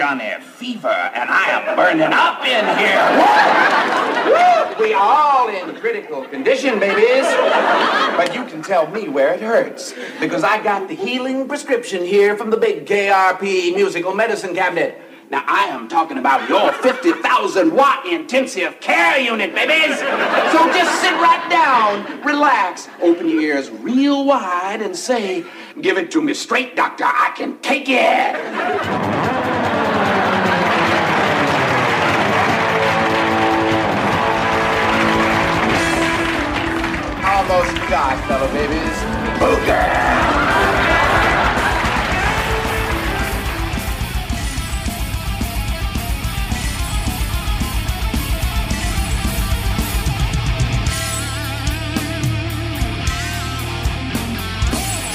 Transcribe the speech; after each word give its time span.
Johnny 0.00 0.32
Fever, 0.40 0.88
and 0.88 1.28
I 1.28 1.50
am 1.50 1.76
burning 1.76 2.10
up 2.10 2.40
in 2.40 2.64
here. 2.80 3.04
We 4.80 4.94
all 4.94 5.46
in 5.50 5.78
critical 5.78 6.24
condition, 6.24 6.80
babies. 6.80 7.26
But 8.16 8.34
you 8.34 8.46
can 8.46 8.62
tell 8.62 8.86
me 8.90 9.10
where 9.10 9.34
it 9.34 9.42
hurts. 9.42 9.92
Because 10.18 10.42
I 10.42 10.62
got 10.62 10.88
the 10.88 10.94
healing 10.94 11.46
prescription 11.46 12.02
here 12.02 12.34
from 12.34 12.48
the 12.48 12.56
big 12.56 12.86
KRP 12.86 13.74
musical 13.74 14.14
medicine 14.14 14.54
cabinet. 14.54 15.02
Now, 15.28 15.44
I 15.46 15.66
am 15.66 15.86
talking 15.86 16.16
about 16.16 16.48
your 16.48 16.72
50,000 16.72 17.70
watt 17.70 18.06
intensive 18.06 18.80
care 18.80 19.18
unit, 19.18 19.54
babies. 19.54 19.98
So 19.98 20.66
just 20.72 21.02
sit 21.02 21.12
right 21.12 21.46
down, 21.50 22.22
relax, 22.22 22.88
open 23.02 23.28
your 23.28 23.42
ears 23.42 23.70
real 23.70 24.24
wide, 24.24 24.80
and 24.80 24.96
say, 24.96 25.44
Give 25.78 25.98
it 25.98 26.10
to 26.12 26.22
me 26.22 26.32
straight, 26.32 26.74
doctor. 26.74 27.04
I 27.04 27.32
can 27.36 27.58
take 27.58 27.84
it. 27.86 29.39
Almost 37.50 37.74
got, 37.90 38.28
fellow 38.28 38.46
babies. 38.52 38.96
Booger! 39.40 40.19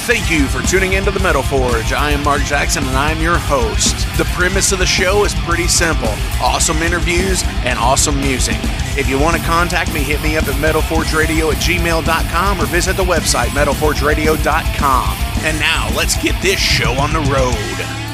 Thank 0.06 0.30
you 0.30 0.46
for 0.46 0.62
tuning 0.62 0.94
into 0.94 1.10
the 1.10 1.20
Metal 1.20 1.42
Forge. 1.42 1.92
I 1.92 2.12
am 2.12 2.24
Mark 2.24 2.44
Jackson 2.44 2.84
and 2.84 2.96
I'm 2.96 3.20
your 3.20 3.40
host. 3.40 3.96
The 4.20 4.26
premise 4.36 4.72
of 4.72 4.78
the 4.78 4.86
show 4.86 5.26
is 5.26 5.34
pretty 5.34 5.68
simple 5.68 6.14
awesome 6.40 6.84
interviews 6.84 7.42
and 7.66 7.80
awesome 7.80 8.22
music. 8.22 8.58
If 9.00 9.10
you 9.10 9.18
want 9.18 9.36
to 9.36 9.42
contact 9.42 9.92
me, 9.96 10.02
hit 10.02 10.22
me 10.22 10.38
up 10.38 10.48
at 10.48 10.54
metalforgeradio 10.62 11.52
at 11.52 11.58
gmail.com 11.58 12.62
or 12.62 12.66
visit 12.68 12.98
the 12.98 13.04
website 13.04 13.48
metalforgeradio.com. 13.48 15.18
And 15.44 15.60
now 15.60 15.90
let's 15.98 16.22
get 16.22 16.40
this 16.40 16.60
show 16.60 16.92
on 16.92 17.12
the 17.12 17.22
road. 17.22 18.06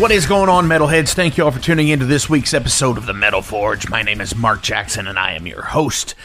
What 0.00 0.10
is 0.10 0.26
going 0.26 0.48
on, 0.48 0.66
metalheads? 0.66 1.12
Thank 1.12 1.36
you 1.38 1.44
all 1.44 1.52
for 1.52 1.60
tuning 1.60 1.86
into 1.86 2.06
this 2.06 2.28
week's 2.28 2.54
episode 2.54 2.98
of 2.98 3.06
the 3.06 3.14
Metal 3.14 3.40
Forge. 3.40 3.88
My 3.88 4.02
name 4.02 4.20
is 4.20 4.34
Mark 4.34 4.62
Jackson 4.62 5.06
and 5.06 5.16
I 5.16 5.34
am 5.34 5.46
your 5.46 5.62
host. 5.62 6.16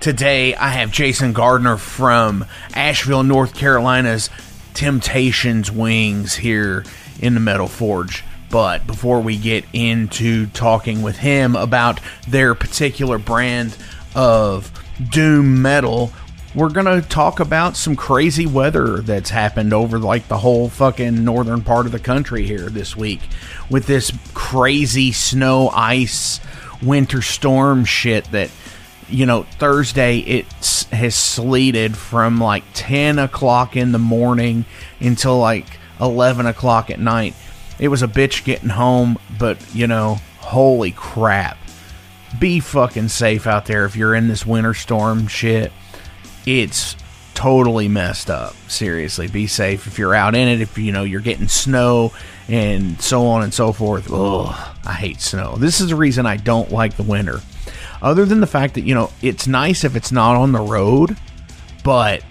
Today, 0.00 0.54
I 0.54 0.68
have 0.68 0.92
Jason 0.92 1.32
Gardner 1.32 1.76
from 1.76 2.44
Asheville, 2.74 3.24
North 3.24 3.54
Carolina's 3.54 4.30
Temptations 4.74 5.72
Wings 5.72 6.34
here 6.36 6.84
in 7.20 7.34
the 7.34 7.40
Metal 7.40 7.66
Forge. 7.66 8.22
But 8.50 8.86
before 8.86 9.20
we 9.20 9.36
get 9.36 9.64
into 9.72 10.46
talking 10.48 11.02
with 11.02 11.16
him 11.16 11.56
about 11.56 12.00
their 12.28 12.54
particular 12.54 13.18
brand 13.18 13.76
of 14.14 14.70
doom 15.10 15.60
metal, 15.62 16.12
we're 16.54 16.70
going 16.70 16.86
to 16.86 17.06
talk 17.06 17.40
about 17.40 17.76
some 17.76 17.96
crazy 17.96 18.46
weather 18.46 18.98
that's 18.98 19.30
happened 19.30 19.72
over 19.74 19.98
like 19.98 20.28
the 20.28 20.38
whole 20.38 20.68
fucking 20.68 21.24
northern 21.24 21.62
part 21.62 21.86
of 21.86 21.92
the 21.92 21.98
country 21.98 22.46
here 22.46 22.70
this 22.70 22.94
week 22.96 23.20
with 23.68 23.86
this 23.86 24.12
crazy 24.34 25.10
snow, 25.10 25.68
ice, 25.70 26.40
winter 26.82 27.22
storm 27.22 27.84
shit 27.84 28.30
that 28.30 28.50
you 29.08 29.26
know, 29.26 29.44
Thursday 29.44 30.18
it 30.18 30.46
has 30.92 31.14
sleeted 31.14 31.96
from 31.96 32.38
like 32.38 32.64
10 32.74 33.18
o'clock 33.18 33.76
in 33.76 33.92
the 33.92 33.98
morning 33.98 34.64
until 35.00 35.38
like 35.38 35.66
11 36.00 36.46
o'clock 36.46 36.90
at 36.90 36.98
night. 36.98 37.34
It 37.78 37.88
was 37.88 38.02
a 38.02 38.08
bitch 38.08 38.44
getting 38.44 38.70
home, 38.70 39.18
but 39.38 39.58
you 39.74 39.86
know, 39.86 40.18
holy 40.38 40.92
crap. 40.92 41.58
Be 42.38 42.60
fucking 42.60 43.08
safe 43.08 43.46
out 43.46 43.66
there 43.66 43.84
if 43.84 43.96
you're 43.96 44.14
in 44.14 44.28
this 44.28 44.44
winter 44.44 44.74
storm 44.74 45.26
shit. 45.26 45.72
It's 46.44 46.96
totally 47.34 47.88
messed 47.88 48.30
up. 48.30 48.54
Seriously, 48.68 49.28
be 49.28 49.46
safe 49.46 49.86
if 49.86 49.98
you're 49.98 50.14
out 50.14 50.34
in 50.34 50.48
it. 50.48 50.60
If 50.60 50.76
you 50.78 50.92
know 50.92 51.04
you're 51.04 51.20
getting 51.20 51.48
snow 51.48 52.12
and 52.48 53.00
so 53.00 53.26
on 53.26 53.42
and 53.42 53.54
so 53.54 53.72
forth. 53.72 54.10
Ugh, 54.10 54.76
I 54.84 54.92
hate 54.92 55.20
snow. 55.20 55.56
This 55.56 55.80
is 55.80 55.88
the 55.88 55.96
reason 55.96 56.26
I 56.26 56.36
don't 56.36 56.72
like 56.72 56.96
the 56.96 57.02
winter 57.02 57.40
other 58.02 58.24
than 58.24 58.40
the 58.40 58.46
fact 58.46 58.74
that 58.74 58.82
you 58.82 58.94
know 58.94 59.10
it's 59.22 59.46
nice 59.46 59.84
if 59.84 59.96
it's 59.96 60.12
not 60.12 60.36
on 60.36 60.52
the 60.52 60.60
road 60.60 61.16
but 61.82 62.22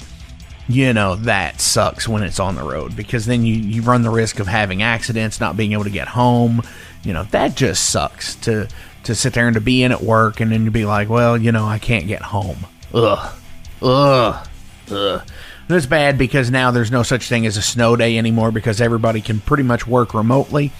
you 0.67 0.93
know 0.93 1.15
that 1.15 1.61
sucks 1.61 2.07
when 2.07 2.23
it's 2.23 2.39
on 2.39 2.55
the 2.55 2.63
road 2.63 2.95
because 2.95 3.25
then 3.25 3.45
you, 3.45 3.55
you 3.55 3.81
run 3.81 4.01
the 4.01 4.09
risk 4.09 4.39
of 4.39 4.47
having 4.47 4.81
accidents 4.81 5.39
not 5.39 5.55
being 5.55 5.73
able 5.73 5.83
to 5.83 5.89
get 5.89 6.07
home. 6.07 6.61
You 7.03 7.13
know 7.13 7.23
that 7.25 7.55
just 7.55 7.89
sucks 7.89 8.35
to 8.37 8.67
to 9.03 9.15
sit 9.15 9.33
there 9.33 9.47
and 9.47 9.53
to 9.53 9.61
be 9.61 9.83
in 9.83 9.91
at 9.91 10.01
work 10.01 10.39
and 10.39 10.51
then 10.51 10.65
to 10.65 10.71
be 10.71 10.85
like 10.85 11.07
well 11.07 11.37
you 11.37 11.51
know 11.51 11.65
i 11.65 11.77
can't 11.77 12.07
get 12.07 12.21
home. 12.21 12.65
Ugh. 12.93 13.35
Ugh. 13.81 14.47
Ugh. 14.91 15.21
And 15.67 15.77
it's 15.77 15.85
bad 15.85 16.17
because 16.17 16.51
now 16.51 16.71
there's 16.71 16.91
no 16.91 17.03
such 17.03 17.27
thing 17.27 17.45
as 17.45 17.57
a 17.57 17.61
snow 17.61 17.95
day 17.95 18.17
anymore 18.17 18.51
because 18.51 18.81
everybody 18.81 19.21
can 19.21 19.39
pretty 19.39 19.63
much 19.63 19.87
work 19.87 20.13
remotely 20.13 20.71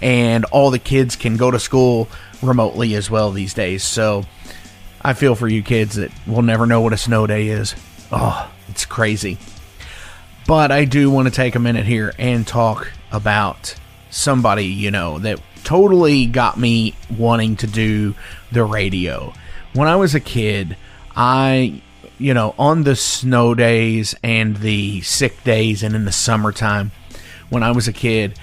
and 0.00 0.44
all 0.46 0.70
the 0.70 0.78
kids 0.78 1.16
can 1.16 1.36
go 1.36 1.50
to 1.50 1.58
school 1.58 2.08
remotely 2.42 2.94
as 2.94 3.10
well 3.10 3.30
these 3.30 3.54
days. 3.54 3.82
So 3.82 4.24
I 5.02 5.14
feel 5.14 5.34
for 5.34 5.48
you 5.48 5.62
kids 5.62 5.96
that 5.96 6.10
will 6.26 6.42
never 6.42 6.66
know 6.66 6.80
what 6.80 6.92
a 6.92 6.98
snow 6.98 7.26
day 7.26 7.48
is. 7.48 7.74
Oh, 8.12 8.50
it's 8.68 8.84
crazy. 8.84 9.38
But 10.46 10.70
I 10.72 10.84
do 10.84 11.10
want 11.10 11.28
to 11.28 11.34
take 11.34 11.54
a 11.54 11.60
minute 11.60 11.86
here 11.86 12.12
and 12.18 12.46
talk 12.46 12.90
about 13.12 13.74
somebody, 14.10 14.66
you 14.66 14.90
know, 14.90 15.18
that 15.20 15.40
totally 15.64 16.26
got 16.26 16.58
me 16.58 16.94
wanting 17.16 17.56
to 17.56 17.66
do 17.66 18.14
the 18.50 18.64
radio. 18.64 19.32
When 19.72 19.86
I 19.86 19.96
was 19.96 20.14
a 20.14 20.20
kid, 20.20 20.76
I, 21.14 21.80
you 22.18 22.34
know, 22.34 22.54
on 22.58 22.82
the 22.82 22.96
snow 22.96 23.54
days 23.54 24.14
and 24.22 24.56
the 24.56 25.00
sick 25.02 25.44
days 25.44 25.82
and 25.82 25.94
in 25.94 26.04
the 26.04 26.12
summertime, 26.12 26.90
when 27.48 27.62
I 27.62 27.70
was 27.70 27.86
a 27.86 27.92
kid, 27.92 28.38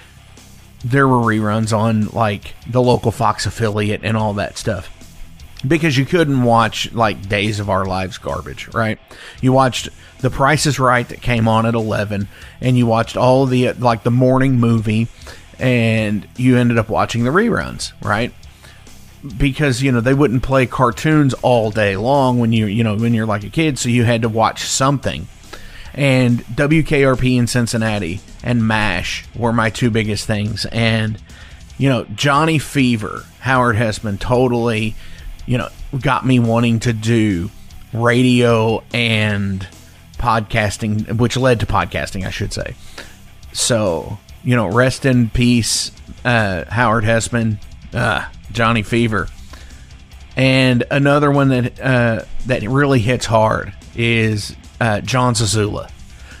there 0.84 1.08
were 1.08 1.18
reruns 1.18 1.76
on 1.76 2.06
like 2.08 2.54
the 2.68 2.82
local 2.82 3.10
Fox 3.10 3.46
affiliate 3.46 4.04
and 4.04 4.16
all 4.16 4.34
that 4.34 4.56
stuff. 4.56 4.94
Because 5.66 5.98
you 5.98 6.06
couldn't 6.06 6.44
watch 6.44 6.92
like 6.92 7.28
Days 7.28 7.58
of 7.58 7.68
Our 7.68 7.84
Lives 7.84 8.16
garbage, 8.18 8.72
right? 8.74 8.98
You 9.40 9.52
watched 9.52 9.88
The 10.20 10.30
Price 10.30 10.66
is 10.66 10.78
Right 10.78 11.08
that 11.08 11.20
came 11.20 11.48
on 11.48 11.66
at 11.66 11.74
11 11.74 12.28
and 12.60 12.78
you 12.78 12.86
watched 12.86 13.16
all 13.16 13.44
the 13.46 13.72
like 13.72 14.04
the 14.04 14.12
morning 14.12 14.60
movie 14.60 15.08
and 15.58 16.28
you 16.36 16.56
ended 16.56 16.78
up 16.78 16.88
watching 16.88 17.24
the 17.24 17.30
reruns, 17.30 17.92
right? 18.02 18.32
Because 19.36 19.82
you 19.82 19.90
know 19.90 20.00
they 20.00 20.14
wouldn't 20.14 20.44
play 20.44 20.66
cartoons 20.66 21.34
all 21.42 21.72
day 21.72 21.96
long 21.96 22.38
when 22.38 22.52
you 22.52 22.66
you 22.66 22.84
know 22.84 22.96
when 22.96 23.12
you're 23.12 23.26
like 23.26 23.42
a 23.42 23.50
kid, 23.50 23.80
so 23.80 23.88
you 23.88 24.04
had 24.04 24.22
to 24.22 24.28
watch 24.28 24.62
something. 24.62 25.26
And 25.92 26.44
WKRP 26.44 27.36
in 27.36 27.48
Cincinnati 27.48 28.20
and 28.42 28.66
MASH 28.66 29.24
were 29.34 29.52
my 29.52 29.70
two 29.70 29.90
biggest 29.90 30.26
things. 30.26 30.66
And 30.66 31.20
you 31.76 31.88
know 31.88 32.04
Johnny 32.14 32.58
Fever, 32.58 33.24
Howard 33.40 33.76
Hesseman, 33.76 34.18
totally, 34.18 34.94
you 35.46 35.58
know, 35.58 35.68
got 36.00 36.26
me 36.26 36.38
wanting 36.38 36.80
to 36.80 36.92
do 36.92 37.50
radio 37.92 38.82
and 38.92 39.66
podcasting, 40.18 41.18
which 41.18 41.36
led 41.36 41.60
to 41.60 41.66
podcasting, 41.66 42.26
I 42.26 42.30
should 42.30 42.52
say. 42.52 42.74
So 43.52 44.18
you 44.44 44.56
know, 44.56 44.68
rest 44.68 45.04
in 45.04 45.30
peace, 45.30 45.92
uh, 46.24 46.64
Howard 46.68 47.04
Hesseman, 47.04 47.58
uh, 47.92 48.28
Johnny 48.52 48.82
Fever. 48.82 49.28
And 50.36 50.84
another 50.90 51.30
one 51.30 51.48
that 51.48 51.80
uh, 51.80 52.22
that 52.46 52.62
really 52.62 53.00
hits 53.00 53.26
hard 53.26 53.74
is 53.96 54.54
uh, 54.80 55.00
John 55.00 55.34
Zazula. 55.34 55.90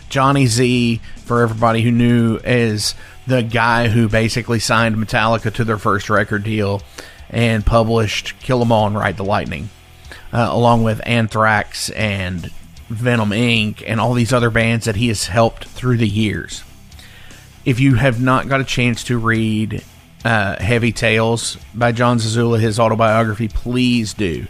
Johnny 0.08 0.46
Z, 0.46 1.00
for 1.24 1.42
everybody 1.42 1.82
who 1.82 1.90
knew, 1.90 2.36
is 2.44 2.94
the 3.26 3.42
guy 3.42 3.88
who 3.88 4.08
basically 4.08 4.58
signed 4.58 4.96
Metallica 4.96 5.52
to 5.54 5.64
their 5.64 5.78
first 5.78 6.08
record 6.08 6.44
deal 6.44 6.82
and 7.30 7.64
published 7.64 8.38
Kill 8.40 8.62
'Em 8.62 8.72
All 8.72 8.86
and 8.86 8.96
Ride 8.96 9.16
the 9.16 9.24
Lightning, 9.24 9.70
uh, 10.32 10.48
along 10.50 10.82
with 10.82 11.00
Anthrax 11.04 11.90
and 11.90 12.50
Venom 12.88 13.30
Inc. 13.30 13.82
and 13.86 14.00
all 14.00 14.14
these 14.14 14.32
other 14.32 14.50
bands 14.50 14.86
that 14.86 14.96
he 14.96 15.08
has 15.08 15.26
helped 15.26 15.66
through 15.66 15.98
the 15.98 16.08
years 16.08 16.62
if 17.68 17.80
you 17.80 17.96
have 17.96 18.18
not 18.18 18.48
got 18.48 18.62
a 18.62 18.64
chance 18.64 19.04
to 19.04 19.18
read 19.18 19.84
uh, 20.24 20.56
Heavy 20.58 20.90
Tales 20.90 21.58
by 21.74 21.92
John 21.92 22.16
Zazula, 22.18 22.58
his 22.58 22.80
autobiography, 22.80 23.48
please 23.48 24.14
do. 24.14 24.46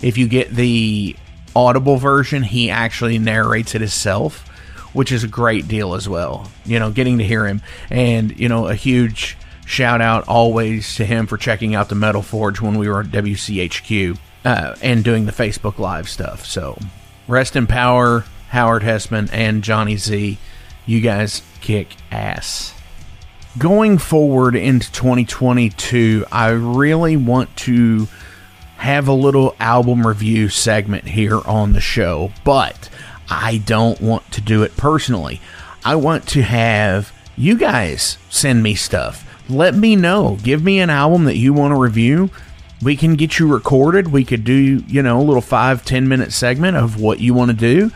If 0.00 0.16
you 0.16 0.26
get 0.26 0.54
the 0.54 1.14
Audible 1.54 1.98
version, 1.98 2.42
he 2.42 2.70
actually 2.70 3.18
narrates 3.18 3.74
it 3.74 3.82
himself, 3.82 4.48
which 4.92 5.12
is 5.12 5.24
a 5.24 5.28
great 5.28 5.68
deal 5.68 5.94
as 5.94 6.08
well. 6.08 6.50
You 6.64 6.78
know, 6.78 6.90
getting 6.90 7.18
to 7.18 7.24
hear 7.24 7.46
him. 7.46 7.62
And, 7.90 8.38
you 8.38 8.48
know, 8.48 8.66
a 8.68 8.74
huge 8.74 9.36
shout 9.66 10.00
out 10.00 10.26
always 10.28 10.96
to 10.96 11.04
him 11.04 11.26
for 11.26 11.36
checking 11.36 11.74
out 11.74 11.88
the 11.88 11.94
Metal 11.94 12.22
Forge 12.22 12.60
when 12.60 12.78
we 12.78 12.88
were 12.88 13.00
at 13.00 13.06
WCHQ 13.06 14.18
uh, 14.44 14.76
and 14.82 15.04
doing 15.04 15.26
the 15.26 15.32
Facebook 15.32 15.78
Live 15.78 16.08
stuff. 16.08 16.44
So, 16.44 16.78
rest 17.28 17.56
in 17.56 17.66
power, 17.66 18.24
Howard 18.48 18.82
Hesseman 18.82 19.28
and 19.32 19.64
Johnny 19.64 19.96
Z. 19.96 20.38
You 20.84 21.00
guys 21.00 21.42
kick 21.60 21.96
ass. 22.10 22.74
Going 23.58 23.98
forward 23.98 24.56
into 24.56 24.90
2022, 24.92 26.24
I 26.32 26.48
really 26.48 27.16
want 27.16 27.54
to 27.58 28.08
have 28.78 29.06
a 29.06 29.12
little 29.12 29.54
album 29.60 30.06
review 30.06 30.48
segment 30.48 31.06
here 31.06 31.40
on 31.46 31.72
the 31.72 31.80
show, 31.80 32.32
but 32.44 32.88
I 33.28 33.58
don't 33.58 34.00
want 34.00 34.30
to 34.32 34.40
do 34.40 34.62
it 34.62 34.76
personally. 34.76 35.40
I 35.84 35.96
want 35.96 36.26
to 36.28 36.42
have 36.42 37.12
you 37.36 37.56
guys 37.56 38.18
send 38.30 38.62
me 38.62 38.74
stuff. 38.74 39.26
Let 39.48 39.74
me 39.74 39.96
know. 39.96 40.38
Give 40.42 40.62
me 40.62 40.80
an 40.80 40.90
album 40.90 41.24
that 41.24 41.36
you 41.36 41.52
want 41.52 41.72
to 41.72 41.80
review. 41.80 42.30
We 42.82 42.96
can 42.96 43.14
get 43.14 43.38
you 43.38 43.52
recorded. 43.52 44.08
We 44.08 44.24
could 44.24 44.44
do, 44.44 44.84
you 44.86 45.02
know, 45.02 45.20
a 45.20 45.22
little 45.22 45.42
five, 45.42 45.84
ten 45.84 46.08
minute 46.08 46.32
segment 46.32 46.76
of 46.76 47.00
what 47.00 47.20
you 47.20 47.34
want 47.34 47.50
to 47.50 47.56
do. 47.56 47.90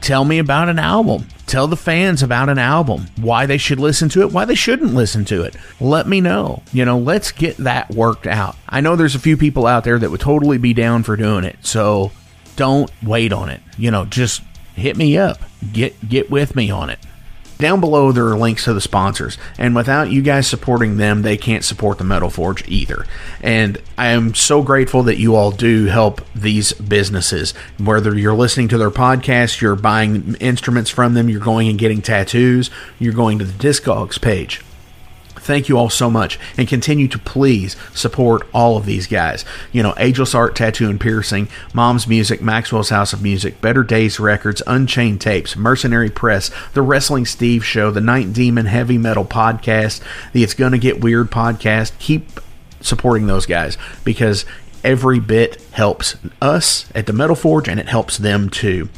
Tell 0.00 0.24
me 0.24 0.38
about 0.38 0.68
an 0.68 0.78
album. 0.78 1.26
Tell 1.46 1.68
the 1.68 1.76
fans 1.76 2.24
about 2.24 2.48
an 2.48 2.58
album, 2.58 3.06
why 3.16 3.46
they 3.46 3.56
should 3.56 3.78
listen 3.78 4.08
to 4.10 4.22
it, 4.22 4.32
why 4.32 4.44
they 4.44 4.56
shouldn't 4.56 4.94
listen 4.94 5.24
to 5.26 5.42
it. 5.44 5.54
Let 5.80 6.08
me 6.08 6.20
know. 6.20 6.62
You 6.72 6.84
know, 6.84 6.98
let's 6.98 7.30
get 7.30 7.56
that 7.58 7.90
worked 7.90 8.26
out. 8.26 8.56
I 8.68 8.80
know 8.80 8.96
there's 8.96 9.14
a 9.14 9.20
few 9.20 9.36
people 9.36 9.64
out 9.64 9.84
there 9.84 9.98
that 9.98 10.10
would 10.10 10.20
totally 10.20 10.58
be 10.58 10.74
down 10.74 11.04
for 11.04 11.16
doing 11.16 11.44
it. 11.44 11.56
So 11.62 12.10
don't 12.56 12.90
wait 13.00 13.32
on 13.32 13.48
it. 13.48 13.60
You 13.78 13.92
know, 13.92 14.04
just 14.04 14.42
hit 14.76 14.96
me 14.96 15.18
up. 15.18 15.38
Get 15.72 16.08
get 16.08 16.30
with 16.30 16.54
me 16.54 16.70
on 16.70 16.90
it. 16.90 16.98
Down 17.58 17.80
below, 17.80 18.12
there 18.12 18.26
are 18.26 18.36
links 18.36 18.64
to 18.64 18.74
the 18.74 18.82
sponsors, 18.82 19.38
and 19.56 19.74
without 19.74 20.10
you 20.10 20.20
guys 20.20 20.46
supporting 20.46 20.98
them, 20.98 21.22
they 21.22 21.38
can't 21.38 21.64
support 21.64 21.96
the 21.96 22.04
Metal 22.04 22.28
Forge 22.28 22.68
either. 22.68 23.06
And 23.40 23.78
I 23.96 24.08
am 24.08 24.34
so 24.34 24.60
grateful 24.62 25.02
that 25.04 25.18
you 25.18 25.34
all 25.34 25.52
do 25.52 25.86
help 25.86 26.20
these 26.34 26.74
businesses. 26.74 27.54
Whether 27.78 28.14
you're 28.14 28.34
listening 28.34 28.68
to 28.68 28.78
their 28.78 28.90
podcast, 28.90 29.62
you're 29.62 29.74
buying 29.74 30.34
instruments 30.34 30.90
from 30.90 31.14
them, 31.14 31.30
you're 31.30 31.40
going 31.40 31.68
and 31.68 31.78
getting 31.78 32.02
tattoos, 32.02 32.70
you're 32.98 33.14
going 33.14 33.38
to 33.38 33.46
the 33.46 33.68
Discogs 33.68 34.20
page. 34.20 34.62
Thank 35.46 35.68
you 35.68 35.78
all 35.78 35.90
so 35.90 36.10
much 36.10 36.38
and 36.56 36.66
continue 36.66 37.06
to 37.08 37.18
please 37.18 37.76
support 37.94 38.46
all 38.52 38.76
of 38.76 38.84
these 38.84 39.06
guys. 39.06 39.44
You 39.70 39.82
know, 39.82 39.94
Ageless 39.96 40.34
Art 40.34 40.56
Tattoo 40.56 40.90
and 40.90 41.00
Piercing, 41.00 41.48
Mom's 41.72 42.08
Music, 42.08 42.42
Maxwell's 42.42 42.88
House 42.88 43.12
of 43.12 43.22
Music, 43.22 43.60
Better 43.60 43.84
Days 43.84 44.18
Records, 44.18 44.60
Unchained 44.66 45.20
Tapes, 45.20 45.56
Mercenary 45.56 46.10
Press, 46.10 46.50
The 46.74 46.82
Wrestling 46.82 47.26
Steve 47.26 47.64
Show, 47.64 47.92
The 47.92 48.00
Night 48.00 48.32
Demon 48.32 48.66
Heavy 48.66 48.98
Metal 48.98 49.24
Podcast, 49.24 50.02
the 50.32 50.42
It's 50.42 50.54
Gonna 50.54 50.78
Get 50.78 51.00
Weird 51.00 51.30
podcast. 51.30 51.92
Keep 51.98 52.40
supporting 52.80 53.26
those 53.26 53.46
guys 53.46 53.78
because 54.04 54.44
every 54.86 55.18
bit 55.18 55.60
helps 55.72 56.16
us 56.40 56.88
at 56.94 57.06
the 57.06 57.12
Metal 57.12 57.34
Forge 57.36 57.68
and 57.68 57.78
it 57.80 57.88
helps 57.88 58.16
them 58.16 58.48
too. 58.48 58.88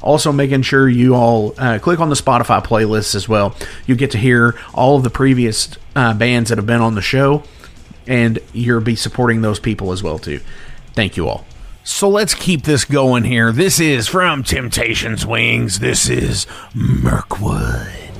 Also, 0.00 0.32
making 0.32 0.62
sure 0.62 0.88
you 0.88 1.14
all 1.14 1.54
uh, 1.58 1.78
click 1.80 2.00
on 2.00 2.08
the 2.08 2.14
Spotify 2.14 2.64
playlists 2.64 3.14
as 3.14 3.28
well. 3.28 3.54
You 3.86 3.96
get 3.96 4.12
to 4.12 4.18
hear 4.18 4.58
all 4.72 4.96
of 4.96 5.02
the 5.02 5.10
previous 5.10 5.76
uh, 5.94 6.14
bands 6.14 6.48
that 6.48 6.58
have 6.58 6.66
been 6.66 6.80
on 6.80 6.94
the 6.94 7.02
show, 7.02 7.42
and 8.06 8.38
you'll 8.52 8.80
be 8.80 8.96
supporting 8.96 9.42
those 9.42 9.60
people 9.60 9.92
as 9.92 10.02
well 10.02 10.18
too. 10.18 10.40
Thank 10.94 11.16
you 11.16 11.28
all. 11.28 11.44
So 11.84 12.08
let's 12.08 12.34
keep 12.34 12.62
this 12.62 12.84
going 12.84 13.24
here. 13.24 13.50
This 13.50 13.80
is 13.80 14.06
from 14.06 14.44
Temptations 14.44 15.26
Wings. 15.26 15.80
This 15.80 16.08
is 16.08 16.46
Mirkwood. 16.74 18.11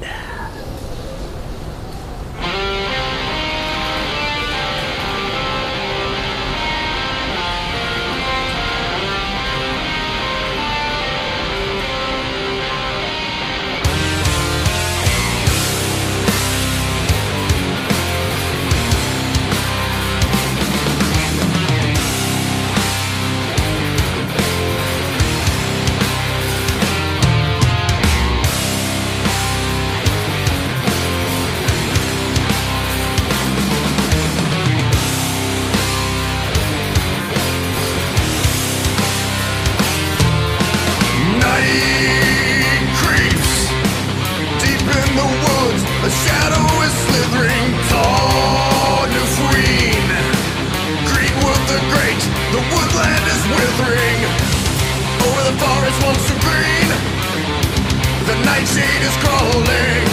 the 58.32 58.44
nightshade 58.46 59.02
is 59.04 59.16
crawling. 59.20 60.04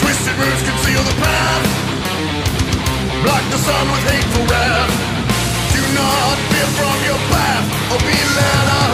Twisted 0.00 0.34
roots 0.34 0.62
conceal 0.66 1.02
the 1.10 1.16
path. 1.22 1.64
Block 3.22 3.44
the 3.54 3.58
sun 3.58 3.84
with 3.92 4.04
hateful 4.10 4.44
wrath. 4.50 4.92
Do 5.74 5.82
not 5.94 6.36
fear 6.50 6.68
from 6.78 6.96
your 7.06 7.20
path 7.30 7.66
or 7.92 7.98
be 8.02 8.18
led 8.36 8.68
on. 8.80 8.85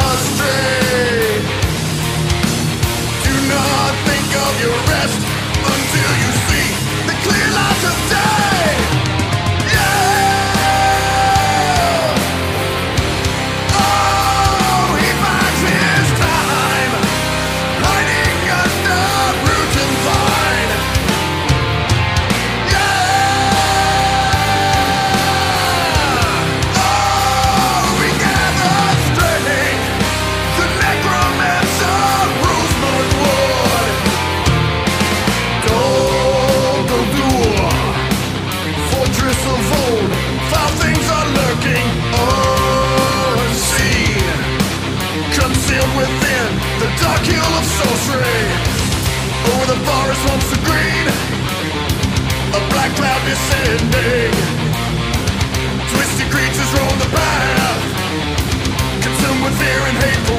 tree. 48.06 48.72
Over 49.50 49.66
the 49.74 49.80
forest 49.82 50.22
once 50.30 50.52
of 50.52 50.62
green 50.64 51.06
A 52.54 52.60
black 52.70 52.94
cloud 52.94 53.22
descending 53.26 54.30
Twisted 55.90 56.30
creatures 56.30 56.70
roam 56.78 56.96
the 56.98 57.10
path 57.10 57.82
Consumed 59.02 59.42
with 59.42 59.58
fear 59.58 59.82
and 59.90 59.96
hateful 59.98 60.31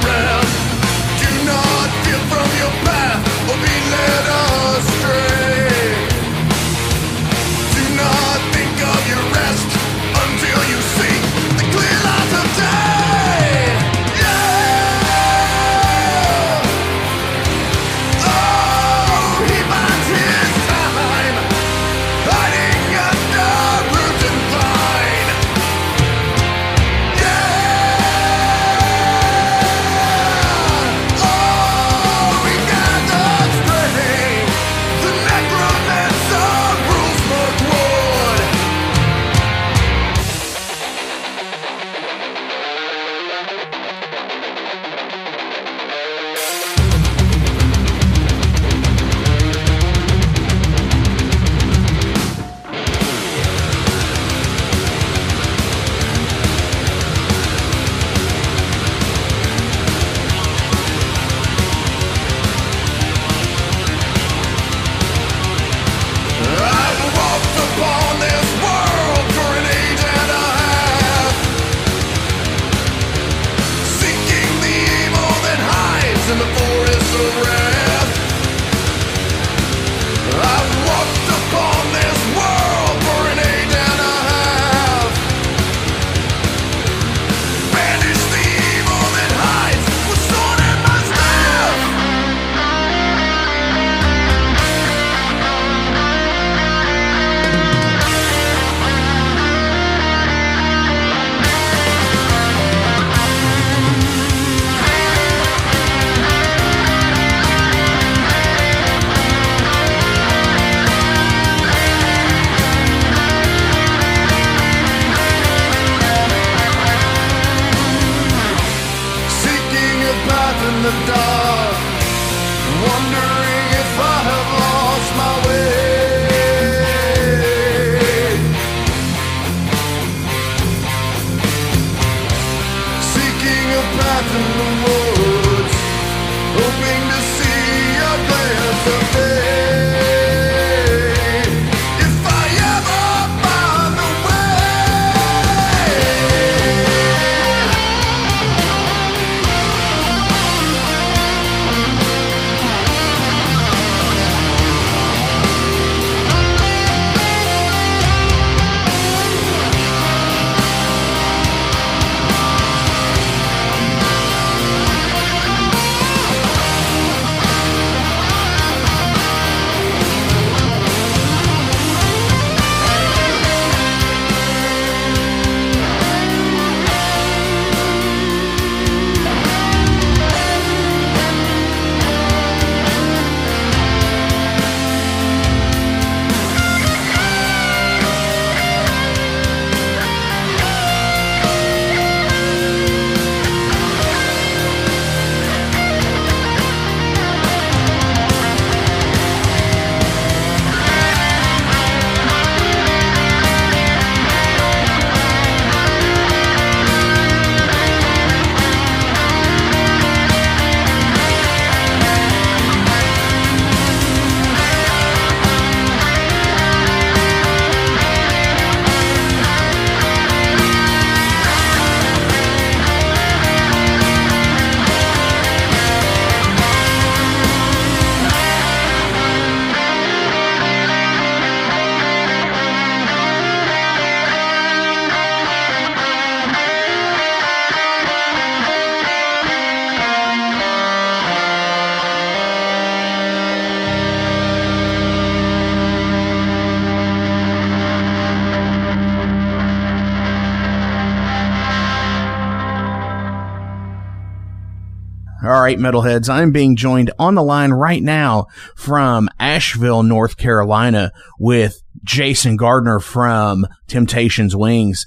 right, 255.73 255.93
metalheads, 255.93 256.29
I'm 256.29 256.51
being 256.51 256.75
joined 256.75 257.11
on 257.17 257.35
the 257.35 257.43
line 257.43 257.71
right 257.71 258.01
now 258.01 258.47
from 258.75 259.29
Asheville, 259.39 260.03
North 260.03 260.37
Carolina 260.37 261.11
with 261.39 261.81
Jason 262.03 262.57
Gardner 262.57 262.99
from 262.99 263.65
Temptations 263.87 264.55
Wings. 264.55 265.05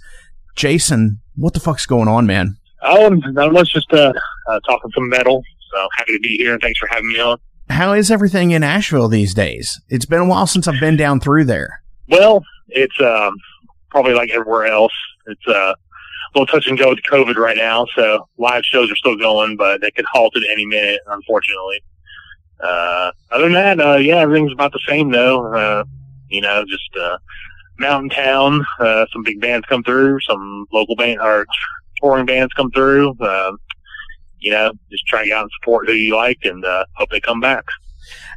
Jason, 0.57 1.21
what 1.37 1.55
the 1.55 1.61
fuck's 1.61 1.87
going 1.87 2.09
on, 2.09 2.27
man? 2.27 2.57
Oh, 2.83 3.09
not 3.09 3.53
much, 3.53 3.73
just 3.73 3.93
uh, 3.93 4.13
uh, 4.49 4.61
talking 4.67 4.91
some 4.93 5.09
metal. 5.09 5.43
So 5.73 5.89
happy 5.97 6.13
to 6.13 6.21
be 6.21 6.37
here, 6.37 6.53
and 6.53 6.63
thanks 6.63 6.79
for 6.79 6.89
having 6.89 7.09
me 7.09 7.21
on. 7.21 7.39
How 7.69 7.93
is 7.93 8.11
everything 8.11 8.53
in 8.53 8.63
Asheville 8.63 9.09
these 9.09 9.35
days? 9.35 9.81
It's 9.89 10.07
been 10.07 10.21
a 10.21 10.27
while 10.27 10.47
since 10.47 10.69
I've 10.69 10.81
been 10.81 10.97
down 10.97 11.21
through 11.21 11.45
there. 11.45 11.83
Well, 12.09 12.45
it's 12.69 12.99
um, 13.01 13.37
probably 13.91 14.15
like 14.15 14.31
everywhere 14.31 14.67
else. 14.67 14.93
It's 15.27 15.47
uh, 15.49 15.73
a 15.73 15.75
little 16.37 16.47
touch 16.47 16.67
and 16.67 16.79
go 16.79 16.91
with 16.91 17.01
COVID 17.11 17.37
right 17.37 17.57
now. 17.57 17.87
So 17.95 18.29
live 18.39 18.63
shows 18.65 18.91
are 18.91 18.97
still 18.97 19.17
going, 19.17 19.57
but 19.57 19.81
they 19.81 19.91
could 19.91 20.05
halt 20.05 20.37
at 20.37 20.43
any 20.51 20.67
minute, 20.67 21.01
unfortunately. 21.07 21.83
Uh, 22.61 23.11
other 23.31 23.45
than 23.45 23.53
that, 23.53 23.81
uh, 23.81 23.97
yeah, 23.97 24.17
everything's 24.17 24.53
about 24.53 24.73
the 24.73 24.81
same 24.87 25.11
though. 25.11 25.53
Uh, 25.55 25.85
you 26.29 26.41
know, 26.41 26.65
just 26.67 26.91
uh, 27.01 27.19
mountain 27.79 28.11
town. 28.11 28.65
Uh, 28.79 29.07
some 29.13 29.23
big 29.23 29.41
bands 29.41 29.67
come 29.69 29.83
through. 29.83 30.21
Some 30.21 30.67
local 30.73 30.97
band 30.97 31.21
or 31.21 31.47
touring 32.01 32.27
bands 32.27 32.53
come 32.55 32.71
through. 32.71 33.17
Uh, 33.21 33.53
you 34.39 34.51
know, 34.51 34.73
just 34.91 35.07
try 35.07 35.23
to 35.23 35.29
get 35.29 35.37
out 35.37 35.43
and 35.43 35.51
support 35.61 35.87
who 35.87 35.95
you 35.95 36.15
like, 36.15 36.39
and 36.45 36.65
uh, 36.65 36.85
hope 36.95 37.11
they 37.11 37.21
come 37.21 37.41
back. 37.41 37.65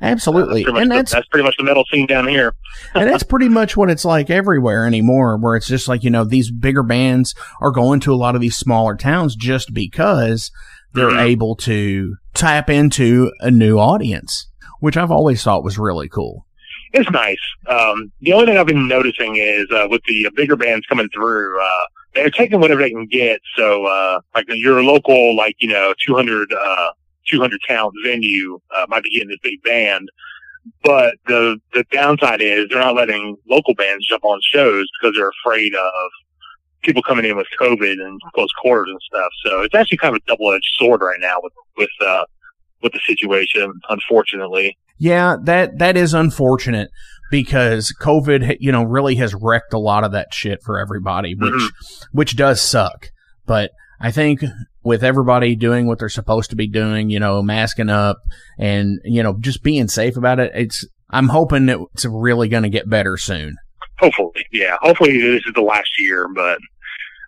Absolutely, 0.01 0.65
Uh, 0.65 0.75
and 0.75 0.91
the, 0.91 0.95
that's 0.95 1.11
that's 1.11 1.27
pretty 1.27 1.43
much 1.43 1.55
the 1.57 1.63
metal 1.63 1.83
scene 1.91 2.05
down 2.07 2.27
here. 2.27 2.53
and 2.95 3.09
that's 3.09 3.23
pretty 3.23 3.49
much 3.49 3.75
what 3.75 3.89
it's 3.89 4.05
like 4.05 4.29
everywhere 4.29 4.85
anymore, 4.85 5.37
where 5.37 5.55
it's 5.55 5.67
just 5.67 5.87
like, 5.87 6.03
you 6.03 6.09
know, 6.09 6.23
these 6.23 6.51
bigger 6.51 6.83
bands 6.83 7.35
are 7.61 7.71
going 7.71 7.99
to 8.01 8.13
a 8.13 8.15
lot 8.15 8.35
of 8.35 8.41
these 8.41 8.55
smaller 8.57 8.95
towns 8.95 9.35
just 9.35 9.73
because 9.73 10.51
they're 10.93 11.09
Mhm. 11.11 11.21
able 11.21 11.55
to 11.57 12.15
tap 12.33 12.69
into 12.69 13.31
a 13.41 13.51
new 13.51 13.77
audience, 13.77 14.47
which 14.79 14.97
I've 14.97 15.11
always 15.11 15.43
thought 15.43 15.63
was 15.63 15.77
really 15.77 16.07
cool. 16.09 16.45
It's 16.91 17.09
nice. 17.11 17.37
Um, 17.67 18.11
the 18.21 18.33
only 18.33 18.47
thing 18.47 18.57
I've 18.57 18.65
been 18.65 18.87
noticing 18.87 19.35
is 19.35 19.67
uh, 19.71 19.87
with 19.89 20.01
the 20.07 20.25
uh, 20.25 20.29
bigger 20.35 20.55
bands 20.55 20.87
coming 20.87 21.07
through, 21.13 21.61
uh, 21.61 21.85
they're 22.15 22.31
taking 22.31 22.59
whatever 22.59 22.81
they 22.81 22.89
can 22.89 23.05
get. 23.05 23.39
So, 23.55 23.85
uh, 23.85 24.21
like 24.33 24.45
your 24.49 24.81
local, 24.83 25.35
like 25.35 25.55
you 25.59 25.69
know, 25.69 25.93
200, 26.07 26.51
uh, 26.51 26.89
200 27.29 27.59
count 27.67 27.93
venue 28.03 28.59
uh, 28.75 28.85
might 28.89 29.03
be 29.03 29.11
getting 29.11 29.29
this 29.29 29.37
big 29.43 29.61
band, 29.63 30.09
but 30.83 31.15
the 31.27 31.57
the 31.73 31.83
downside 31.91 32.41
is 32.41 32.67
they're 32.69 32.79
not 32.79 32.95
letting 32.95 33.37
local 33.49 33.73
bands 33.75 34.07
jump 34.07 34.23
on 34.25 34.39
shows 34.51 34.85
because 35.01 35.15
they're 35.15 35.31
afraid 35.43 35.73
of 35.75 35.91
people 36.83 37.01
coming 37.03 37.25
in 37.25 37.35
with 37.35 37.47
COVID 37.59 37.93
and 38.01 38.19
close 38.33 38.51
quarters 38.61 38.87
and 38.89 39.01
stuff. 39.01 39.31
So 39.45 39.61
it's 39.61 39.75
actually 39.75 39.97
kind 39.97 40.15
of 40.15 40.21
a 40.21 40.25
double 40.31 40.51
edged 40.53 40.71
sword 40.77 41.01
right 41.01 41.19
now 41.19 41.37
with 41.41 41.53
with 41.77 41.89
uh, 42.05 42.23
with 42.81 42.93
the 42.93 42.99
situation, 43.05 43.73
unfortunately. 43.89 44.77
Yeah, 44.97 45.37
that 45.43 45.77
that 45.79 45.97
is 45.97 46.13
unfortunate 46.13 46.89
because 47.31 47.93
COVID, 48.01 48.57
you 48.59 48.71
know, 48.71 48.83
really 48.83 49.15
has 49.15 49.35
wrecked 49.39 49.73
a 49.73 49.77
lot 49.79 50.03
of 50.03 50.11
that 50.13 50.33
shit 50.33 50.61
for 50.63 50.79
everybody, 50.79 51.35
which 51.35 51.53
Mhm. 51.53 51.69
which 52.11 52.35
does 52.35 52.61
suck. 52.61 53.09
But 53.45 53.71
I 54.01 54.11
think 54.11 54.41
with 54.89 55.03
everybody 55.03 55.55
doing 55.55 55.85
what 55.85 55.99
they're 55.99 56.09
supposed 56.09 56.49
to 56.49 56.55
be 56.55 56.67
doing, 56.67 57.11
you 57.11 57.19
know, 57.19 57.41
masking 57.43 57.89
up 57.89 58.17
and 58.57 58.99
you 59.05 59.21
know 59.23 59.37
just 59.39 59.61
being 59.63 59.87
safe 59.87 60.17
about 60.17 60.39
it, 60.39 60.51
it's 60.55 60.85
I'm 61.11 61.29
hoping 61.29 61.67
that 61.67 61.77
it's 61.93 62.05
really 62.05 62.49
going 62.49 62.63
to 62.63 62.69
get 62.69 62.89
better 62.89 63.15
soon. 63.15 63.55
Hopefully, 63.99 64.45
yeah. 64.51 64.77
Hopefully 64.81 65.21
this 65.21 65.43
is 65.45 65.53
the 65.53 65.61
last 65.61 65.89
year, 65.99 66.27
but 66.35 66.57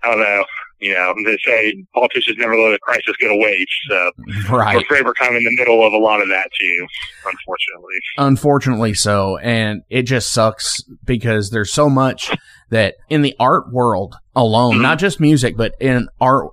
I 0.03 0.11
don't 0.11 0.19
know. 0.21 0.43
You 0.79 0.95
know, 0.95 1.13
they 1.25 1.37
say 1.45 1.75
politicians 1.93 2.37
never 2.39 2.57
let 2.57 2.73
a 2.73 2.79
crisis 2.79 3.15
get 3.19 3.29
away, 3.29 3.63
so 3.87 4.11
Right. 4.49 4.77
we're 4.77 4.83
forever 4.85 5.13
kind 5.13 5.35
of 5.35 5.37
in 5.37 5.43
the 5.43 5.55
middle 5.55 5.85
of 5.85 5.93
a 5.93 5.97
lot 5.97 6.21
of 6.23 6.29
that 6.29 6.49
too, 6.59 6.87
unfortunately. 7.23 7.99
Unfortunately 8.17 8.93
so. 8.95 9.37
And 9.37 9.83
it 9.89 10.03
just 10.03 10.33
sucks 10.33 10.81
because 11.05 11.51
there's 11.51 11.71
so 11.71 11.87
much 11.87 12.35
that 12.71 12.95
in 13.09 13.21
the 13.21 13.35
art 13.39 13.71
world 13.71 14.15
alone, 14.35 14.77
Mhm. 14.77 14.81
not 14.81 14.97
just 14.97 15.19
music, 15.19 15.55
but 15.55 15.73
in 15.79 16.07
art 16.19 16.47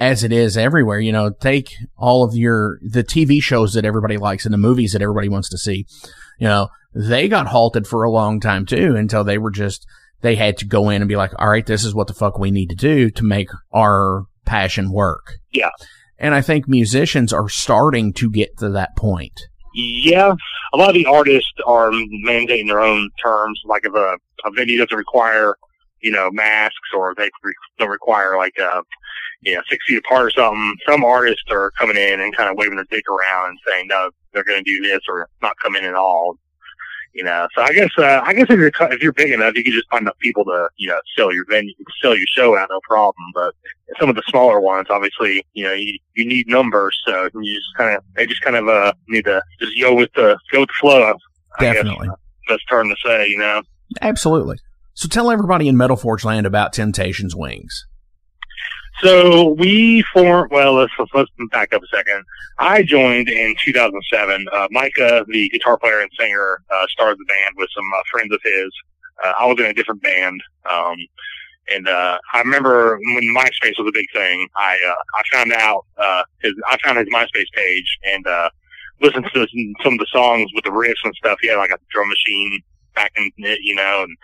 as 0.00 0.24
it 0.24 0.32
is 0.32 0.56
everywhere, 0.56 0.98
you 0.98 1.12
know, 1.12 1.30
take 1.30 1.74
all 1.96 2.24
of 2.24 2.34
your, 2.34 2.78
the 2.82 3.04
TV 3.04 3.42
shows 3.42 3.74
that 3.74 3.84
everybody 3.84 4.16
likes 4.16 4.44
and 4.44 4.52
the 4.52 4.58
movies 4.58 4.92
that 4.92 5.02
everybody 5.02 5.28
wants 5.28 5.48
to 5.50 5.58
see, 5.58 5.86
you 6.38 6.48
know, 6.48 6.68
they 6.94 7.28
got 7.28 7.48
halted 7.48 7.86
for 7.86 8.02
a 8.02 8.10
long 8.10 8.40
time 8.40 8.66
too 8.66 8.96
until 8.96 9.24
they 9.24 9.38
were 9.38 9.50
just, 9.50 9.86
they 10.20 10.36
had 10.36 10.56
to 10.58 10.66
go 10.66 10.88
in 10.90 11.02
and 11.02 11.08
be 11.08 11.16
like, 11.16 11.32
all 11.38 11.48
right, 11.48 11.66
this 11.66 11.84
is 11.84 11.94
what 11.94 12.06
the 12.06 12.14
fuck 12.14 12.38
we 12.38 12.50
need 12.50 12.70
to 12.70 12.76
do 12.76 13.10
to 13.10 13.24
make 13.24 13.48
our 13.72 14.24
passion 14.44 14.92
work. 14.92 15.34
Yeah. 15.52 15.70
And 16.18 16.34
I 16.34 16.40
think 16.40 16.68
musicians 16.68 17.32
are 17.32 17.48
starting 17.48 18.12
to 18.14 18.30
get 18.30 18.56
to 18.58 18.70
that 18.70 18.96
point. 18.96 19.40
Yeah, 19.74 20.34
a 20.72 20.76
lot 20.76 20.88
of 20.88 20.94
the 20.94 21.06
artists 21.06 21.52
are 21.66 21.90
mandating 21.90 22.68
their 22.68 22.80
own 22.80 23.10
terms. 23.22 23.60
Like 23.64 23.84
if 23.84 23.92
a, 23.92 24.16
a 24.44 24.50
venue 24.52 24.78
doesn't 24.78 24.96
require, 24.96 25.56
you 26.00 26.12
know, 26.12 26.30
masks 26.30 26.90
or 26.96 27.12
they 27.16 27.28
re- 27.42 27.54
don't 27.78 27.90
require 27.90 28.36
like, 28.36 28.58
uh, 28.60 28.82
you 29.44 29.54
know, 29.54 29.62
six 29.68 29.84
feet 29.86 29.98
apart 29.98 30.26
or 30.26 30.30
something, 30.30 30.76
some 30.88 31.04
artists 31.04 31.44
are 31.50 31.70
coming 31.72 31.96
in 31.96 32.20
and 32.20 32.36
kind 32.36 32.50
of 32.50 32.56
waving 32.56 32.76
their 32.76 32.86
dick 32.90 33.04
around 33.08 33.50
and 33.50 33.58
saying, 33.66 33.86
no, 33.88 34.10
they're 34.32 34.44
going 34.44 34.62
to 34.62 34.70
do 34.70 34.82
this 34.82 35.00
or 35.08 35.28
not 35.42 35.56
come 35.62 35.76
in 35.76 35.84
at 35.84 35.94
all. 35.94 36.36
You 37.12 37.22
know, 37.22 37.46
so 37.54 37.62
I 37.62 37.72
guess, 37.72 37.90
uh, 37.96 38.22
I 38.24 38.32
guess 38.34 38.46
if 38.50 38.58
you're, 38.58 38.72
if 38.90 39.00
you're 39.00 39.12
big 39.12 39.30
enough, 39.30 39.54
you 39.54 39.62
can 39.62 39.72
just 39.72 39.88
find 39.88 40.02
enough 40.02 40.18
people 40.18 40.44
to, 40.46 40.68
you 40.78 40.88
know, 40.88 40.98
sell 41.16 41.32
your 41.32 41.44
venue, 41.48 41.72
sell 42.02 42.16
your 42.16 42.26
show 42.26 42.56
out, 42.56 42.68
no 42.70 42.80
problem. 42.82 43.24
But 43.32 43.54
some 44.00 44.08
of 44.08 44.16
the 44.16 44.22
smaller 44.26 44.60
ones, 44.60 44.88
obviously, 44.90 45.46
you 45.52 45.62
know, 45.62 45.72
you, 45.72 45.96
you 46.16 46.26
need 46.26 46.48
numbers. 46.48 47.00
So 47.06 47.28
you 47.34 47.54
just 47.54 47.68
kind 47.76 47.96
of, 47.96 48.02
they 48.16 48.26
just 48.26 48.42
kind 48.42 48.56
of, 48.56 48.66
uh, 48.66 48.94
need 49.06 49.26
to 49.26 49.40
just 49.60 49.80
go 49.80 49.94
with 49.94 50.12
the, 50.14 50.36
go 50.50 50.60
with 50.60 50.70
the 50.70 50.74
flow. 50.80 51.14
I 51.60 51.62
guess. 51.62 51.74
Definitely. 51.76 52.08
Best 52.48 52.62
term 52.68 52.88
to 52.88 52.96
say, 53.06 53.28
you 53.28 53.38
know. 53.38 53.62
Absolutely. 54.02 54.56
So 54.94 55.06
tell 55.08 55.30
everybody 55.30 55.68
in 55.68 55.76
Metal 55.76 55.96
Forge 55.96 56.24
Land 56.24 56.46
about 56.46 56.72
Temptations 56.72 57.36
Wings. 57.36 57.86
So 59.02 59.50
we 59.58 60.04
formed, 60.12 60.50
well, 60.52 60.74
let's, 60.74 60.92
let's 61.14 61.30
back 61.50 61.72
up 61.74 61.82
a 61.82 61.86
second. 61.96 62.24
I 62.58 62.82
joined 62.82 63.28
in 63.28 63.54
2007. 63.64 64.46
Uh, 64.52 64.68
Micah, 64.70 65.24
the 65.28 65.48
guitar 65.48 65.76
player 65.76 66.00
and 66.00 66.10
singer, 66.18 66.62
uh, 66.72 66.86
started 66.88 67.18
the 67.18 67.24
band 67.24 67.54
with 67.56 67.68
some 67.74 67.84
uh, 67.94 68.02
friends 68.10 68.32
of 68.32 68.40
his. 68.44 68.70
Uh, 69.22 69.32
I 69.40 69.46
was 69.46 69.58
in 69.58 69.66
a 69.66 69.74
different 69.74 70.02
band. 70.02 70.40
Um, 70.70 70.96
and, 71.72 71.88
uh, 71.88 72.18
I 72.32 72.38
remember 72.40 72.98
when 73.14 73.34
MySpace 73.34 73.78
was 73.78 73.88
a 73.88 73.92
big 73.92 74.06
thing, 74.12 74.46
I, 74.56 74.78
uh, 74.86 74.94
I 75.16 75.36
found 75.36 75.52
out, 75.52 75.86
uh, 75.98 76.22
his, 76.42 76.52
I 76.68 76.76
found 76.84 76.98
his 76.98 77.08
MySpace 77.08 77.50
page 77.54 77.98
and, 78.04 78.26
uh, 78.26 78.50
listened 79.00 79.26
to 79.34 79.46
some 79.82 79.94
of 79.94 79.98
the 79.98 80.06
songs 80.12 80.50
with 80.54 80.64
the 80.64 80.70
riffs 80.70 81.02
and 81.02 81.14
stuff. 81.16 81.38
He 81.40 81.48
had 81.48 81.56
like 81.56 81.70
a 81.70 81.78
drum 81.90 82.08
machine 82.08 82.60
back 82.94 83.12
in 83.16 83.30
it, 83.38 83.58
you 83.62 83.74
know, 83.74 84.04
and, 84.04 84.16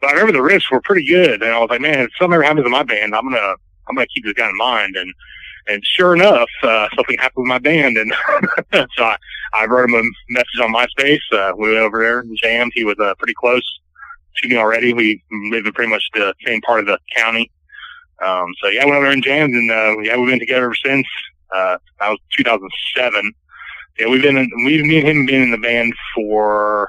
but 0.00 0.10
I 0.10 0.12
remember 0.14 0.32
the 0.32 0.54
riffs 0.54 0.70
were 0.70 0.80
pretty 0.80 1.06
good. 1.06 1.42
And 1.42 1.52
I 1.52 1.58
was 1.58 1.70
like, 1.70 1.80
man, 1.80 2.00
if 2.00 2.10
something 2.18 2.34
ever 2.34 2.42
happens 2.42 2.64
to 2.64 2.70
my 2.70 2.82
band, 2.82 3.14
I'm 3.14 3.28
going 3.30 3.34
to, 3.34 3.56
I'm 3.88 3.94
going 3.94 4.06
to 4.06 4.12
keep 4.12 4.24
this 4.24 4.34
guy 4.34 4.48
in 4.48 4.56
mind. 4.56 4.96
And, 4.96 5.12
and 5.68 5.82
sure 5.84 6.14
enough, 6.14 6.48
uh, 6.62 6.88
something 6.94 7.16
happened 7.18 7.44
with 7.44 7.48
my 7.48 7.58
band. 7.58 7.96
And 7.96 8.12
so 8.96 9.04
I, 9.04 9.16
I 9.54 9.66
wrote 9.66 9.90
him 9.90 9.94
a 9.94 10.02
message 10.32 10.60
on 10.62 10.72
MySpace. 10.72 11.20
Uh, 11.32 11.52
we 11.56 11.70
went 11.70 11.80
over 11.80 12.02
there 12.02 12.20
and 12.20 12.38
jammed. 12.40 12.72
He 12.74 12.84
was, 12.84 12.98
uh, 12.98 13.14
pretty 13.18 13.34
close 13.34 13.80
to 14.36 14.48
me 14.48 14.56
already. 14.56 14.92
We 14.92 15.22
live 15.50 15.66
in 15.66 15.72
pretty 15.72 15.90
much 15.90 16.04
the 16.14 16.34
same 16.44 16.60
part 16.62 16.80
of 16.80 16.86
the 16.86 16.98
county. 17.16 17.50
Um, 18.24 18.46
so 18.62 18.68
yeah, 18.68 18.82
I 18.82 18.84
went 18.86 18.96
over 18.96 19.06
there 19.06 19.12
and 19.12 19.22
jammed 19.24 19.54
and, 19.54 19.70
uh, 19.70 19.98
yeah, 20.02 20.16
we've 20.16 20.30
been 20.30 20.38
together 20.38 20.64
ever 20.64 20.74
since. 20.74 21.06
Uh, 21.54 21.78
that 22.00 22.10
was 22.10 22.18
2007. 22.36 23.32
Yeah, 23.98 24.08
we've 24.08 24.22
been, 24.22 24.36
in, 24.36 24.50
we, 24.64 24.82
me 24.82 24.98
and 24.98 25.08
him 25.08 25.26
been 25.26 25.42
in 25.42 25.50
the 25.50 25.58
band 25.58 25.94
for, 26.14 26.88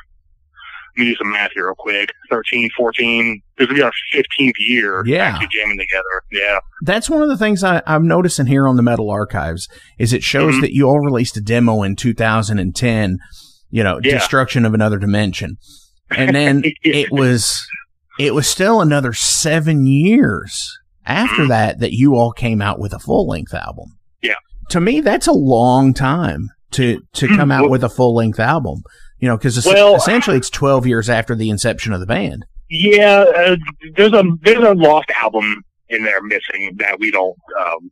let 0.98 1.04
me 1.04 1.12
do 1.12 1.16
some 1.18 1.32
math 1.32 1.52
here 1.54 1.66
real 1.68 1.76
quick. 1.78 2.12
13, 2.30 2.70
14. 2.76 3.42
This 3.58 3.68
will 3.68 3.76
be 3.76 3.82
our 3.82 3.92
15th 4.14 4.52
year 4.60 5.04
Yeah. 5.06 5.26
actually 5.26 5.48
jamming 5.52 5.78
together. 5.78 6.04
Yeah. 6.32 6.60
That's 6.84 7.10
one 7.10 7.22
of 7.22 7.30
the 7.30 7.38
things 7.38 7.64
I, 7.64 7.82
I'm 7.86 8.08
noticing 8.08 8.48
here 8.48 8.68
on 8.68 8.76
the 8.78 8.84
Metal 8.84 9.10
Archives 9.10 9.68
is 10.00 10.14
it 10.14 10.24
shows 10.24 10.56
Mhm. 10.56 10.62
that 10.62 10.74
you 10.74 10.88
all 10.88 11.00
released 11.00 11.38
a 11.38 11.42
demo 11.42 11.84
in 11.84 11.96
2010, 11.96 13.18
you 13.70 13.84
know, 13.84 14.00
Yeah. 14.04 14.14
Destruction 14.14 14.66
of 14.66 14.74
Another 14.74 14.98
Dimension. 14.98 15.58
And 16.12 16.36
then 16.36 16.64
it 16.84 17.12
was, 17.12 17.68
it 18.20 18.34
was 18.34 18.48
still 18.48 18.82
another 18.82 19.14
seven 19.14 19.86
years 19.86 20.78
after 21.06 21.44
Mhm. 21.44 21.48
that 21.50 21.80
that 21.80 21.94
you 21.94 22.16
all 22.16 22.32
came 22.32 22.62
out 22.62 22.80
with 22.80 22.94
a 22.94 23.00
full 23.00 23.28
length 23.28 23.54
album. 23.54 23.98
Yeah. 24.22 24.36
To 24.72 24.82
me, 24.82 25.02
that's 25.02 25.28
a 25.28 25.32
long 25.34 25.94
time 25.94 26.50
to, 26.72 27.02
to 27.14 27.28
come 27.28 27.52
out 27.52 27.64
Well- 27.64 27.72
with 27.72 27.84
a 27.84 27.90
full 27.90 28.16
length 28.16 28.40
album, 28.40 28.82
you 29.20 29.28
know, 29.28 29.38
cause 29.38 29.66
Well- 29.66 29.96
essentially 29.96 30.38
it's 30.38 30.50
12 30.50 30.86
years 30.88 31.10
after 31.10 31.36
the 31.36 31.50
inception 31.50 31.94
of 31.94 32.00
the 32.00 32.06
band. 32.06 32.46
Yeah, 32.70 33.24
uh, 33.36 33.56
there's 33.96 34.14
a 34.14 34.24
there's 34.42 34.64
a 34.64 34.74
lost 34.74 35.10
album 35.22 35.64
in 35.90 36.04
there 36.04 36.22
missing 36.22 36.76
that 36.80 37.00
we 37.00 37.12
don't 37.12 37.38
um, 37.66 37.90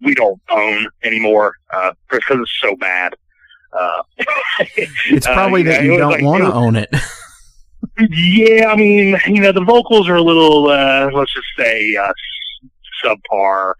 we 0.00 0.14
don't 0.14 0.40
own 0.50 0.86
anymore 1.02 1.54
uh, 1.74 1.92
because 2.08 2.38
it's 2.40 2.58
so 2.60 2.76
bad. 2.76 3.14
Uh, 3.72 4.02
It's 5.10 5.26
uh, 5.26 5.32
probably 5.34 5.62
yeah, 5.64 5.70
that 5.72 5.80
it 5.80 5.86
you 5.86 5.98
don't 5.98 6.10
like- 6.12 6.22
want 6.22 6.44
to 6.44 6.52
own 6.52 6.76
it. 6.76 6.88
yeah, 8.10 8.68
I 8.68 8.76
mean, 8.76 9.18
you 9.26 9.40
know, 9.40 9.50
the 9.52 9.64
vocals 9.64 10.08
are 10.08 10.14
a 10.16 10.22
little 10.22 10.68
uh, 10.68 11.10
let's 11.12 11.32
just 11.34 11.46
say 11.58 11.96
uh, 11.96 12.12
subpar. 13.04 13.74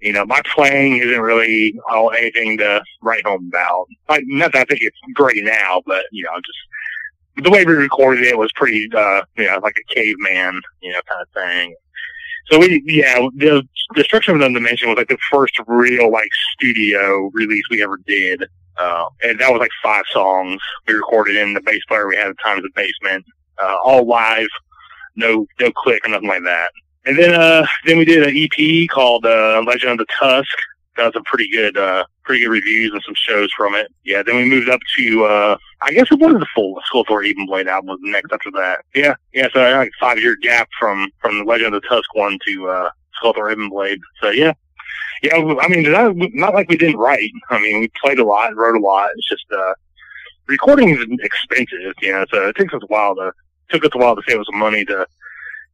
You 0.00 0.12
know, 0.12 0.24
my 0.24 0.40
playing 0.54 0.98
isn't 0.98 1.20
really 1.20 1.78
all 1.90 2.10
anything 2.12 2.56
to 2.58 2.82
write 3.02 3.26
home 3.26 3.50
about. 3.52 3.86
Like, 4.08 4.24
not 4.26 4.52
that 4.52 4.62
I 4.62 4.64
think 4.64 4.80
it's 4.82 4.96
great 5.14 5.44
now, 5.44 5.82
but 5.86 6.04
you 6.10 6.24
know, 6.24 6.30
just 6.36 7.44
the 7.44 7.50
way 7.50 7.64
we 7.64 7.72
recorded 7.72 8.24
it 8.24 8.38
was 8.38 8.50
pretty, 8.52 8.88
uh, 8.94 9.22
you 9.36 9.46
know, 9.46 9.58
like 9.62 9.76
a 9.78 9.94
caveman, 9.94 10.60
you 10.80 10.92
know, 10.92 11.00
kind 11.08 11.22
of 11.22 11.28
thing. 11.34 11.74
So 12.50 12.58
we, 12.58 12.82
yeah, 12.86 13.18
the 13.36 13.62
Destruction 13.94 14.34
of 14.34 14.40
the 14.40 14.48
Dimension 14.48 14.88
was 14.88 14.96
like 14.96 15.08
the 15.08 15.18
first 15.30 15.54
real 15.66 16.10
like 16.10 16.30
studio 16.54 17.30
release 17.32 17.64
we 17.70 17.82
ever 17.82 17.98
did. 18.06 18.44
Uh, 18.76 19.04
and 19.22 19.38
that 19.38 19.50
was 19.50 19.60
like 19.60 19.70
five 19.82 20.04
songs 20.10 20.60
we 20.86 20.94
recorded 20.94 21.36
in 21.36 21.54
the 21.54 21.60
bass 21.60 21.82
player 21.86 22.08
we 22.08 22.16
had 22.16 22.28
at 22.28 22.36
the 22.36 22.42
time 22.42 22.56
in 22.56 22.62
the 22.62 22.70
basement, 22.74 23.24
uh, 23.62 23.76
all 23.84 24.06
live, 24.06 24.48
no, 25.16 25.46
no 25.60 25.70
click 25.72 26.04
or 26.04 26.08
nothing 26.08 26.28
like 26.28 26.42
that. 26.44 26.70
And 27.10 27.18
then, 27.18 27.34
uh, 27.34 27.66
then 27.86 27.98
we 27.98 28.04
did 28.04 28.22
an 28.22 28.36
EP 28.36 28.88
called, 28.88 29.26
uh, 29.26 29.60
Legend 29.66 29.98
of 30.00 30.06
the 30.06 30.06
Tusk. 30.16 30.56
Got 30.94 31.12
some 31.12 31.24
pretty 31.24 31.50
good, 31.50 31.76
uh, 31.76 32.04
pretty 32.22 32.44
good 32.44 32.52
reviews 32.52 32.92
and 32.92 33.02
some 33.04 33.16
shows 33.16 33.48
from 33.56 33.74
it. 33.74 33.88
Yeah. 34.04 34.22
Then 34.22 34.36
we 34.36 34.44
moved 34.44 34.68
up 34.68 34.78
to, 34.96 35.24
uh, 35.24 35.56
I 35.82 35.90
guess 35.90 36.06
it 36.12 36.20
was 36.20 36.34
the 36.34 36.46
full 36.54 36.80
Skeletal 36.86 37.16
Elven 37.16 37.46
Blade 37.46 37.66
album 37.66 37.88
was 37.88 37.98
next 38.02 38.32
after 38.32 38.52
that. 38.52 38.84
Yeah. 38.94 39.14
Yeah. 39.34 39.48
So 39.52 39.60
I 39.60 39.70
had 39.70 39.78
like 39.78 39.90
five 39.98 40.20
year 40.20 40.36
gap 40.40 40.68
from, 40.78 41.08
from 41.18 41.38
the 41.38 41.44
Legend 41.44 41.74
of 41.74 41.82
the 41.82 41.88
Tusk 41.88 42.14
one 42.14 42.38
to, 42.46 42.68
uh, 42.68 42.90
Skeletal 43.16 43.48
Elven 43.48 43.70
Blade. 43.70 43.98
So 44.22 44.30
yeah. 44.30 44.52
Yeah. 45.24 45.34
I 45.34 45.66
mean, 45.66 45.90
not, 45.90 46.14
not 46.14 46.54
like 46.54 46.68
we 46.68 46.76
didn't 46.76 47.00
write. 47.00 47.32
I 47.50 47.60
mean, 47.60 47.80
we 47.80 47.90
played 48.04 48.20
a 48.20 48.24
lot, 48.24 48.54
wrote 48.54 48.76
a 48.76 48.78
lot. 48.78 49.10
It's 49.16 49.28
just, 49.28 49.46
uh, 49.50 49.74
recording 50.46 50.90
is 50.90 51.04
expensive, 51.24 51.92
you 52.02 52.12
know, 52.12 52.24
so 52.30 52.46
it 52.46 52.54
takes 52.54 52.72
us 52.72 52.82
a 52.84 52.86
while 52.86 53.16
to, 53.16 53.32
took 53.68 53.84
us 53.84 53.90
a 53.94 53.98
while 53.98 54.14
to 54.14 54.22
save 54.28 54.38
us 54.38 54.46
some 54.48 54.60
money 54.60 54.84
to, 54.84 55.04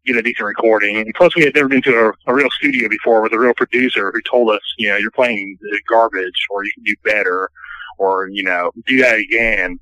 get 0.06 0.16
a 0.16 0.22
decent 0.22 0.46
recording. 0.46 0.96
And 0.96 1.12
plus, 1.14 1.34
we 1.36 1.44
had 1.44 1.54
never 1.54 1.68
been 1.68 1.82
to 1.82 1.90
a, 2.26 2.30
a, 2.30 2.34
real 2.34 2.48
studio 2.50 2.88
before 2.88 3.20
with 3.22 3.32
a 3.32 3.38
real 3.38 3.54
producer 3.54 4.12
who 4.12 4.20
told 4.22 4.50
us, 4.50 4.60
you 4.78 4.88
know, 4.88 4.96
you're 4.96 5.10
playing 5.10 5.58
garbage, 5.88 6.46
or 6.50 6.64
you 6.64 6.72
can 6.74 6.84
do 6.84 6.94
better, 7.04 7.50
or 7.98 8.28
you 8.28 8.42
know, 8.42 8.70
do 8.86 9.00
that 9.02 9.18
again. 9.18 9.78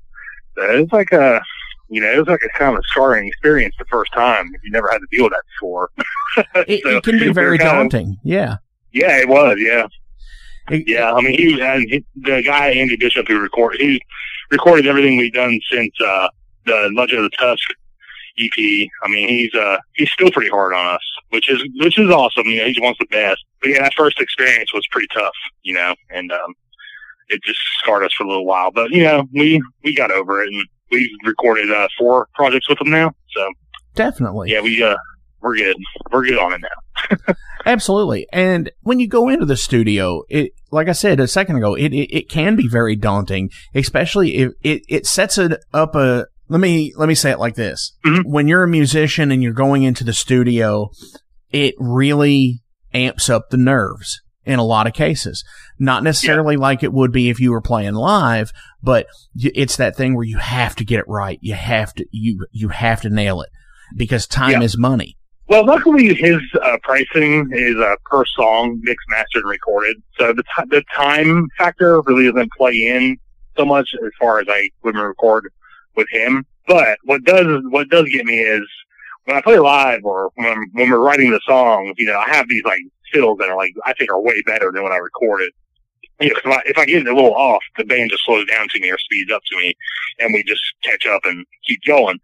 So 0.55 0.81
was 0.81 0.91
like 0.91 1.11
a, 1.11 1.41
you 1.89 2.01
know, 2.01 2.11
it 2.11 2.17
was 2.17 2.27
like 2.27 2.41
a 2.43 2.57
kind 2.57 2.75
of 2.75 2.79
a 2.79 2.83
scarring 2.87 3.27
experience 3.27 3.75
the 3.77 3.85
first 3.85 4.11
time 4.13 4.49
if 4.53 4.61
you 4.63 4.71
never 4.71 4.89
had 4.91 4.99
to 4.99 5.07
deal 5.11 5.25
with 5.25 5.33
that 5.33 5.43
before. 5.55 5.89
it, 6.67 6.81
so 6.83 6.97
it, 6.97 7.03
can 7.03 7.19
be 7.19 7.31
very 7.31 7.57
daunting. 7.57 8.09
Of, 8.09 8.17
yeah. 8.23 8.57
Yeah, 8.91 9.17
it 9.17 9.27
was. 9.27 9.57
Yeah. 9.59 9.87
It, 10.69 10.87
yeah, 10.87 11.13
I 11.13 11.21
mean, 11.21 11.37
he 11.37 11.61
and 11.61 11.87
he, 11.89 12.03
the 12.15 12.41
guy 12.41 12.69
Andy 12.69 12.95
Bishop 12.95 13.27
who 13.27 13.39
recorded, 13.39 13.81
he 13.81 14.01
recorded 14.49 14.87
everything 14.87 15.17
we've 15.17 15.33
done 15.33 15.59
since 15.71 15.93
uh, 16.03 16.27
the 16.65 16.91
Legend 16.95 17.23
of 17.23 17.31
the 17.31 17.37
Tusk 17.37 17.61
EP. 18.39 18.89
I 19.03 19.07
mean, 19.07 19.27
he's 19.27 19.53
uh 19.53 19.77
he's 19.95 20.11
still 20.11 20.31
pretty 20.31 20.49
hard 20.49 20.73
on 20.73 20.85
us, 20.95 21.01
which 21.29 21.49
is 21.49 21.63
which 21.75 21.97
is 21.97 22.09
awesome. 22.09 22.45
You 22.45 22.57
know, 22.57 22.65
he 22.67 22.79
wants 22.81 22.99
the 22.99 23.07
best. 23.07 23.43
But 23.61 23.71
yeah, 23.71 23.81
that 23.83 23.93
first 23.95 24.19
experience 24.19 24.73
was 24.73 24.85
pretty 24.91 25.07
tough. 25.13 25.33
You 25.63 25.75
know, 25.75 25.95
and 26.09 26.31
um, 26.31 26.53
it 27.29 27.41
just 27.43 27.59
scarred 27.79 28.03
us 28.03 28.13
for 28.17 28.23
a 28.23 28.27
little 28.27 28.45
while. 28.45 28.71
But 28.71 28.91
you 28.91 29.03
know, 29.03 29.27
we 29.33 29.61
we 29.83 29.95
got 29.95 30.11
over 30.11 30.41
it, 30.41 30.49
and 30.49 30.65
we've 30.91 31.09
recorded 31.25 31.71
uh, 31.71 31.87
four 31.97 32.27
projects 32.35 32.69
with 32.69 32.81
him 32.81 32.89
now. 32.89 33.11
So 33.35 33.49
definitely, 33.95 34.51
yeah, 34.51 34.61
we 34.61 34.81
uh 34.83 34.97
we're 35.45 35.55
good. 35.55 35.77
We're 36.11 36.25
good 36.25 36.39
on 36.39 36.53
it 36.53 36.61
now. 36.61 37.35
Absolutely. 37.67 38.27
And 38.33 38.71
when 38.81 38.99
you 38.99 39.07
go 39.07 39.29
into 39.29 39.45
the 39.45 39.57
studio, 39.57 40.23
it, 40.27 40.51
like 40.71 40.87
I 40.87 40.93
said 40.93 41.19
a 41.19 41.27
second 41.27 41.57
ago, 41.57 41.75
it, 41.75 41.93
it, 41.93 42.15
it 42.15 42.29
can 42.29 42.55
be 42.55 42.67
very 42.67 42.95
daunting, 42.95 43.51
especially 43.75 44.37
if 44.37 44.53
it, 44.63 44.81
it 44.89 45.05
sets 45.05 45.37
it 45.37 45.59
up 45.71 45.95
a, 45.95 46.25
let 46.47 46.59
me 46.59 46.93
let 46.95 47.07
me 47.07 47.15
say 47.15 47.31
it 47.31 47.39
like 47.39 47.55
this: 47.55 47.93
mm-hmm. 48.05 48.29
when 48.29 48.47
you're 48.47 48.63
a 48.63 48.67
musician 48.67 49.31
and 49.31 49.41
you're 49.41 49.53
going 49.53 49.83
into 49.83 50.03
the 50.03 50.13
studio, 50.13 50.89
it 51.51 51.75
really 51.77 52.61
amps 52.93 53.29
up 53.29 53.49
the 53.49 53.57
nerves 53.57 54.21
in 54.45 54.59
a 54.59 54.63
lot 54.63 54.87
of 54.87 54.93
cases. 54.93 55.43
Not 55.79 56.03
necessarily 56.03 56.55
yeah. 56.55 56.61
like 56.61 56.83
it 56.83 56.93
would 56.93 57.11
be 57.11 57.29
if 57.29 57.39
you 57.39 57.51
were 57.51 57.61
playing 57.61 57.95
live, 57.95 58.51
but 58.81 59.07
it's 59.35 59.77
that 59.77 59.95
thing 59.95 60.15
where 60.15 60.25
you 60.25 60.37
have 60.37 60.75
to 60.75 60.85
get 60.85 60.99
it 60.99 61.07
right. 61.07 61.39
You 61.41 61.55
have 61.55 61.93
to 61.95 62.05
you 62.11 62.45
you 62.51 62.69
have 62.69 63.01
to 63.01 63.09
nail 63.09 63.41
it 63.41 63.49
because 63.95 64.27
time 64.27 64.61
yeah. 64.61 64.61
is 64.61 64.77
money. 64.77 65.17
Well, 65.47 65.65
luckily 65.65 66.13
his 66.15 66.39
uh, 66.59 66.77
pricing 66.81 67.49
is 67.51 67.75
uh, 67.77 67.95
per 68.05 68.25
song, 68.25 68.79
mixed, 68.81 69.05
mastered, 69.09 69.43
and 69.43 69.49
recorded. 69.49 69.97
So 70.17 70.33
the 70.33 70.43
t- 70.43 70.69
the 70.69 70.83
time 70.95 71.47
factor 71.57 72.01
really 72.01 72.31
doesn't 72.31 72.51
play 72.57 72.73
in 72.73 73.17
so 73.55 73.65
much 73.65 73.89
as 74.03 74.11
far 74.19 74.39
as 74.39 74.47
I 74.49 74.69
would 74.83 74.95
record 74.95 75.51
with 75.95 76.07
him. 76.09 76.45
But 76.67 76.97
what 77.03 77.23
does 77.23 77.61
what 77.69 77.89
does 77.89 78.09
get 78.09 78.25
me 78.25 78.39
is 78.39 78.67
when 79.25 79.37
I 79.37 79.41
play 79.41 79.59
live 79.59 80.03
or 80.03 80.31
when 80.35 80.69
when 80.73 80.89
we're 80.89 80.99
writing 80.99 81.31
the 81.31 81.41
songs, 81.45 81.95
you 81.97 82.07
know, 82.07 82.17
I 82.17 82.29
have 82.29 82.47
these 82.47 82.63
like 82.63 82.81
fills 83.11 83.37
that 83.39 83.49
are 83.49 83.57
like 83.57 83.73
I 83.85 83.93
think 83.93 84.11
are 84.11 84.21
way 84.21 84.41
better 84.43 84.71
than 84.71 84.83
when 84.83 84.91
I 84.91 84.97
recorded. 84.97 85.51
You 86.19 86.29
know, 86.29 86.35
if 86.43 86.45
I, 86.45 86.61
if 86.65 86.77
I 86.77 86.85
get 86.85 87.01
it 87.01 87.07
a 87.07 87.15
little 87.15 87.35
off, 87.35 87.61
the 87.77 87.83
band 87.83 88.09
just 88.09 88.23
slows 88.23 88.47
down 88.47 88.67
to 88.69 88.79
me 88.79 88.89
or 88.89 88.97
speeds 88.97 89.31
up 89.31 89.41
to 89.51 89.57
me, 89.57 89.75
and 90.19 90.33
we 90.33 90.43
just 90.43 90.63
catch 90.81 91.05
up 91.05 91.21
and 91.25 91.45
keep 91.67 91.81
going. 91.85 92.19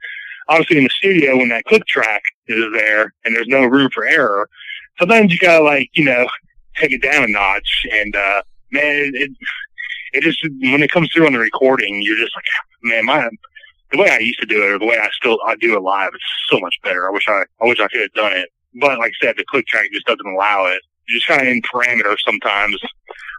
Obviously, 0.47 0.77
in 0.77 0.85
the 0.85 0.89
studio, 0.89 1.37
when 1.37 1.49
that 1.49 1.65
click 1.65 1.85
track 1.87 2.21
is 2.47 2.65
there 2.73 3.13
and 3.25 3.35
there's 3.35 3.47
no 3.47 3.65
room 3.65 3.89
for 3.93 4.05
error, 4.05 4.49
sometimes 4.97 5.31
you 5.31 5.39
gotta 5.39 5.63
like 5.63 5.89
you 5.93 6.05
know 6.05 6.27
take 6.77 6.91
it 6.91 7.01
down 7.01 7.23
a 7.23 7.27
notch. 7.27 7.85
And 7.91 8.15
uh, 8.15 8.41
man, 8.71 9.11
it 9.13 9.31
it 10.13 10.23
just 10.23 10.43
when 10.61 10.83
it 10.83 10.91
comes 10.91 11.09
through 11.11 11.25
on 11.25 11.33
the 11.33 11.39
recording, 11.39 12.01
you're 12.01 12.17
just 12.17 12.35
like, 12.35 12.45
man, 12.83 13.05
my 13.05 13.29
the 13.91 13.97
way 13.97 14.09
I 14.09 14.19
used 14.19 14.39
to 14.39 14.45
do 14.45 14.63
it 14.63 14.71
or 14.71 14.79
the 14.79 14.85
way 14.85 14.97
I 14.97 15.09
still 15.11 15.37
I 15.45 15.55
do 15.55 15.75
it 15.75 15.81
live, 15.81 16.11
it's 16.13 16.23
so 16.49 16.59
much 16.59 16.75
better. 16.83 17.07
I 17.07 17.11
wish 17.11 17.27
I 17.27 17.43
I 17.61 17.67
wish 17.67 17.79
I 17.79 17.87
could 17.87 18.01
have 18.01 18.13
done 18.13 18.33
it. 18.33 18.49
But 18.79 18.99
like 18.99 19.11
I 19.21 19.25
said, 19.25 19.35
the 19.37 19.45
click 19.49 19.67
track 19.67 19.87
just 19.93 20.05
doesn't 20.05 20.25
allow 20.25 20.65
it. 20.65 20.81
You're 21.07 21.17
just 21.17 21.27
kind 21.27 21.41
of 21.41 21.47
in 21.47 21.61
parameters 21.61 22.17
sometimes, 22.25 22.79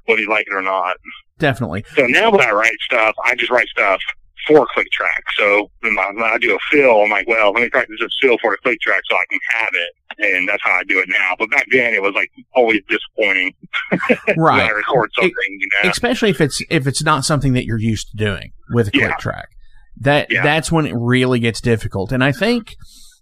whether 0.07 0.21
you 0.21 0.29
like 0.29 0.47
it 0.47 0.55
or 0.55 0.63
not. 0.63 0.97
Definitely. 1.39 1.85
So 1.97 2.07
now 2.07 2.31
when 2.31 2.43
I 2.43 2.51
write 2.51 2.77
stuff, 2.85 3.15
I 3.25 3.35
just 3.35 3.51
write 3.51 3.69
stuff 3.69 4.01
for 4.47 4.63
a 4.63 4.67
click 4.75 4.91
track. 4.91 5.25
So 5.39 5.71
when 5.81 5.99
I, 5.99 6.11
when 6.13 6.25
I 6.25 6.39
do 6.39 6.55
a 6.55 6.59
fill, 6.71 7.03
I'm 7.03 7.11
like, 7.11 7.29
well, 7.29 7.53
let 7.53 7.63
me 7.63 7.71
practice 7.71 7.97
this 8.01 8.11
fill 8.21 8.39
for 8.39 8.55
a 8.55 8.59
click 8.59 8.81
track 8.81 9.03
so 9.09 9.17
I 9.17 9.25
can 9.31 9.41
have 9.51 9.71
it. 9.73 10.35
And 10.35 10.49
that's 10.49 10.63
how 10.63 10.73
I 10.73 10.85
do 10.85 10.99
it 10.99 11.09
now. 11.09 11.35
But 11.39 11.51
back 11.51 11.67
then 11.71 11.95
it 11.95 12.03
was 12.03 12.15
like 12.15 12.31
always 12.55 12.81
disappointing. 12.89 13.55
right. 14.37 14.63
I 14.63 14.71
record 14.71 15.11
something, 15.15 15.33
it, 15.33 15.61
you 15.61 15.69
know. 15.83 15.91
Especially 15.91 16.31
if 16.31 16.41
it's, 16.41 16.63
if 16.71 16.87
it's 16.87 17.03
not 17.03 17.25
something 17.25 17.53
that 17.55 17.65
you're 17.65 17.79
used 17.79 18.11
to 18.11 18.17
doing 18.17 18.53
with 18.71 18.89
a 18.89 18.91
click 18.91 19.03
yeah. 19.05 19.17
track. 19.17 19.49
That 19.99 20.29
yeah. 20.31 20.43
that's 20.43 20.73
when 20.73 20.87
it 20.87 20.95
really 20.97 21.39
gets 21.39 21.61
difficult. 21.61 22.13
And 22.13 22.25
I 22.25 22.33
think 22.33 22.75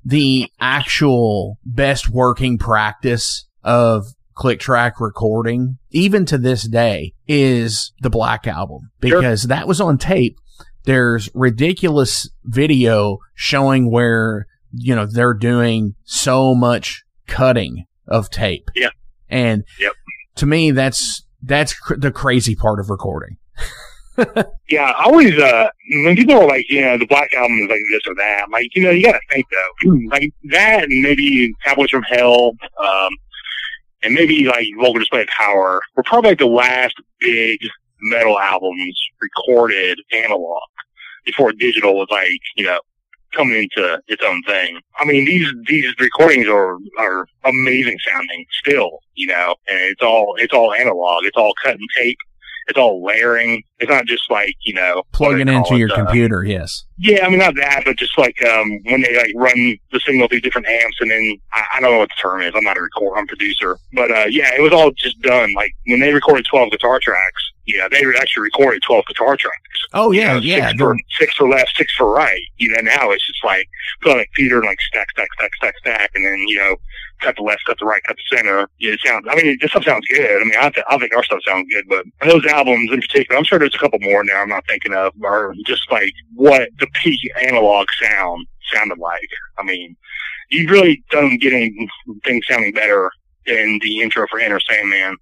the 0.04 0.48
actual 0.61 1.59
best 1.64 2.09
working 2.09 2.59
practice 2.59 3.46
of 3.62 4.06
click 4.35 4.59
track 4.59 5.00
recording, 5.00 5.78
even 5.90 6.24
to 6.26 6.38
this 6.38 6.66
day, 6.66 7.12
is 7.28 7.92
the 8.00 8.11
Black 8.11 8.46
Album 8.46 8.90
because 9.00 9.42
sure. 9.42 9.48
that 9.48 9.68
was 9.68 9.80
on 9.80 9.98
tape. 9.98 10.37
There's 10.85 11.28
ridiculous 11.35 12.28
video 12.44 13.18
showing 13.35 13.90
where, 13.90 14.46
you 14.72 14.94
know, 14.94 15.04
they're 15.04 15.35
doing 15.35 15.94
so 16.04 16.54
much 16.54 17.04
cutting 17.26 17.85
of 18.09 18.30
tape. 18.30 18.70
Yeah. 18.74 18.88
And 19.28 19.64
yep. 19.78 19.92
to 20.37 20.46
me, 20.46 20.70
that's, 20.70 21.22
that's 21.42 21.78
cr- 21.78 21.96
the 21.96 22.11
crazy 22.11 22.56
part 22.56 22.80
of 22.80 22.88
recording. 22.88 23.37
yeah, 24.68 24.92
I 24.96 25.04
always 25.04 25.38
uh 25.38 25.68
when 26.04 26.16
people 26.16 26.37
are 26.37 26.46
like, 26.46 26.68
you 26.68 26.83
know, 26.83 26.98
the 26.98 27.06
Black 27.06 27.33
Album 27.35 27.59
is 27.59 27.68
like 27.68 27.80
this 27.90 28.02
or 28.06 28.14
that, 28.14 28.42
I'm 28.44 28.50
like, 28.50 28.74
you 28.74 28.83
know, 28.83 28.90
you 28.90 29.04
gotta 29.04 29.20
think 29.30 29.46
though. 29.50 29.90
like 30.11 30.30
that 30.44 30.85
and 30.85 31.02
maybe 31.02 31.52
Cowboys 31.64 31.90
from 31.90 32.02
Hell, 32.02 32.52
um 32.83 33.11
and 34.02 34.14
maybe 34.14 34.44
like 34.46 34.66
Vulgar 34.78 35.00
Display 35.00 35.22
of 35.22 35.28
Power 35.28 35.80
were 35.94 36.02
probably 36.04 36.30
like 36.30 36.38
the 36.38 36.46
last 36.46 36.94
big 37.20 37.59
metal 38.00 38.38
albums 38.38 38.98
recorded 39.20 40.00
analog 40.12 40.62
before 41.24 41.52
digital 41.52 41.98
was 41.98 42.09
like, 42.11 42.40
you 42.56 42.64
know, 42.64 42.80
coming 43.33 43.62
into 43.62 44.00
its 44.09 44.22
own 44.24 44.42
thing. 44.44 44.80
I 44.98 45.04
mean, 45.04 45.24
these 45.24 45.48
these 45.66 45.94
recordings 45.98 46.48
are 46.48 46.76
are 46.98 47.26
amazing 47.44 47.98
sounding 48.11 48.44
still, 48.61 49.00
you 49.14 49.28
know, 49.28 49.54
and 49.68 49.80
it's 49.83 50.02
all 50.02 50.35
it's 50.38 50.52
all 50.52 50.74
analog. 50.74 51.24
It's 51.24 51.37
all 51.37 51.52
cut 51.62 51.74
and 51.74 51.88
tape 51.96 52.18
it's 52.70 52.78
all 52.78 53.04
layering. 53.04 53.62
It's 53.78 53.90
not 53.90 54.06
just 54.06 54.30
like 54.30 54.54
you 54.62 54.74
know 54.74 55.02
plugging 55.12 55.48
into 55.48 55.76
your 55.76 55.92
uh, 55.92 55.96
computer. 55.96 56.44
Yes. 56.44 56.85
Yeah, 56.98 57.26
I 57.26 57.28
mean 57.28 57.38
not 57.38 57.54
that, 57.56 57.83
but 57.85 57.96
just 57.96 58.16
like 58.16 58.37
um, 58.44 58.80
when 58.85 59.02
they 59.02 59.16
like 59.16 59.33
run 59.35 59.76
the 59.92 60.00
signal 60.00 60.28
through 60.28 60.40
different 60.40 60.68
amps, 60.68 60.96
and 61.00 61.11
then 61.11 61.37
I, 61.52 61.64
I 61.74 61.80
don't 61.80 61.92
know 61.92 61.98
what 61.98 62.09
the 62.09 62.20
term 62.20 62.42
is. 62.42 62.52
I'm 62.54 62.64
not 62.64 62.76
a 62.76 62.83
record, 62.83 63.16
I'm 63.16 63.24
a 63.24 63.26
producer, 63.26 63.78
but 63.92 64.11
uh, 64.11 64.26
yeah, 64.28 64.50
it 64.56 64.62
was 64.62 64.72
all 64.72 64.90
just 64.92 65.20
done. 65.20 65.52
Like 65.54 65.74
when 65.87 66.00
they 66.00 66.12
recorded 66.12 66.46
12 66.50 66.70
guitar 66.70 67.00
tracks, 67.00 67.50
yeah, 67.66 67.88
they 67.88 68.02
actually 68.18 68.44
recorded 68.44 68.83
12 68.87 69.04
guitar 69.06 69.37
tracks. 69.37 69.56
Oh 69.92 70.12
yeah, 70.12 70.37
you 70.37 70.56
know, 70.56 70.56
yeah. 70.56 70.68
Six 70.68 70.78
for, 70.80 70.96
six 71.18 71.35
for 71.35 71.48
left, 71.48 71.76
six 71.76 71.94
for 71.96 72.12
right. 72.12 72.42
You 72.59 72.68
know, 72.70 72.80
now 72.83 73.11
it's 73.11 73.26
just 73.26 73.44
like 73.44 73.66
put 74.02 74.12
on 74.12 74.20
a 74.20 74.24
computer 74.26 74.59
and 74.59 74.66
like 74.66 74.80
stack, 74.80 75.11
stack, 75.11 75.28
stack, 75.35 75.50
stack, 75.56 75.74
stack, 75.78 76.11
and 76.14 76.24
then 76.24 76.38
you 76.46 76.59
know 76.59 76.76
cut 77.20 77.37
the 77.37 77.42
left, 77.42 77.62
cut 77.66 77.78
the 77.78 77.87
right, 77.87 78.02
cut 78.06 78.16
the 78.16 78.37
center. 78.37 78.68
Yeah, 78.78 78.92
it 78.92 79.00
sounds. 79.04 79.26
I 79.30 79.35
mean, 79.37 79.59
this 79.61 79.70
stuff 79.70 79.85
sounds 79.85 80.06
good. 80.09 80.40
I 80.40 80.44
mean, 80.44 80.54
I, 80.61 80.70
th- 80.70 80.87
I 80.88 80.98
think 80.98 81.14
our 81.14 81.22
stuff 81.24 81.40
sounds 81.46 81.66
good, 81.72 81.85
but 81.88 82.04
those 82.26 82.44
albums 82.46 82.90
in 82.92 83.00
particular, 83.00 83.38
I'm 83.38 83.44
sure 83.44 83.59
there's 83.59 83.74
a 83.74 83.78
couple 83.78 83.98
more 84.00 84.24
now. 84.24 84.42
I'm 84.42 84.48
not 84.48 84.66
thinking 84.66 84.94
of, 84.94 85.12
are 85.24 85.54
just 85.66 85.90
like 85.90 86.12
what 86.35 86.68
the 86.78 86.87
peak 87.02 87.20
analog 87.42 87.87
sound 88.00 88.46
sounded 88.72 88.98
like. 88.98 89.28
I 89.59 89.62
mean, 89.62 89.96
you 90.50 90.68
really 90.68 91.02
don't 91.11 91.38
get 91.38 91.52
anything 91.52 92.42
sounding 92.48 92.72
better 92.72 93.11
than 93.46 93.78
the 93.83 94.00
intro 94.00 94.26
for 94.28 94.38
Enter 94.40 94.61
Sandman. 94.61 95.16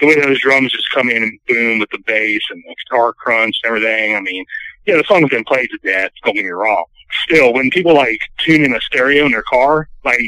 the 0.00 0.06
way 0.06 0.20
those 0.20 0.40
drums 0.40 0.72
just 0.72 0.90
come 0.92 1.10
in 1.10 1.22
and 1.22 1.38
boom 1.46 1.78
with 1.78 1.90
the 1.90 1.98
bass 2.06 2.42
and 2.50 2.62
the 2.66 2.74
guitar 2.84 3.12
crunch 3.12 3.56
and 3.62 3.68
everything. 3.70 4.16
I 4.16 4.20
mean, 4.20 4.44
yeah, 4.86 4.96
the 4.96 5.04
song's 5.04 5.28
been 5.30 5.44
played 5.44 5.68
to 5.70 5.78
death. 5.84 6.10
Don't 6.24 6.34
get 6.34 6.44
me 6.44 6.50
wrong. 6.50 6.84
Still, 7.24 7.52
when 7.52 7.70
people 7.70 7.94
like 7.94 8.20
tune 8.38 8.64
in 8.64 8.74
a 8.74 8.80
stereo 8.80 9.26
in 9.26 9.32
their 9.32 9.42
car, 9.42 9.88
like 10.04 10.20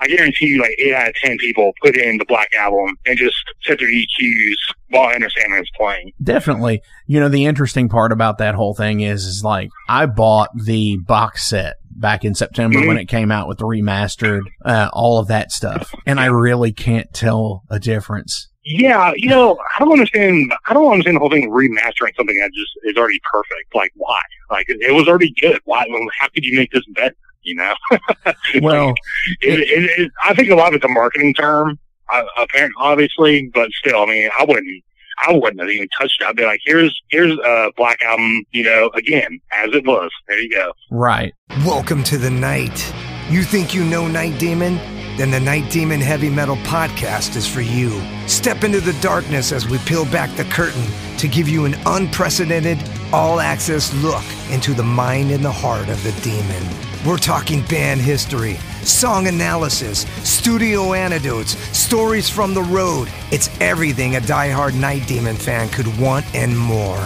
I 0.00 0.08
guarantee 0.08 0.46
you, 0.46 0.60
like 0.60 0.74
eight 0.78 0.94
out 0.94 1.08
of 1.08 1.14
ten 1.22 1.36
people 1.38 1.72
put 1.82 1.96
in 1.96 2.18
the 2.18 2.24
Black 2.26 2.48
Album 2.58 2.96
and 3.06 3.16
just 3.18 3.36
set 3.64 3.78
their 3.78 3.90
EQs 3.90 4.54
while 4.88 5.10
Enter 5.10 5.26
is 5.26 5.70
playing. 5.76 6.12
Definitely. 6.22 6.82
You 7.06 7.20
know, 7.20 7.28
the 7.28 7.46
interesting 7.46 7.88
part 7.88 8.12
about 8.12 8.38
that 8.38 8.54
whole 8.54 8.74
thing 8.74 9.00
is, 9.00 9.24
is 9.24 9.42
like, 9.44 9.70
I 9.88 10.06
bought 10.06 10.50
the 10.54 10.98
box 10.98 11.48
set 11.48 11.76
back 11.90 12.24
in 12.24 12.34
September 12.34 12.80
Mhm. 12.80 12.86
when 12.88 12.98
it 12.98 13.06
came 13.06 13.32
out 13.32 13.48
with 13.48 13.58
the 13.58 13.64
remastered, 13.64 14.42
uh, 14.64 14.90
all 14.92 15.18
of 15.18 15.28
that 15.28 15.50
stuff. 15.50 15.94
And 16.04 16.20
I 16.20 16.26
really 16.26 16.72
can't 16.72 17.12
tell 17.12 17.62
a 17.70 17.78
difference. 17.78 18.48
Yeah, 18.68 19.12
you 19.16 19.28
know, 19.28 19.56
I 19.76 19.78
don't 19.78 19.92
understand. 19.92 20.52
I 20.68 20.74
don't 20.74 20.90
understand 20.90 21.16
the 21.16 21.20
whole 21.20 21.30
thing 21.30 21.44
of 21.44 21.50
remastering 21.50 22.14
something 22.16 22.36
that 22.36 22.50
just 22.52 22.72
is 22.84 22.96
already 22.96 23.20
perfect. 23.32 23.72
Like, 23.74 23.92
why? 23.94 24.18
Like, 24.50 24.68
it, 24.68 24.78
it 24.80 24.92
was 24.92 25.06
already 25.08 25.32
good. 25.40 25.60
Why? 25.64 25.86
How 26.18 26.26
could 26.34 26.44
you 26.44 26.56
make 26.58 26.72
this 26.72 26.82
better? 26.94 27.14
You 27.46 27.54
know. 27.54 27.74
Well, 28.62 28.94
it, 29.40 29.60
it, 29.60 29.98
it, 29.98 30.12
I 30.22 30.34
think 30.34 30.50
a 30.50 30.54
lot 30.54 30.68
of 30.68 30.74
it's 30.74 30.84
a 30.84 30.88
marketing 30.88 31.34
term, 31.34 31.78
uh, 32.12 32.22
apparent, 32.38 32.72
obviously, 32.78 33.50
but 33.52 33.70
still, 33.72 34.02
I 34.02 34.06
mean, 34.06 34.30
I 34.38 34.44
wouldn't, 34.44 34.84
I 35.26 35.32
wouldn't 35.32 35.60
have 35.60 35.68
even 35.68 35.88
touched 35.98 36.20
it. 36.20 36.26
I'd 36.26 36.36
be 36.36 36.44
like, 36.44 36.60
here's, 36.64 36.98
here's 37.08 37.36
a 37.38 37.72
Black 37.76 38.02
Album, 38.02 38.44
you 38.52 38.62
know, 38.64 38.90
again, 38.94 39.40
as 39.52 39.74
it 39.74 39.84
was. 39.86 40.10
There 40.28 40.38
you 40.38 40.50
go. 40.50 40.72
right. 40.90 41.32
Welcome 41.64 42.02
to 42.04 42.18
the 42.18 42.30
night. 42.30 42.92
You 43.30 43.42
think 43.42 43.74
you 43.74 43.84
know 43.84 44.06
Night 44.08 44.38
Demon? 44.38 44.76
Then 45.16 45.30
the 45.30 45.40
Night 45.40 45.70
Demon 45.70 46.00
Heavy 46.00 46.30
Metal 46.30 46.56
Podcast 46.56 47.36
is 47.36 47.46
for 47.46 47.62
you. 47.62 48.00
Step 48.28 48.64
into 48.64 48.80
the 48.80 48.96
darkness 49.00 49.50
as 49.52 49.68
we 49.68 49.78
peel 49.78 50.04
back 50.06 50.34
the 50.36 50.44
curtain 50.44 50.84
to 51.18 51.26
give 51.28 51.48
you 51.48 51.64
an 51.64 51.74
unprecedented, 51.86 52.78
all 53.12 53.40
access 53.40 53.92
look 53.94 54.24
into 54.50 54.74
the 54.74 54.82
mind 54.82 55.30
and 55.30 55.44
the 55.44 55.50
heart 55.52 55.88
of 55.88 56.02
the 56.04 56.12
demon. 56.22 56.62
We're 57.06 57.18
talking 57.18 57.62
band 57.66 58.00
history, 58.00 58.54
song 58.82 59.28
analysis, 59.28 60.00
studio 60.28 60.92
anecdotes, 60.92 61.56
stories 61.76 62.28
from 62.28 62.52
the 62.52 62.64
road. 62.64 63.08
It's 63.30 63.48
everything 63.60 64.16
a 64.16 64.20
die-hard 64.20 64.74
Night 64.74 65.06
Demon 65.06 65.36
fan 65.36 65.68
could 65.68 65.86
want 66.00 66.26
and 66.34 66.58
more. 66.58 66.98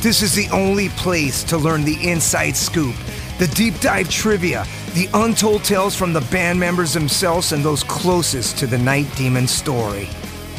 This 0.00 0.22
is 0.22 0.34
the 0.34 0.48
only 0.52 0.88
place 0.90 1.44
to 1.44 1.58
learn 1.58 1.84
the 1.84 2.08
inside 2.08 2.56
scoop, 2.56 2.94
the 3.38 3.46
deep 3.48 3.78
dive 3.80 4.08
trivia, 4.08 4.64
the 4.94 5.10
untold 5.12 5.64
tales 5.64 5.94
from 5.94 6.14
the 6.14 6.22
band 6.32 6.58
members 6.58 6.94
themselves 6.94 7.52
and 7.52 7.62
those 7.62 7.84
closest 7.84 8.56
to 8.56 8.66
the 8.66 8.78
Night 8.78 9.14
Demon 9.16 9.46
story. 9.46 10.08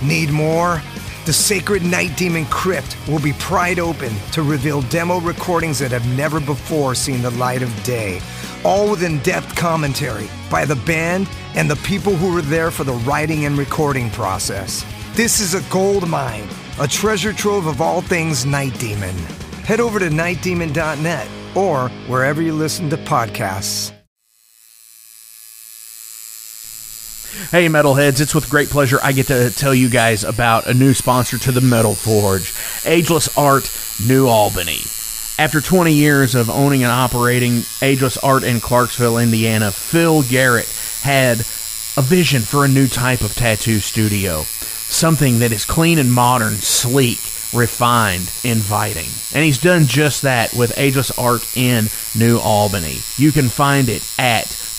Need 0.04 0.30
more? 0.30 0.84
The 1.26 1.32
Sacred 1.32 1.84
Night 1.84 2.18
Demon 2.18 2.46
Crypt 2.48 2.98
will 3.08 3.20
be 3.20 3.32
pried 3.34 3.80
open 3.80 4.14
to 4.34 4.44
reveal 4.44 4.82
demo 4.82 5.22
recordings 5.22 5.80
that 5.80 5.92
have 5.92 6.06
never 6.18 6.42
before 6.42 6.94
seen 6.96 7.22
the 7.22 7.32
light 7.32 7.62
of 7.62 7.84
day, 7.86 8.20
all 8.66 8.92
with 8.92 9.04
in 9.04 9.20
depth 9.20 9.56
commentary 9.56 10.30
by 10.52 10.66
the 10.66 10.76
band 10.76 11.30
and 11.56 11.72
the 11.72 11.78
people 11.78 12.14
who 12.14 12.34
were 12.34 12.42
there 12.42 12.72
for 12.72 12.84
the 12.84 13.00
writing 13.08 13.46
and 13.46 13.58
recording 13.58 14.10
process. 14.10 14.86
This 15.14 15.40
is 15.40 15.54
a 15.54 15.62
gold 15.72 16.10
mine, 16.10 16.50
a 16.82 16.90
treasure 16.90 17.32
trove 17.32 17.68
of 17.68 17.80
all 17.80 18.02
things 18.02 18.46
Night 18.46 18.78
Demon. 18.78 19.16
Head 19.64 19.80
over 19.80 20.00
to 20.00 20.10
nightdemon.net 20.10 21.28
or 21.56 21.88
wherever 22.08 22.42
you 22.42 22.52
listen 22.52 22.90
to 22.90 22.98
podcasts. 22.98 23.93
Hey, 27.34 27.68
metalheads, 27.68 28.22
it's 28.22 28.36
with 28.36 28.48
great 28.48 28.70
pleasure 28.70 29.00
I 29.02 29.12
get 29.12 29.26
to 29.28 29.50
tell 29.50 29.74
you 29.74 29.90
guys 29.90 30.24
about 30.24 30.68
a 30.68 30.74
new 30.74 30.94
sponsor 30.94 31.40
to 31.40 31.52
the 31.52 31.62
Metal 31.62 31.96
Forge, 31.96 32.54
Ageless 32.86 33.36
Art 33.36 33.76
New 34.06 34.28
Albany. 34.28 34.82
After 35.40 35.60
20 35.60 35.94
years 35.94 36.36
of 36.36 36.52
owning 36.52 36.84
and 36.84 36.92
operating 36.92 37.64
Ageless 37.82 38.18
Art 38.18 38.44
in 38.44 38.62
Clarksville, 38.62 39.18
Indiana, 39.18 39.72
Phil 39.72 40.22
Garrett 40.22 40.68
had 41.02 41.40
a 41.98 42.04
vision 42.04 42.44
for 42.44 42.66
a 42.66 42.68
new 42.68 42.88
type 42.88 43.22
of 43.22 43.34
tattoo 43.34 43.80
studio. 43.80 44.44
Something 44.44 45.40
that 45.40 45.52
is 45.52 45.66
clean 45.66 45.98
and 45.98 46.14
modern, 46.14 46.54
sleek, 46.58 47.18
refined, 47.52 48.32
inviting. 48.44 49.10
And 49.34 49.44
he's 49.44 49.58
done 49.58 49.88
just 49.88 50.22
that 50.22 50.54
with 50.54 50.78
Ageless 50.78 51.10
Art 51.18 51.58
in 51.58 51.88
New 52.16 52.38
Albany. 52.38 53.00
You 53.18 53.32
can 53.32 53.50
find 53.50 53.90
it 53.90 54.08
at 54.20 54.56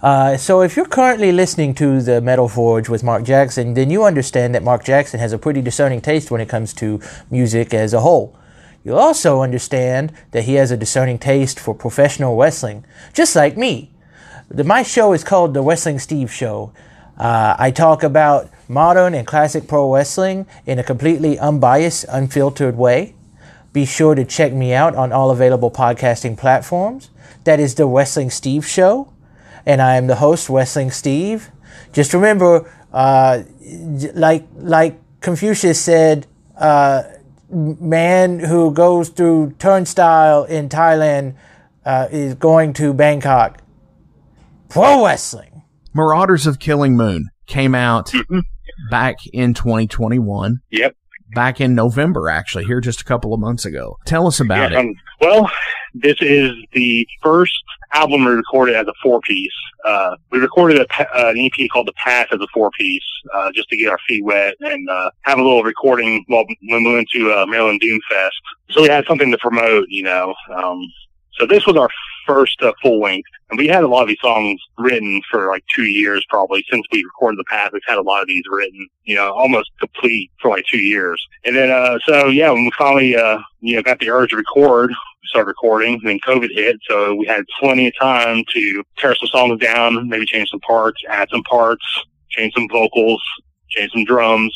Uh, 0.00 0.36
so, 0.36 0.62
if 0.62 0.76
you're 0.76 0.86
currently 0.86 1.32
listening 1.32 1.74
to 1.74 2.00
the 2.00 2.20
Metal 2.20 2.48
Forge 2.48 2.88
with 2.88 3.02
Mark 3.02 3.24
Jackson, 3.24 3.74
then 3.74 3.90
you 3.90 4.04
understand 4.04 4.54
that 4.54 4.62
Mark 4.62 4.84
Jackson 4.84 5.18
has 5.18 5.32
a 5.32 5.38
pretty 5.38 5.60
discerning 5.60 6.00
taste 6.00 6.30
when 6.30 6.40
it 6.40 6.48
comes 6.48 6.72
to 6.74 7.00
music 7.30 7.74
as 7.74 7.92
a 7.92 8.00
whole. 8.00 8.38
You'll 8.84 8.98
also 8.98 9.42
understand 9.42 10.12
that 10.30 10.44
he 10.44 10.54
has 10.54 10.70
a 10.70 10.76
discerning 10.76 11.18
taste 11.18 11.58
for 11.58 11.74
professional 11.74 12.36
wrestling, 12.36 12.84
just 13.12 13.34
like 13.34 13.56
me. 13.56 13.90
The, 14.48 14.62
my 14.62 14.84
show 14.84 15.12
is 15.14 15.24
called 15.24 15.52
The 15.52 15.62
Wrestling 15.62 15.98
Steve 15.98 16.32
Show. 16.32 16.72
Uh, 17.18 17.56
I 17.58 17.72
talk 17.72 18.04
about 18.04 18.48
modern 18.68 19.14
and 19.14 19.26
classic 19.26 19.66
pro 19.66 19.92
wrestling 19.92 20.46
in 20.64 20.78
a 20.78 20.84
completely 20.84 21.40
unbiased, 21.40 22.06
unfiltered 22.08 22.76
way. 22.76 23.16
Be 23.72 23.84
sure 23.84 24.14
to 24.14 24.24
check 24.24 24.52
me 24.52 24.72
out 24.72 24.94
on 24.94 25.12
all 25.12 25.32
available 25.32 25.72
podcasting 25.72 26.38
platforms. 26.38 27.10
That 27.42 27.58
is 27.58 27.74
The 27.74 27.86
Wrestling 27.86 28.30
Steve 28.30 28.64
Show. 28.64 29.12
And 29.68 29.82
I 29.82 29.96
am 29.96 30.06
the 30.06 30.14
host, 30.16 30.48
Wrestling 30.48 30.90
Steve. 30.90 31.50
Just 31.92 32.14
remember, 32.14 32.68
uh, 32.92 33.42
like 34.14 34.46
like 34.56 34.98
Confucius 35.20 35.78
said, 35.78 36.26
uh, 36.56 37.02
man 37.50 38.38
who 38.38 38.72
goes 38.72 39.10
through 39.10 39.52
turnstile 39.58 40.44
in 40.44 40.70
Thailand 40.70 41.34
uh, 41.84 42.08
is 42.10 42.34
going 42.34 42.72
to 42.74 42.94
Bangkok. 42.94 43.60
Pro 44.70 45.04
wrestling. 45.04 45.62
Marauders 45.94 46.46
of 46.46 46.58
Killing 46.58 46.96
Moon 46.96 47.28
came 47.46 47.74
out 47.74 48.10
back 48.90 49.16
in 49.34 49.52
2021. 49.52 50.60
Yep. 50.70 50.96
Back 51.34 51.60
in 51.60 51.74
November, 51.74 52.30
actually, 52.30 52.64
here 52.64 52.80
just 52.80 53.02
a 53.02 53.04
couple 53.04 53.34
of 53.34 53.40
months 53.40 53.66
ago. 53.66 53.98
Tell 54.06 54.26
us 54.26 54.40
about 54.40 54.72
Yeah, 54.72 54.78
it. 54.78 54.80
um, 54.80 54.94
well, 55.20 55.50
this 55.94 56.16
is 56.22 56.52
the 56.72 57.06
first 57.22 57.52
album 57.92 58.24
we 58.24 58.32
recorded 58.32 58.76
as 58.76 58.86
a 58.86 58.92
four 59.02 59.20
piece. 59.20 59.52
Uh, 59.84 60.16
we 60.30 60.38
recorded 60.38 60.80
a, 60.80 61.18
uh, 61.18 61.30
an 61.30 61.38
EP 61.38 61.68
called 61.70 61.86
The 61.86 61.92
Path 61.92 62.28
as 62.32 62.40
a 62.40 62.46
four 62.52 62.70
piece, 62.78 63.02
uh, 63.34 63.50
just 63.54 63.68
to 63.70 63.76
get 63.76 63.88
our 63.88 63.98
feet 64.06 64.24
wet 64.24 64.54
and, 64.60 64.88
uh, 64.88 65.10
have 65.22 65.38
a 65.38 65.42
little 65.42 65.62
recording 65.62 66.24
while 66.28 66.44
when 66.68 66.84
we 66.84 66.94
went 66.94 67.08
to, 67.10 67.32
uh, 67.32 67.46
Maryland 67.46 67.80
Doom 67.80 68.00
Fest. 68.10 68.36
So 68.70 68.82
we 68.82 68.88
had 68.88 69.06
something 69.06 69.30
to 69.30 69.38
promote, 69.38 69.86
you 69.88 70.02
know. 70.02 70.34
Um, 70.54 70.80
so 71.32 71.46
this 71.46 71.66
was 71.66 71.76
our 71.76 71.88
first 72.26 72.60
uh, 72.62 72.72
full 72.82 73.00
length. 73.00 73.28
And 73.50 73.58
we 73.58 73.66
had 73.66 73.82
a 73.82 73.88
lot 73.88 74.02
of 74.02 74.08
these 74.08 74.20
songs 74.20 74.60
written 74.76 75.22
for 75.30 75.48
like 75.48 75.64
two 75.74 75.84
years 75.84 76.24
probably 76.28 76.64
since 76.70 76.84
we 76.92 77.02
recorded 77.02 77.38
The 77.38 77.44
Path. 77.44 77.70
We've 77.72 77.82
had 77.86 77.96
a 77.96 78.02
lot 78.02 78.20
of 78.20 78.28
these 78.28 78.42
written, 78.50 78.86
you 79.04 79.14
know, 79.14 79.32
almost 79.32 79.70
complete 79.80 80.30
for 80.40 80.50
like 80.50 80.66
two 80.70 80.78
years. 80.78 81.24
And 81.44 81.56
then, 81.56 81.70
uh, 81.70 81.98
so 82.06 82.26
yeah, 82.26 82.50
when 82.50 82.64
we 82.64 82.70
finally, 82.76 83.16
uh, 83.16 83.38
you 83.60 83.76
know, 83.76 83.82
got 83.82 83.98
the 84.00 84.10
urge 84.10 84.30
to 84.30 84.36
record, 84.36 84.92
we 85.28 85.30
started 85.30 85.48
recording, 85.48 85.94
and 85.94 86.08
then 86.08 86.18
COVID 86.20 86.50
hit, 86.52 86.76
so 86.88 87.14
we 87.14 87.26
had 87.26 87.44
plenty 87.60 87.86
of 87.88 87.92
time 88.00 88.44
to 88.52 88.82
tear 88.96 89.14
some 89.14 89.28
songs 89.28 89.60
down, 89.60 90.08
maybe 90.08 90.24
change 90.24 90.48
some 90.50 90.60
parts, 90.60 91.00
add 91.08 91.28
some 91.30 91.42
parts, 91.42 91.84
change 92.30 92.54
some 92.54 92.68
vocals, 92.70 93.22
change 93.68 93.92
some 93.92 94.04
drums, 94.04 94.54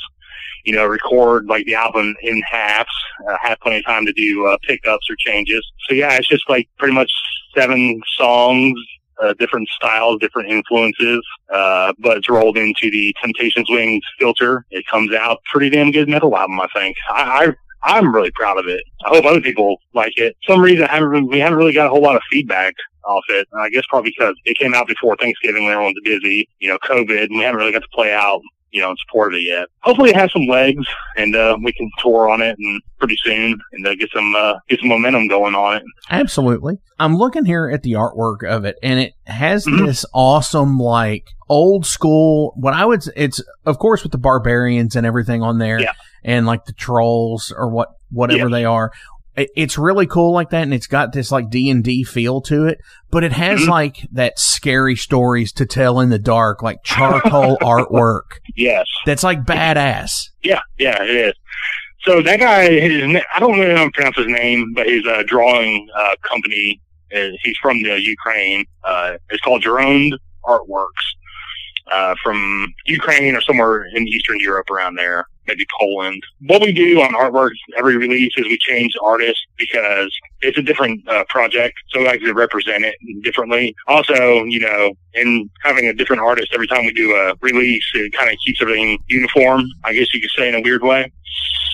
you 0.65 0.73
know, 0.73 0.87
record 0.87 1.47
like 1.47 1.67
the 1.67 1.75
album 1.75 2.15
in 2.23 2.41
halves, 2.51 2.89
uh, 3.29 3.37
have 3.43 3.59
plenty 3.61 3.79
of 3.79 3.85
time 3.85 4.07
to 4.07 4.13
do 4.13 4.47
uh, 4.47 4.57
pickups 4.67 5.11
or 5.11 5.17
changes. 5.19 5.65
So 5.89 5.95
yeah, 5.95 6.15
it's 6.15 6.29
just 6.29 6.49
like 6.49 6.69
pretty 6.79 6.95
much 6.95 7.11
seven 7.55 8.01
songs, 8.17 8.79
uh, 9.23 9.35
different 9.35 9.69
styles, 9.69 10.19
different 10.21 10.51
influences, 10.51 11.23
uh, 11.53 11.93
but 11.99 12.19
it's 12.19 12.29
rolled 12.29 12.57
into 12.57 12.91
the 12.91 13.15
Temptations 13.23 13.69
Wings 13.69 14.05
filter. 14.19 14.65
It 14.71 14.87
comes 14.87 15.13
out 15.13 15.39
pretty 15.53 15.71
damn 15.71 15.91
good 15.91 16.09
metal 16.09 16.37
album, 16.37 16.61
I 16.61 16.69
think. 16.75 16.97
I 17.11 17.53
I'm 17.85 18.15
really 18.15 18.31
proud 18.33 18.59
of 18.59 18.67
it. 18.67 18.83
I 19.05 19.09
hope 19.11 19.25
other 19.25 19.41
people 19.41 19.77
like 19.95 20.13
it. 20.17 20.37
For 20.47 20.53
some 20.55 20.63
reason, 20.63 20.85
I 20.87 20.95
haven't, 20.97 21.29
we 21.29 21.39
haven't 21.41 21.59
really 21.59 21.73
got 21.73 21.87
a 21.87 21.91
whole 21.91 22.03
lot 22.03 22.17
of 22.17 22.23
feedback 22.31 22.75
off 23.05 23.25
it. 23.31 23.49
I 23.59 23.69
guess 23.71 23.85
probably 23.89 24.13
because 24.17 24.35
it 24.45 24.57
came 24.59 24.75
out 24.75 24.87
before 24.87 25.17
Thanksgiving 25.17 25.65
when 25.65 25.73
everyone's 25.73 25.97
busy, 26.05 26.49
you 26.61 26.69
know, 26.69 26.79
COVID, 26.79 27.25
and 27.25 27.37
we 27.37 27.43
haven't 27.45 27.59
really 27.59 27.73
got 27.73 27.83
to 27.83 27.89
play 27.93 28.13
out 28.13 28.41
you 28.75 28.81
know, 28.81 28.89
in 28.91 28.97
support 29.07 29.35
of 29.35 29.37
it 29.37 29.43
yet. 29.43 29.69
Hopefully 29.83 30.09
it 30.09 30.17
has 30.17 30.33
some 30.33 30.47
legs 30.47 30.83
and, 31.19 31.37
uh, 31.37 31.55
we 31.63 31.75
can 31.75 31.91
tour 31.99 32.31
on 32.31 32.41
it 32.41 32.57
and 32.59 32.81
pretty 32.99 33.17
soon 33.23 33.61
and 33.73 33.87
uh, 33.87 33.95
get 33.97 34.09
some, 34.15 34.35
uh, 34.35 34.55
get 34.71 34.81
some 34.81 34.89
momentum 34.89 35.29
going 35.29 35.55
on 35.55 35.77
it. 35.77 35.83
Absolutely. 36.11 36.79
I'm 36.99 37.15
looking 37.17 37.45
here 37.45 37.69
at 37.69 37.83
the 37.83 37.93
artwork 37.93 38.49
of 38.49 38.65
it 38.65 38.77
and 38.83 38.99
it 38.99 39.13
has 39.27 39.67
Mhm. 39.67 39.85
this 39.85 40.07
awesome, 40.15 40.79
like 40.79 41.27
old 41.51 41.85
school, 41.85 42.55
what 42.57 42.73
I 42.73 42.87
would, 42.87 43.03
it's 43.15 43.43
of 43.67 43.79
course 43.79 44.03
with 44.05 44.13
the 44.13 44.17
barbarians 44.19 44.97
and 44.97 45.05
everything 45.07 45.43
on 45.43 45.59
there 45.59 45.79
Yeah. 45.79 45.93
And 46.25 46.47
like 46.47 46.65
the 46.65 46.73
trolls 46.73 47.53
or 47.57 47.69
what, 47.69 47.89
whatever 48.11 48.49
Yeah. 48.49 48.57
they 48.57 48.65
are. 48.65 48.93
It's 49.35 49.79
really 49.79 50.07
cool 50.07 50.33
like 50.35 50.51
that, 50.51 50.63
and 50.65 50.75
it's 50.75 50.87
got 50.87 51.13
this 51.15 51.33
like 51.33 51.49
D 51.49 51.71
and 51.71 51.83
D 51.83 52.05
feel 52.05 52.43
to 52.43 52.67
it, 52.67 52.79
but 53.11 53.25
it 53.25 53.33
has 53.33 53.61
Mhm. 53.63 53.69
like 53.69 53.97
that 54.13 54.39
scary 54.39 54.95
stories 54.95 55.53
to 55.55 55.65
tell 55.65 56.01
in 56.01 56.11
the 56.11 56.19
dark, 56.19 56.63
like 56.63 56.77
charcoal 56.85 57.57
artwork. 57.63 58.41
Yes. 58.55 58.85
That's 59.07 59.23
like 59.23 59.45
badass. 59.45 60.11
Yeah, 60.43 60.61
yeah, 60.79 61.03
it 61.03 61.09
is. 61.11 61.33
So 62.05 62.21
that 62.21 62.41
guy, 62.41 62.69
his 62.79 63.23
I 63.35 63.41
don't 63.41 63.59
know 63.59 63.75
how 63.75 63.85
to 63.85 63.91
pronounce 63.93 64.17
his 64.19 64.27
name, 64.27 64.73
but 64.75 64.87
his 64.87 65.07
uh, 65.07 65.23
drawing 65.27 65.89
uh, 65.99 66.15
company, 66.29 66.79
uh, 67.17 67.29
he's 67.43 67.57
from 67.63 67.81
the 67.83 67.99
Ukraine. 68.03 68.67
Uh, 68.85 69.13
it's 69.31 69.41
called 69.41 69.63
Jerome 69.63 70.11
Artworks, 70.45 71.07
uh, 71.91 72.15
from 72.23 72.67
Ukraine 72.87 73.35
or 73.35 73.41
somewhere 73.41 73.87
in 73.95 74.07
Eastern 74.09 74.41
Europe 74.41 74.69
around 74.71 74.97
there, 74.97 75.25
maybe 75.47 75.67
Poland. 75.79 76.23
What 76.47 76.63
we 76.63 76.73
do 76.73 77.01
on 77.01 77.13
artwork 77.13 77.53
every 77.77 77.97
release 77.97 78.33
is 78.37 78.45
we 78.47 78.59
change 78.59 78.93
artists 79.03 79.45
because 79.57 80.13
it's 80.41 80.59
a 80.59 80.63
different 80.63 81.07
uh, 81.09 81.25
project, 81.29 81.75
so 81.91 82.01
we 82.01 82.07
like 82.07 82.21
to 82.21 82.33
represent 82.33 82.85
it 82.85 82.97
differently. 83.23 83.75
Also, 83.87 84.45
you 84.45 84.61
know, 84.61 84.93
in 85.15 85.49
having 85.63 85.87
a 85.89 85.93
different 85.93 86.23
artist 86.23 86.53
every 86.53 86.67
time 86.67 86.85
we 86.85 86.93
do 86.93 87.15
a 87.15 87.35
release, 87.41 87.85
it 87.95 88.13
kind 88.13 88.31
of 88.31 88.37
keeps 88.45 88.61
everything 88.63 88.99
uniform, 89.09 89.65
I 89.85 89.93
guess 89.93 90.13
you 90.15 90.21
could 90.21 90.31
say 90.37 90.49
in 90.49 90.55
a 90.55 90.61
weird 90.61 90.83
way. 90.83 91.13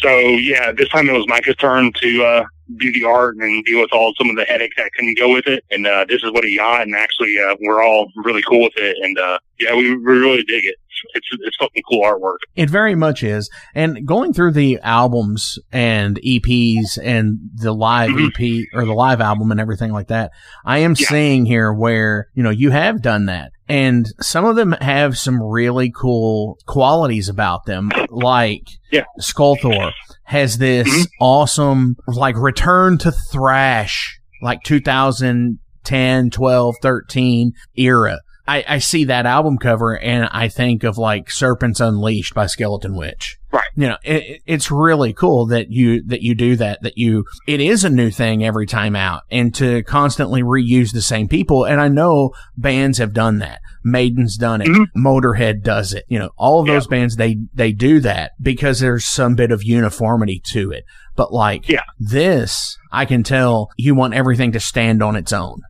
So 0.01 0.11
yeah, 0.11 0.73
this 0.73 0.89
time 0.91 1.09
it 1.09 1.13
was 1.13 1.27
Micah's 1.27 1.57
turn 1.57 1.93
to 1.93 2.25
uh, 2.25 2.45
do 2.77 2.93
the 2.93 3.05
art 3.05 3.37
and 3.37 3.65
deal 3.65 3.81
with 3.81 3.93
all 3.93 4.13
some 4.17 4.31
of 4.31 4.37
the 4.37 4.45
headaches 4.45 4.77
that 4.77 4.93
couldn't 4.93 5.19
go 5.19 5.33
with 5.33 5.47
it. 5.47 5.65
And 5.71 5.87
uh, 5.87 6.05
this 6.09 6.23
is 6.23 6.31
what 6.33 6.45
he 6.45 6.57
got, 6.57 6.83
and 6.83 6.95
actually 6.95 7.35
uh, 7.39 7.57
we're 7.61 7.83
all 7.83 8.11
really 8.17 8.43
cool 8.43 8.63
with 8.63 8.77
it. 8.77 8.97
And 9.03 9.19
uh, 9.19 9.39
yeah, 9.59 9.75
we, 9.75 9.97
we 9.97 10.19
really 10.19 10.45
dig 10.45 10.65
it. 10.65 10.77
It's 11.15 11.27
it's 11.33 11.57
fucking 11.59 11.83
cool 11.91 12.03
artwork. 12.05 12.39
It 12.57 12.71
very 12.71 12.95
much 12.95 13.23
is. 13.23 13.51
And 13.75 14.07
going 14.07 14.33
through 14.33 14.53
the 14.53 14.79
albums 14.83 15.59
and 15.73 16.19
EPs 16.23 16.99
and 17.03 17.39
the 17.55 17.73
live 17.73 18.11
Mhm. 18.11 18.29
EP 18.29 18.67
or 18.75 18.85
the 18.85 18.93
live 18.93 19.21
album 19.21 19.51
and 19.51 19.61
everything 19.61 19.93
like 19.93 20.09
that, 20.09 20.31
I 20.65 20.79
am 20.79 20.95
Yeah. 20.99 21.09
seeing 21.09 21.47
here 21.47 21.73
where, 21.73 22.27
you 22.35 22.43
know, 22.43 22.51
you 22.51 22.71
have 22.71 23.03
done 23.03 23.27
that. 23.27 23.51
And 23.69 24.07
some 24.21 24.45
of 24.47 24.57
them 24.57 24.73
have 24.81 25.19
some 25.19 25.43
really 25.43 25.91
cool 25.95 26.57
qualities 26.67 27.29
about 27.29 27.67
them, 27.67 27.91
like 28.09 28.63
Yeah. 28.91 29.05
Skullthor 29.21 29.93
has 30.25 30.59
this 30.59 30.89
Mhm. 30.89 31.07
awesome, 31.21 31.97
like, 32.07 32.37
return 32.39 32.97
to 32.99 33.13
thrash, 33.13 34.19
like 34.43 34.63
2010, 34.63 36.31
12, 36.31 36.77
13 36.83 37.53
era. 37.77 38.19
I, 38.49 38.65
I 38.67 38.79
see 38.79 39.05
that 39.05 39.27
album 39.27 39.59
cover 39.59 39.99
and 39.99 40.29
I 40.33 40.49
think 40.49 40.83
of 40.83 40.97
like 40.97 41.31
Serpents 41.31 41.81
Unleashed 41.81 42.33
by 42.35 42.47
Skeleton 42.47 42.97
Witch. 42.97 43.37
Right. 43.53 43.65
You 43.77 43.89
know, 43.89 43.97
it, 44.03 44.41
it's 44.47 44.71
really 44.71 45.13
cool 45.13 45.47
that 45.47 45.71
you, 45.71 46.03
that 46.07 46.23
you 46.23 46.35
do 46.35 46.57
that, 46.57 46.83
that 46.83 46.97
you, 46.97 47.25
it 47.47 47.61
is 47.61 47.85
a 47.85 47.91
new 47.91 48.11
thing 48.11 48.43
every 48.45 48.67
time 48.67 48.97
out 48.97 49.23
and 49.31 49.55
to 49.57 49.83
constantly 49.85 50.43
reuse 50.43 50.93
the 50.93 51.03
same 51.03 51.29
people. 51.29 51.65
And 51.67 51.79
I 51.81 51.89
know 51.89 52.33
bands 52.57 52.97
have 52.99 53.13
done 53.13 53.39
that. 53.39 53.61
Maiden's 53.85 54.37
done 54.37 54.63
it. 54.63 54.69
Mhm. 54.69 54.87
Motorhead 54.97 55.63
does 55.63 55.93
it. 55.93 56.05
You 56.09 56.19
know, 56.19 56.31
all 56.37 56.61
of 56.61 56.67
Yeah. 56.69 56.75
those 56.75 56.87
bands, 56.87 57.17
they, 57.17 57.37
they 57.55 57.73
do 57.73 58.01
that 58.01 58.33
because 58.41 58.81
there's 58.81 59.05
some 59.05 59.35
bit 59.35 59.51
of 59.51 59.63
uniformity 59.63 60.43
to 60.53 60.71
it. 60.71 60.85
But 61.17 61.33
like 61.33 61.69
Yeah. 61.69 61.83
this, 61.99 62.79
I 62.93 63.05
can 63.05 63.23
tell 63.23 63.71
you 63.77 63.95
want 63.95 64.15
everything 64.15 64.53
to 64.53 64.61
stand 64.61 65.03
on 65.03 65.17
its 65.17 65.33
own. 65.33 65.61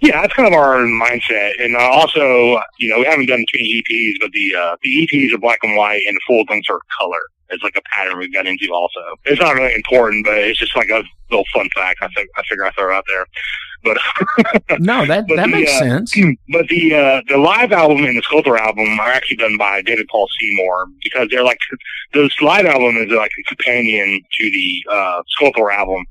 Yeah, 0.00 0.22
that's 0.22 0.32
kind 0.34 0.48
of 0.48 0.54
our 0.54 0.78
mindset. 0.78 1.62
And 1.62 1.76
uh, 1.76 1.80
also, 1.80 2.60
you 2.78 2.88
know, 2.88 2.98
we 2.98 3.04
haven't 3.04 3.26
done 3.26 3.44
too 3.52 3.58
many 3.58 3.82
EPs, 3.82 4.14
but 4.20 4.30
the 4.32 4.54
uh, 4.56 4.76
the 4.82 5.06
EPs 5.06 5.34
are 5.34 5.38
black 5.38 5.58
and 5.62 5.76
white, 5.76 6.02
and 6.06 6.16
the 6.16 6.20
full 6.26 6.44
things 6.46 6.66
are 6.70 6.80
color. 6.96 7.20
It's 7.50 7.62
like 7.62 7.76
a 7.76 7.82
pattern 7.92 8.18
we've 8.18 8.32
got 8.32 8.46
into 8.46 8.68
also. 8.72 9.00
It's 9.24 9.40
not 9.40 9.56
really 9.56 9.74
important, 9.74 10.24
but 10.24 10.38
it's 10.38 10.58
just 10.58 10.76
like 10.76 10.88
a 10.88 11.02
little 11.30 11.44
fun 11.52 11.68
fact. 11.74 11.98
I 12.00 12.08
think 12.08 12.28
I 12.36 12.42
figure 12.48 12.64
I 12.64 12.70
throw 12.72 12.96
out 12.96 13.04
there. 13.08 13.26
But 13.82 13.98
No, 14.80 15.06
that, 15.06 15.26
But 15.26 15.36
that 15.36 15.46
the, 15.46 15.48
makes 15.48 15.72
uh, 15.72 15.78
sense. 15.78 16.14
but 16.48 16.68
the 16.68 16.94
uh, 16.94 17.22
the 17.28 17.38
live 17.38 17.72
album 17.72 18.04
and 18.04 18.16
the 18.16 18.22
Skullthor 18.22 18.58
album 18.58 19.00
are 19.00 19.10
actually 19.10 19.38
done 19.38 19.56
by 19.56 19.82
David 19.82 20.06
Paul 20.10 20.28
Seymour 20.38 20.86
because 21.02 21.28
they're 21.30 21.44
like 21.44 21.58
the 22.12 22.30
live 22.42 22.66
album 22.66 22.96
is 22.96 23.10
like 23.10 23.30
a 23.38 23.42
companion 23.54 24.22
to 24.38 24.50
the 24.50 24.84
uh, 24.90 25.22
Skullthor 25.38 25.74
album 25.74 26.04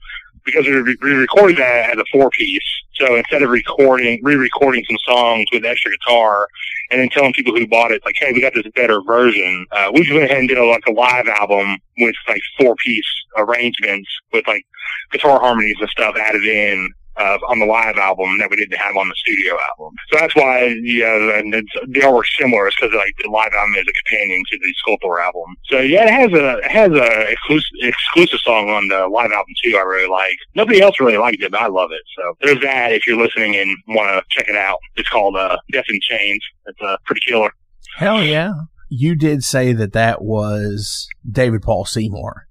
because 0.51 0.65
we, 0.65 0.73
re- 0.73 0.97
we 1.01 1.12
recorded 1.12 1.57
that 1.57 1.91
as 1.91 1.97
a 1.97 2.05
four 2.12 2.29
piece. 2.29 2.62
So 2.93 3.15
instead 3.15 3.43
of 3.43 3.49
recording 3.49 4.19
re-recording 4.23 4.83
some 4.89 4.97
songs 5.05 5.45
with 5.53 5.63
extra 5.63 5.91
guitar 5.91 6.47
and 6.91 6.99
then 6.99 7.09
telling 7.09 7.33
people 7.33 7.55
who 7.55 7.65
bought 7.67 7.91
it 7.91 8.01
like, 8.03 8.15
hey, 8.17 8.31
we 8.33 8.41
got 8.41 8.53
this 8.53 8.67
better 8.75 9.01
version, 9.01 9.65
uh, 9.71 9.91
we 9.93 10.01
just 10.01 10.13
went 10.13 10.25
ahead 10.25 10.39
and 10.39 10.49
did 10.49 10.57
a, 10.57 10.65
like 10.65 10.83
a 10.88 10.91
live 10.91 11.27
album 11.27 11.77
with 11.97 12.15
like 12.27 12.41
four 12.59 12.75
piece 12.83 13.05
arrangements 13.38 14.09
with 14.33 14.45
like 14.47 14.65
guitar 15.12 15.39
harmonies 15.39 15.77
and 15.79 15.89
stuff 15.89 16.15
added 16.17 16.43
in 16.43 16.93
uh, 17.19 17.38
on 17.49 17.60
the 17.60 17.65
live 17.65 17.97
album 17.97 18.38
that 18.39 18.49
we 18.49 18.55
didn't 18.55 18.77
have 18.77 18.95
on 18.95 19.10
the 19.10 19.15
studio 19.15 19.58
album. 19.69 19.93
So 20.12 20.19
that's 20.19 20.36
why, 20.36 20.75
yeah, 20.82 21.38
and 21.38 21.53
it's, 21.53 21.71
the 21.88 21.99
artwork's 21.99 22.36
similar 22.38 22.67
is 22.67 22.75
because 22.79 22.95
like 22.95 23.13
the 23.21 23.29
live 23.29 23.51
album 23.53 23.75
is 23.75 23.86
a 23.88 24.10
companion 24.10 24.43
to 24.51 24.58
the 24.58 24.73
Skullthor 24.82 25.21
album. 25.21 25.55
So 25.65 25.79
yeah, 25.79 26.05
it 26.05 26.12
has 26.12 26.32
a 26.34 26.58
it 26.60 26.71
has 26.71 26.91
a 26.91 27.32
exclusive 27.32 27.71
exclusive 27.82 28.39
song 28.39 28.69
on 28.69 28.88
the 28.88 29.08
live 29.08 29.32
album 29.32 29.53
too. 29.63 29.77
I 29.77 29.82
really 29.82 30.10
like. 30.10 30.38
Nobody 30.55 30.82
else 30.82 30.99
really 30.99 31.17
liked 31.17 31.43
it, 31.43 31.51
but 31.51 31.62
I 31.62 31.67
love 31.67 31.91
it. 31.91 32.01
So 32.17 32.36
there's 32.41 32.62
that. 32.62 32.93
If 32.93 33.05
you're 33.05 33.21
listening 33.21 33.55
and 33.55 33.75
want 33.89 34.10
to 34.10 34.23
check 34.29 34.47
it 34.47 34.55
out, 34.55 34.79
it's 34.95 35.10
called 35.10 35.36
uh, 35.36 35.58
Death 35.71 35.86
in 35.89 35.99
Chains. 36.01 36.43
It's 36.65 36.82
uh, 36.82 36.97
pretty 37.05 37.21
killer. 37.27 37.51
Hell 37.97 38.23
yeah. 38.23 38.53
You 38.89 39.15
did 39.15 39.43
say 39.43 39.73
that 39.73 39.93
that 39.93 40.23
was 40.23 41.08
David 41.29 41.62
Paul 41.62 41.86
Seymour. 41.86 42.47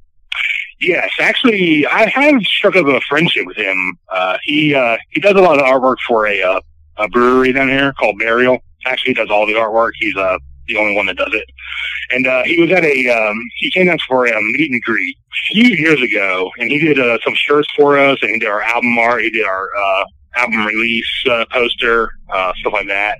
Yes, 0.81 1.11
actually, 1.19 1.87
I 1.87 2.09
have 2.09 2.41
struck 2.43 2.77
up 2.77 2.87
a 2.87 3.01
friendship 3.09 3.47
with 3.47 3.57
him. 3.57 3.99
Uh, 4.09 4.38
he 4.45 4.75
uh, 4.75 4.97
he 5.11 5.21
does 5.21 5.35
a 5.35 5.41
lot 5.41 5.59
of 5.59 5.64
artwork 5.64 5.97
for 6.07 6.27
a 6.27 6.41
uh, 6.41 6.61
a 6.99 7.09
brewery 7.09 7.53
down 7.53 7.69
here 7.69 7.93
called 7.95 8.19
Burial. 8.19 8.59
Actually, 8.87 9.11
he 9.11 9.14
does 9.14 9.31
all 9.31 9.47
the 9.47 9.55
artwork. 9.55 9.91
He's 9.99 10.17
uh, 10.17 10.38
the 10.69 10.77
only 10.77 10.95
one 10.95 11.07
that 11.07 11.17
does 11.17 11.33
it. 11.33 11.45
And 12.11 12.27
uh, 12.27 12.45
he 12.45 12.61
was 12.61 12.71
at 12.71 12.85
a 12.85 13.09
um, 13.09 13.37
he 13.59 13.71
came 13.71 13.88
out 13.88 14.01
for 14.07 14.27
a 14.27 14.41
meet 14.41 14.71
and 14.71 14.81
greet 14.83 15.17
a 15.17 15.53
few 15.53 15.77
years 15.77 16.01
ago, 16.01 16.51
and 16.59 16.71
he 16.71 16.79
did 16.79 16.99
uh, 16.99 17.19
some 17.25 17.35
shirts 17.35 17.69
for 17.77 17.99
us, 17.99 18.19
and 18.23 18.31
he 18.31 18.38
did 18.38 18.49
our 18.49 18.62
album 18.62 18.97
art. 18.99 19.23
He 19.23 19.31
did 19.31 19.47
our 19.47 19.69
uh, 19.77 20.05
album 20.37 20.64
release 20.64 21.25
uh, 21.29 21.45
poster, 21.51 22.11
uh, 22.33 22.53
stuff 22.61 22.73
like 22.73 22.87
that. 22.87 23.19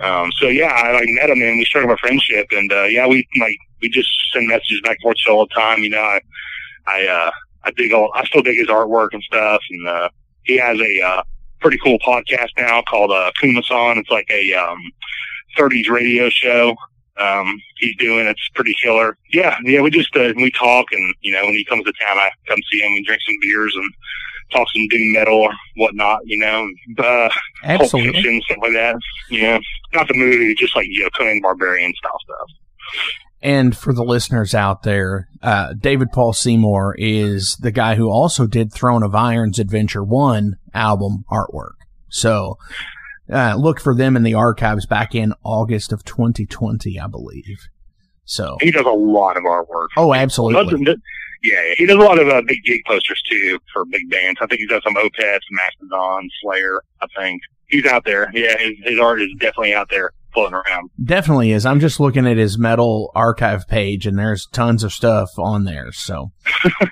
Um, 0.00 0.30
so 0.38 0.46
yeah, 0.46 0.72
I 0.72 0.92
like 0.92 1.08
met 1.08 1.30
him 1.30 1.40
and 1.40 1.58
we 1.58 1.64
struck 1.64 1.84
up 1.84 1.90
a 1.90 1.96
friendship, 1.96 2.46
and 2.52 2.72
uh, 2.72 2.84
yeah, 2.84 3.06
we 3.06 3.26
like 3.40 3.56
we 3.80 3.88
just 3.88 4.08
send 4.32 4.48
messages 4.48 4.80
back 4.82 4.92
and 4.92 5.02
forth 5.02 5.16
all 5.28 5.46
the 5.46 5.54
time. 5.54 5.82
You 5.82 5.90
know, 5.90 6.00
I 6.00 6.20
I 6.86 7.06
uh 7.06 7.30
I 7.64 7.70
dig 7.72 7.92
all 7.92 8.10
I 8.14 8.24
still 8.24 8.42
dig 8.42 8.58
his 8.58 8.68
artwork 8.68 9.08
and 9.12 9.22
stuff 9.22 9.62
and 9.70 9.88
uh 9.88 10.08
he 10.44 10.58
has 10.58 10.78
a 10.78 11.00
uh 11.00 11.22
pretty 11.60 11.78
cool 11.82 11.98
podcast 12.00 12.48
now 12.58 12.82
called 12.82 13.10
uh 13.10 13.30
Kumasan. 13.42 13.96
It's 13.98 14.10
like 14.10 14.28
a 14.30 14.52
um 14.54 14.78
thirties 15.56 15.88
radio 15.88 16.28
show. 16.28 16.76
Um 17.18 17.60
he's 17.78 17.96
doing 17.96 18.26
it's 18.26 18.48
pretty 18.54 18.74
killer. 18.82 19.16
Yeah, 19.32 19.56
yeah, 19.64 19.80
we 19.80 19.90
just 19.90 20.14
uh, 20.16 20.32
we 20.36 20.50
talk 20.50 20.86
and 20.92 21.14
you 21.20 21.32
know, 21.32 21.44
when 21.44 21.54
he 21.54 21.64
comes 21.64 21.84
to 21.84 21.92
town 21.92 22.18
I 22.18 22.30
come 22.46 22.58
see 22.70 22.80
him, 22.80 22.92
and 22.92 23.06
drink 23.06 23.22
some 23.26 23.36
beers 23.40 23.74
and 23.76 23.90
talk 24.52 24.68
some 24.74 24.86
doom 24.88 25.12
metal 25.12 25.38
or 25.38 25.52
whatnot, 25.76 26.20
you 26.24 26.38
know. 26.38 26.68
Uh 26.98 27.28
Pulp 27.62 27.80
Absolutely. 27.80 28.12
Fiction, 28.12 28.42
stuff 28.42 28.58
like 28.60 28.72
that. 28.74 28.96
Yeah. 29.30 29.58
Not 29.94 30.08
the 30.08 30.14
movie, 30.14 30.54
just 30.54 30.76
like, 30.76 30.86
you 30.88 31.04
know, 31.04 31.10
Conan 31.16 31.40
Barbarian 31.40 31.94
style 31.94 32.18
stuff. 32.24 32.50
And 33.44 33.76
for 33.76 33.92
the 33.92 34.02
listeners 34.02 34.54
out 34.54 34.84
there, 34.84 35.28
uh, 35.42 35.74
David 35.74 36.08
Paul 36.12 36.32
Seymour 36.32 36.94
is 36.98 37.58
the 37.60 37.70
guy 37.70 37.94
who 37.94 38.08
also 38.10 38.46
did 38.46 38.72
Throne 38.72 39.02
of 39.02 39.14
Iron's 39.14 39.58
Adventure 39.58 40.02
1 40.02 40.54
album 40.72 41.24
artwork. 41.30 41.74
So, 42.08 42.56
uh, 43.30 43.54
look 43.58 43.80
for 43.80 43.94
them 43.94 44.16
in 44.16 44.22
the 44.22 44.32
archives 44.32 44.86
back 44.86 45.14
in 45.14 45.34
August 45.44 45.92
of 45.92 46.04
2020, 46.04 46.98
I 46.98 47.06
believe. 47.06 47.58
So, 48.24 48.56
He 48.62 48.70
does 48.70 48.86
a 48.86 48.90
lot 48.90 49.36
of 49.36 49.42
artwork. 49.42 49.88
oh, 49.98 50.14
absolutely. 50.14 50.64
Doesn't- 50.82 51.02
Yeah, 51.42 51.74
he 51.76 51.84
does 51.84 51.96
a 51.96 52.00
lot 52.00 52.18
of 52.18 52.26
uh, 52.28 52.40
big 52.46 52.64
gig 52.64 52.80
posters 52.86 53.22
too 53.30 53.58
for 53.74 53.84
big 53.84 54.08
bands. 54.08 54.38
I 54.40 54.46
think 54.46 54.60
he's 54.60 54.70
done 54.70 54.80
some 54.82 54.94
Opeth, 54.94 55.40
Mastodon, 55.50 56.30
Slayer. 56.40 56.80
I 57.02 57.06
think 57.18 57.42
he's 57.66 57.84
out 57.84 58.06
there. 58.06 58.30
Yeah, 58.32 58.56
his, 58.58 58.72
his 58.84 58.98
art 58.98 59.20
is 59.20 59.28
definitely 59.38 59.74
out 59.74 59.90
there 59.90 60.12
floating 60.34 60.54
around. 60.54 60.90
Definitely 61.02 61.52
is. 61.52 61.64
I'm 61.64 61.80
just 61.80 62.00
looking 62.00 62.26
at 62.26 62.36
his 62.36 62.58
metal 62.58 63.10
archive 63.14 63.66
page 63.68 64.06
and 64.06 64.18
there's 64.18 64.46
tons 64.52 64.84
of 64.84 64.92
stuff 64.92 65.30
on 65.38 65.64
there. 65.64 65.90
So, 65.92 66.32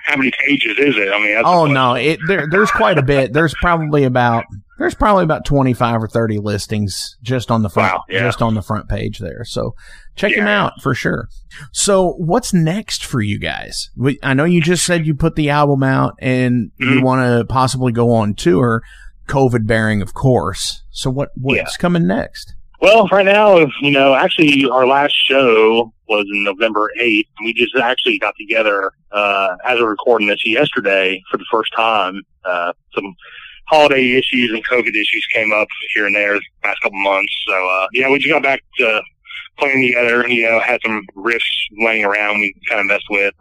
How 0.05 0.15
many 0.17 0.31
pages 0.45 0.77
is 0.79 0.95
it? 0.97 1.11
I 1.13 1.19
mean, 1.19 1.35
that's 1.35 1.47
oh 1.47 1.65
no, 1.67 1.93
it, 1.93 2.19
there, 2.27 2.47
there's 2.49 2.71
quite 2.71 2.97
a 2.97 3.03
bit. 3.03 3.33
There's 3.33 3.53
probably 3.61 4.03
about, 4.05 4.45
There's 4.79 4.95
probably 4.95 5.23
about 5.23 5.45
25 5.45 6.03
or 6.03 6.07
30 6.07 6.39
listings 6.39 7.17
just 7.21 7.51
on 7.51 7.61
the 7.61 7.69
front, 7.69 7.93
Wow, 7.93 8.01
yeah. 8.09 8.19
just 8.21 8.41
on 8.41 8.55
the 8.55 8.61
front 8.61 8.89
page 8.89 9.19
there. 9.19 9.43
So 9.45 9.75
check 10.15 10.31
him 10.33 10.47
out 10.47 10.81
for 10.81 10.93
sure. 10.95 11.27
So 11.71 12.13
what's 12.17 12.53
next 12.53 13.05
for 13.05 13.21
you 13.21 13.37
guys? 13.39 13.89
We, 13.95 14.17
I 14.23 14.33
know 14.33 14.45
you 14.45 14.61
just 14.61 14.85
said 14.85 15.05
you 15.05 15.13
put 15.15 15.35
the 15.35 15.49
album 15.49 15.83
out 15.83 16.15
and 16.19 16.71
you 16.79 16.87
Mhm. 16.99 17.03
want 17.03 17.21
to 17.39 17.45
possibly 17.45 17.91
go 17.91 18.11
on 18.11 18.33
tour, 18.33 18.81
COVID 19.27 19.65
bearing, 19.67 20.01
of 20.01 20.13
course. 20.13 20.81
So 20.91 21.09
what, 21.09 21.29
what's 21.35 21.57
Yeah. 21.57 21.65
coming 21.79 22.05
next? 22.07 22.53
Well, 22.83 23.07
right 23.13 23.25
now, 23.25 23.59
you 23.79 23.91
know, 23.91 24.13
actually, 24.13 24.69
our 24.69 24.85
last 24.85 25.13
show 25.13 25.93
was 26.09 26.25
in 26.29 26.43
November 26.43 26.91
8th. 26.99 27.29
We 27.45 27.53
just 27.53 27.73
actually 27.77 28.19
got 28.19 28.33
together, 28.37 28.91
uh, 29.13 29.55
as 29.63 29.79
we're 29.79 29.91
recording 29.91 30.27
this 30.27 30.45
yesterday 30.45 31.23
for 31.31 31.37
the 31.37 31.45
first 31.49 31.71
time. 31.73 32.21
Uh, 32.43 32.73
some 32.93 33.15
holiday 33.69 34.17
issues 34.17 34.51
and 34.51 34.67
COVID 34.67 34.89
issues 34.89 35.25
came 35.33 35.53
up 35.53 35.69
here 35.93 36.07
and 36.07 36.13
there 36.13 36.33
the 36.33 36.41
past 36.61 36.81
couple 36.81 37.01
months. 37.01 37.33
So, 37.47 37.53
uh, 37.53 37.87
yeah, 37.93 38.09
we 38.09 38.19
just 38.19 38.33
got 38.33 38.43
back 38.43 38.61
to 38.79 39.01
playing 39.57 39.87
together, 39.87 40.27
you 40.27 40.43
know, 40.43 40.59
had 40.59 40.81
some 40.83 41.07
riffs 41.15 41.39
laying 41.77 42.03
around 42.03 42.41
we 42.41 42.53
kind 42.67 42.81
of 42.81 42.87
messed 42.87 43.07
with. 43.09 43.33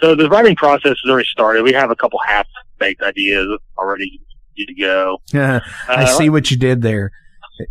So 0.00 0.14
the 0.14 0.28
writing 0.28 0.54
process 0.54 0.94
has 1.02 1.10
already 1.10 1.26
started. 1.26 1.64
We 1.64 1.72
have 1.72 1.90
a 1.90 1.96
couple 1.96 2.20
half 2.28 2.46
baked 2.78 3.02
ideas 3.02 3.58
already 3.76 4.20
ready 4.56 4.66
to 4.66 4.74
go. 4.80 5.20
I 5.88 6.04
Uh, 6.04 6.06
see 6.06 6.30
what 6.30 6.50
you 6.50 6.56
did 6.56 6.82
there. 6.82 7.10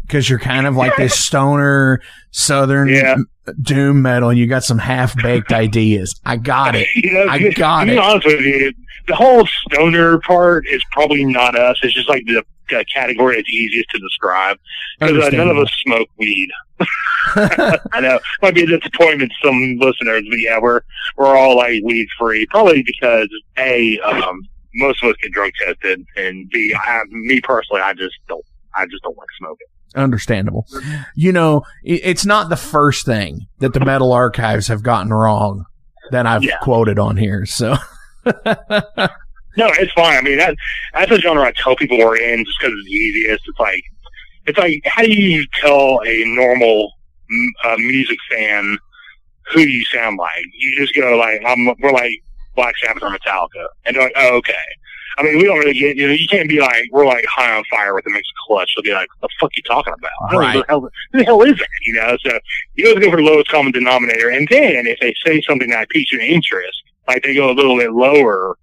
Cause 0.09 0.29
you're 0.29 0.39
kind 0.39 0.67
of 0.67 0.75
like 0.75 0.95
this 0.95 1.17
stoner 1.19 2.01
southern 2.31 2.87
Yeah. 2.87 3.15
doom 3.61 4.01
metal 4.03 4.29
and 4.29 4.39
you 4.39 4.47
got 4.47 4.63
some 4.63 4.77
half 4.77 5.15
baked 5.21 5.51
ideas. 5.51 6.19
I 6.25 6.37
got 6.37 6.75
it. 6.75 6.87
You 6.95 7.11
know, 7.13 7.27
I 7.27 7.49
got 7.51 7.81
to 7.81 7.85
be 7.87 7.91
it. 7.93 7.97
honest 7.97 8.25
with 8.27 8.39
you, 8.41 8.73
the 9.07 9.15
whole 9.15 9.45
stoner 9.67 10.19
part 10.19 10.65
is 10.67 10.83
probably 10.91 11.25
not 11.25 11.55
us. 11.57 11.77
It's 11.83 11.93
just 11.93 12.07
like 12.07 12.23
the 12.25 12.43
uh, 12.73 12.83
category 12.93 13.35
that's 13.35 13.49
easiest 13.49 13.89
to 13.89 13.99
describe 13.99 14.57
because 14.99 15.25
uh, 15.25 15.29
none 15.35 15.49
of 15.49 15.57
us 15.57 15.69
smoke 15.83 16.07
weed. 16.17 16.49
I 17.35 17.99
know 18.01 18.19
might 18.41 18.55
be 18.55 18.63
a 18.63 18.67
disappointment 18.79 19.31
to 19.41 19.47
some 19.47 19.77
listeners, 19.79 20.23
but 20.29 20.39
yeah, 20.39 20.57
we're 20.59 20.81
we're 21.17 21.35
all 21.35 21.57
like 21.57 21.83
weed 21.83 22.07
free. 22.17 22.45
Probably 22.47 22.83
because 22.83 23.27
a 23.57 23.99
um, 23.99 24.41
most 24.75 25.03
of 25.03 25.09
us 25.09 25.15
get 25.21 25.31
drug 25.31 25.51
tested, 25.65 26.03
and 26.15 26.49
b 26.49 26.73
I, 26.75 27.01
me 27.09 27.41
personally, 27.41 27.81
I 27.81 27.93
just 27.93 28.15
don't. 28.27 28.43
I 28.75 28.85
just 28.85 29.03
don't 29.03 29.17
like 29.17 29.27
smoking. 29.37 29.67
Understandable. 29.95 30.65
You 31.15 31.31
know, 31.33 31.63
it's 31.83 32.25
not 32.25 32.49
the 32.49 32.55
first 32.57 33.05
thing 33.05 33.47
that 33.59 33.73
the 33.73 33.79
metal 33.81 34.13
archives 34.13 34.67
have 34.67 34.83
gotten 34.83 35.11
wrong 35.13 35.65
that 36.11 36.25
I've 36.25 36.43
Yeah. 36.43 36.57
quoted 36.61 36.97
on 36.99 37.17
here. 37.17 37.45
So 37.45 37.75
No, 39.57 39.67
it's 39.79 39.91
fine. 39.93 40.17
I 40.17 40.21
mean, 40.21 40.37
that 40.37 40.55
that's 40.93 41.11
a 41.11 41.19
genre 41.19 41.43
I 41.45 41.51
tell 41.51 41.75
people 41.75 41.97
we're 41.97 42.15
in 42.15 42.45
just 42.45 42.57
because 42.59 42.73
it's 42.79 42.87
easiest. 42.89 43.43
It's 43.47 43.59
like, 43.59 43.83
it's 44.45 44.57
like, 44.57 44.81
how 44.85 45.03
do 45.03 45.11
you 45.11 45.45
tell 45.59 45.99
a 46.05 46.23
normal 46.25 46.93
uh, 47.65 47.75
music 47.77 48.17
fan 48.29 48.77
who 49.51 49.59
you 49.61 49.83
sound 49.85 50.17
like? 50.17 50.45
You 50.57 50.77
just 50.77 50.95
go 50.95 51.17
like, 51.17 51.41
I'm, 51.45 51.65
we're 51.81 51.91
like 51.91 52.13
Black 52.55 52.75
Sabbath 52.81 53.03
or 53.03 53.09
Metallica, 53.09 53.67
and 53.85 53.95
they're 53.95 54.03
like, 54.03 54.13
oh, 54.15 54.37
okay. 54.37 54.53
I 55.21 55.23
mean, 55.23 55.37
we 55.37 55.43
don't 55.43 55.59
really 55.59 55.77
get, 55.77 55.97
you 55.97 56.07
know, 56.07 56.13
you 56.13 56.27
can't 56.27 56.49
be 56.49 56.59
like, 56.59 56.85
we're 56.91 57.05
like 57.05 57.23
high 57.25 57.55
on 57.55 57.63
fire 57.69 57.93
with 57.93 58.05
the 58.05 58.09
mixed 58.09 58.31
clutch. 58.47 58.73
They'll 58.75 58.83
be 58.83 58.91
like, 58.91 59.07
what 59.19 59.29
the 59.29 59.35
fuck 59.39 59.51
you 59.55 59.61
talking 59.61 59.93
about? 59.93 60.11
I 60.27 60.31
don't 60.31 60.41
know 60.41 60.47
Right. 60.47 60.53
Who 60.55 60.61
the, 60.61 60.65
hell, 60.67 60.81
who 60.81 61.19
the 61.19 61.25
hell 61.25 61.41
is 61.43 61.57
that? 61.57 61.67
You 61.83 61.93
know, 61.93 62.17
so 62.25 62.39
you 62.73 62.87
always 62.87 63.05
go 63.05 63.11
for 63.11 63.17
the 63.17 63.23
lowest 63.23 63.49
common 63.49 63.71
denominator. 63.71 64.29
And 64.29 64.47
then 64.49 64.87
if 64.87 64.99
they 64.99 65.13
say 65.23 65.39
something 65.41 65.69
that 65.69 65.89
piques 65.89 66.11
your 66.11 66.21
interest, 66.21 66.81
like 67.07 67.21
they 67.21 67.35
go 67.35 67.51
a 67.51 67.53
little 67.53 67.77
bit 67.77 67.91
lower 67.91 68.57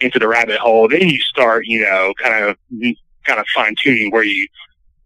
into 0.00 0.18
the 0.18 0.28
rabbit 0.28 0.58
hole, 0.58 0.86
then 0.86 1.08
you 1.08 1.18
start, 1.20 1.64
you 1.66 1.80
know, 1.80 2.12
kind 2.22 2.44
of, 2.44 2.56
kind 3.24 3.40
of 3.40 3.46
fine 3.54 3.74
tuning 3.82 4.10
where 4.10 4.24
you, 4.24 4.46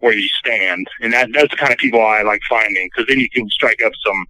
where 0.00 0.12
you 0.12 0.28
stand. 0.40 0.88
And 1.00 1.12
that, 1.12 1.28
that's 1.32 1.52
the 1.52 1.56
kind 1.56 1.72
of 1.72 1.78
people 1.78 2.04
I 2.04 2.22
like 2.22 2.40
finding 2.48 2.88
because 2.90 3.06
then 3.06 3.20
you 3.20 3.30
can 3.30 3.48
strike 3.50 3.80
up 3.86 3.92
some 4.04 4.26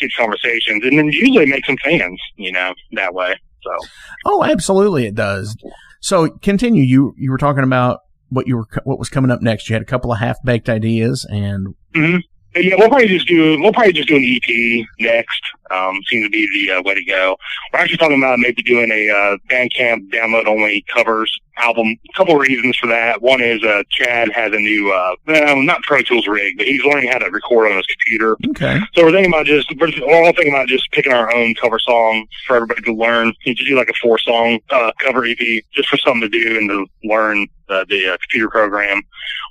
good 0.00 0.10
conversations 0.16 0.84
and 0.84 0.96
then 0.96 1.06
usually 1.08 1.46
make 1.46 1.66
some 1.66 1.76
fans, 1.82 2.20
you 2.36 2.52
know, 2.52 2.72
that 2.92 3.14
way. 3.14 3.34
So. 3.62 3.88
Oh, 4.26 4.44
absolutely 4.44 5.06
it 5.06 5.14
does. 5.14 5.56
So 6.04 6.28
continue. 6.28 6.82
You 6.82 7.14
you 7.16 7.30
were 7.30 7.38
talking 7.38 7.64
about 7.64 8.00
what 8.28 8.46
you 8.46 8.58
were 8.58 8.66
what 8.84 8.98
was 8.98 9.08
coming 9.08 9.30
up 9.30 9.40
next. 9.40 9.70
You 9.70 9.74
had 9.74 9.80
a 9.80 9.86
couple 9.86 10.12
of 10.12 10.18
half 10.18 10.36
baked 10.44 10.68
ideas 10.68 11.26
and 11.30 11.68
mm-hmm. 11.94 12.18
Yeah, 12.56 12.76
we'll 12.78 12.88
probably 12.88 13.08
just 13.08 13.26
do 13.26 13.60
we'll 13.60 13.72
probably 13.72 13.92
just 13.92 14.08
do 14.08 14.16
an 14.16 14.24
EP 14.24 14.86
next. 15.00 15.42
Um, 15.70 15.98
seems 16.06 16.26
to 16.26 16.30
be 16.30 16.46
the 16.66 16.74
uh, 16.74 16.82
way 16.82 16.94
to 16.94 17.04
go. 17.04 17.36
We're 17.72 17.80
actually 17.80 17.96
talking 17.96 18.18
about 18.18 18.38
maybe 18.38 18.62
doing 18.62 18.90
a 18.92 19.10
uh, 19.10 19.36
Bandcamp 19.50 20.10
download 20.10 20.46
only 20.46 20.84
covers 20.94 21.36
album. 21.56 21.96
A 22.08 22.16
couple 22.16 22.36
reasons 22.36 22.76
for 22.76 22.86
that. 22.88 23.22
One 23.22 23.40
is 23.40 23.62
uh, 23.64 23.82
Chad 23.90 24.30
has 24.32 24.52
a 24.52 24.58
new 24.58 24.92
uh, 24.92 25.16
well, 25.26 25.62
not 25.62 25.82
Pro 25.82 26.02
Tools 26.02 26.28
rig, 26.28 26.56
but 26.56 26.66
he's 26.66 26.84
learning 26.84 27.10
how 27.10 27.18
to 27.18 27.30
record 27.30 27.70
on 27.70 27.76
his 27.76 27.86
computer. 27.86 28.36
okay. 28.50 28.78
So 28.94 29.04
we're 29.04 29.12
thinking 29.12 29.32
about 29.32 29.46
just 29.46 29.72
we're, 29.80 29.90
we're 30.06 30.24
all 30.24 30.32
thinking 30.32 30.52
about 30.52 30.68
just 30.68 30.90
picking 30.92 31.12
our 31.12 31.34
own 31.34 31.54
cover 31.54 31.78
song 31.80 32.26
for 32.46 32.56
everybody 32.56 32.82
to 32.82 32.92
learn. 32.92 33.32
You 33.44 33.54
just 33.54 33.68
do 33.68 33.76
like 33.76 33.88
a 33.88 33.94
four 34.00 34.18
song 34.18 34.60
uh, 34.70 34.92
cover 34.98 35.24
EP 35.24 35.38
just 35.72 35.88
for 35.88 35.96
something 35.96 36.20
to 36.20 36.28
do 36.28 36.56
and 36.58 36.70
to 36.70 36.86
learn 37.02 37.48
uh, 37.68 37.84
the 37.88 38.10
uh, 38.10 38.16
computer 38.18 38.48
program 38.48 39.02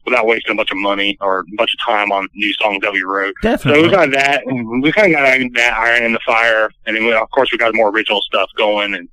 without 0.05 0.25
wasting 0.25 0.53
a 0.53 0.55
bunch 0.55 0.71
of 0.71 0.77
money 0.77 1.17
or 1.21 1.39
a 1.39 1.43
bunch 1.57 1.73
of 1.73 1.79
time 1.85 2.11
on 2.11 2.27
new 2.33 2.53
songs 2.53 2.79
that 2.81 2.91
we 2.91 3.03
wrote. 3.03 3.33
So 3.41 3.49
Definitely. 3.49 3.83
we 3.83 3.89
got 3.89 4.11
that. 4.11 4.45
and 4.45 4.81
We 4.81 4.91
kind 4.91 5.07
of 5.07 5.13
got 5.13 5.53
that 5.55 5.73
iron 5.73 6.03
in 6.03 6.13
the 6.13 6.19
fire, 6.25 6.69
and 6.85 6.95
then 6.95 7.05
we, 7.05 7.13
of 7.13 7.29
course 7.31 7.51
we 7.51 7.57
got 7.57 7.73
more 7.75 7.89
original 7.89 8.21
stuff 8.21 8.49
going. 8.57 8.93
And 8.93 9.07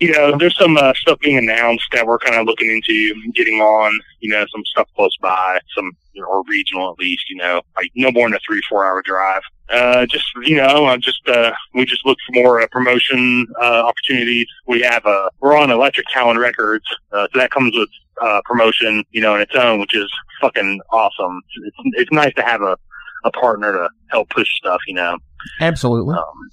you 0.00 0.12
know, 0.12 0.36
there's 0.38 0.56
some 0.56 0.76
uh, 0.76 0.92
stuff 0.94 1.18
being 1.20 1.38
announced 1.38 1.86
that 1.92 2.06
we're 2.06 2.18
kind 2.18 2.36
of 2.36 2.46
looking 2.46 2.70
into 2.70 3.14
getting 3.34 3.60
on. 3.60 3.98
You 4.20 4.30
know, 4.30 4.44
some 4.50 4.64
stuff 4.66 4.88
close 4.94 5.16
by, 5.20 5.60
some 5.74 5.92
or 6.26 6.42
regional 6.48 6.92
at 6.92 6.98
least. 6.98 7.28
You 7.30 7.36
know, 7.36 7.62
like 7.76 7.90
no 7.94 8.10
more 8.10 8.28
than 8.28 8.34
a 8.34 8.40
three 8.46 8.62
four 8.68 8.84
hour 8.84 9.02
drive. 9.02 9.42
Uh, 9.70 10.06
just 10.06 10.24
you 10.42 10.56
know, 10.56 10.86
uh, 10.86 10.96
just 10.96 11.28
uh, 11.28 11.52
we 11.74 11.84
just 11.84 12.06
look 12.06 12.18
for 12.26 12.32
more 12.32 12.60
uh, 12.60 12.66
promotion 12.70 13.46
uh, 13.60 13.82
opportunities. 13.84 14.46
We 14.66 14.80
have 14.82 15.04
uh, 15.04 15.30
we're 15.40 15.56
on 15.56 15.70
Electric 15.70 16.06
Talent 16.12 16.38
Records, 16.38 16.86
uh, 17.12 17.26
so 17.32 17.38
that 17.38 17.50
comes 17.50 17.76
with 17.76 17.90
uh, 18.22 18.40
promotion, 18.44 19.04
you 19.10 19.20
know, 19.20 19.34
in 19.34 19.40
its 19.40 19.54
own, 19.54 19.80
which 19.80 19.94
is 19.94 20.10
fucking 20.40 20.80
awesome. 20.90 21.40
It's 21.64 21.76
it's 21.94 22.12
nice 22.12 22.34
to 22.34 22.42
have 22.42 22.62
a 22.62 22.76
a 23.24 23.30
partner 23.32 23.72
to 23.72 23.88
help 24.08 24.30
push 24.30 24.48
stuff, 24.56 24.80
you 24.86 24.94
know. 24.94 25.18
Absolutely. 25.60 26.16
Um, 26.16 26.50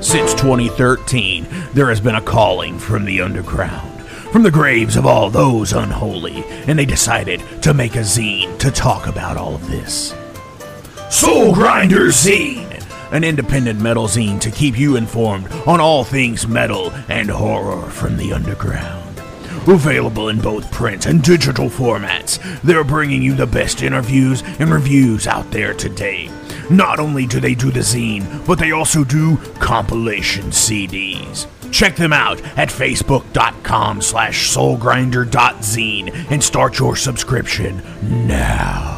Since 0.00 0.32
2013, 0.34 1.46
there 1.74 1.88
has 1.88 2.00
been 2.00 2.14
a 2.14 2.22
calling 2.22 2.78
from 2.78 3.04
the 3.04 3.20
underground, 3.20 4.00
from 4.32 4.42
the 4.42 4.50
graves 4.50 4.96
of 4.96 5.04
all 5.04 5.28
those 5.28 5.72
unholy, 5.72 6.44
and 6.66 6.78
they 6.78 6.86
decided 6.86 7.42
to 7.62 7.74
make 7.74 7.94
a 7.94 8.00
zine 8.00 8.58
to 8.60 8.70
talk 8.70 9.06
about 9.06 9.36
all 9.36 9.54
of 9.54 9.68
this. 9.68 10.14
Soul 11.10 11.52
Grinder 11.52 12.06
Zine, 12.06 12.67
an 13.12 13.24
independent 13.24 13.80
metal 13.80 14.06
zine 14.06 14.40
to 14.40 14.50
keep 14.50 14.78
you 14.78 14.96
informed 14.96 15.50
on 15.66 15.80
all 15.80 16.04
things 16.04 16.46
metal 16.46 16.90
and 17.08 17.30
horror 17.30 17.88
from 17.90 18.16
the 18.16 18.32
underground. 18.32 19.18
Available 19.66 20.28
in 20.30 20.40
both 20.40 20.70
print 20.72 21.06
and 21.06 21.22
digital 21.22 21.68
formats, 21.68 22.38
they're 22.62 22.84
bringing 22.84 23.22
you 23.22 23.34
the 23.34 23.46
best 23.46 23.82
interviews 23.82 24.42
and 24.58 24.70
reviews 24.70 25.26
out 25.26 25.50
there 25.50 25.74
today. 25.74 26.30
Not 26.70 26.98
only 26.98 27.26
do 27.26 27.40
they 27.40 27.54
do 27.54 27.70
the 27.70 27.80
zine, 27.80 28.46
but 28.46 28.58
they 28.58 28.72
also 28.72 29.04
do 29.04 29.36
compilation 29.58 30.44
CDs. 30.46 31.46
Check 31.70 31.96
them 31.96 32.12
out 32.12 32.40
at 32.58 32.68
facebook.com 32.68 34.00
slash 34.00 34.54
soulgrinder.zine 34.54 36.30
and 36.30 36.42
start 36.42 36.78
your 36.78 36.96
subscription 36.96 37.82
now. 38.26 38.97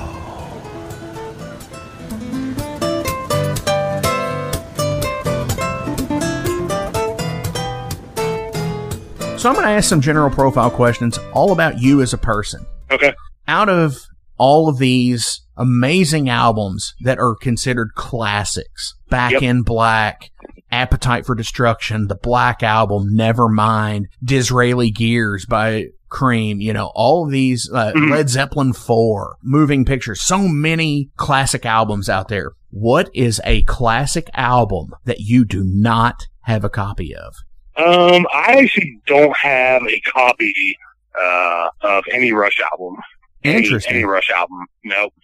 So 9.40 9.48
I'm 9.48 9.54
going 9.54 9.66
to 9.66 9.72
ask 9.72 9.88
some 9.88 10.02
general 10.02 10.28
profile 10.28 10.70
questions 10.70 11.18
all 11.32 11.50
about 11.52 11.78
you 11.80 12.02
as 12.02 12.12
a 12.12 12.18
person. 12.18 12.66
Okay. 12.90 13.14
Out 13.48 13.70
of 13.70 13.96
all 14.36 14.68
of 14.68 14.76
these 14.76 15.40
amazing 15.56 16.28
albums 16.28 16.92
that 17.04 17.18
are 17.18 17.34
considered 17.40 17.94
classics, 17.94 18.94
Back 19.08 19.32
Yep. 19.32 19.42
in 19.42 19.62
Black, 19.62 20.30
Appetite 20.70 21.24
for 21.24 21.34
Destruction, 21.34 22.08
the 22.08 22.16
Black 22.16 22.62
Album, 22.62 23.14
Nevermind, 23.14 24.04
Disraeli 24.22 24.90
Gears 24.90 25.46
by 25.46 25.86
Cream, 26.10 26.60
you 26.60 26.74
know, 26.74 26.92
all 26.94 27.24
of 27.24 27.30
these, 27.30 27.66
uh, 27.72 27.92
Mhm. 27.96 28.10
Led 28.10 28.28
Zeppelin 28.28 28.74
4, 28.74 29.36
Moving 29.42 29.86
Pictures, 29.86 30.20
so 30.20 30.48
many 30.48 31.08
classic 31.16 31.64
albums 31.64 32.10
out 32.10 32.28
there. 32.28 32.52
What 32.68 33.08
is 33.14 33.40
a 33.46 33.62
classic 33.62 34.28
album 34.34 34.88
that 35.06 35.20
you 35.20 35.46
do 35.46 35.64
not 35.64 36.26
have 36.42 36.62
a 36.62 36.68
copy 36.68 37.14
of? 37.16 37.34
Um, 37.76 38.26
I 38.32 38.58
actually 38.62 38.98
don't 39.06 39.36
have 39.36 39.82
a 39.82 40.00
copy 40.00 40.76
uh, 41.18 41.68
of 41.82 42.04
any 42.12 42.32
Rush 42.32 42.60
album. 42.72 42.96
Any- 43.44 43.64
Interesting. 43.64 43.94
Any, 43.94 44.04
Rush 44.04 44.30
album? 44.30 44.66
Nope. 44.84 45.14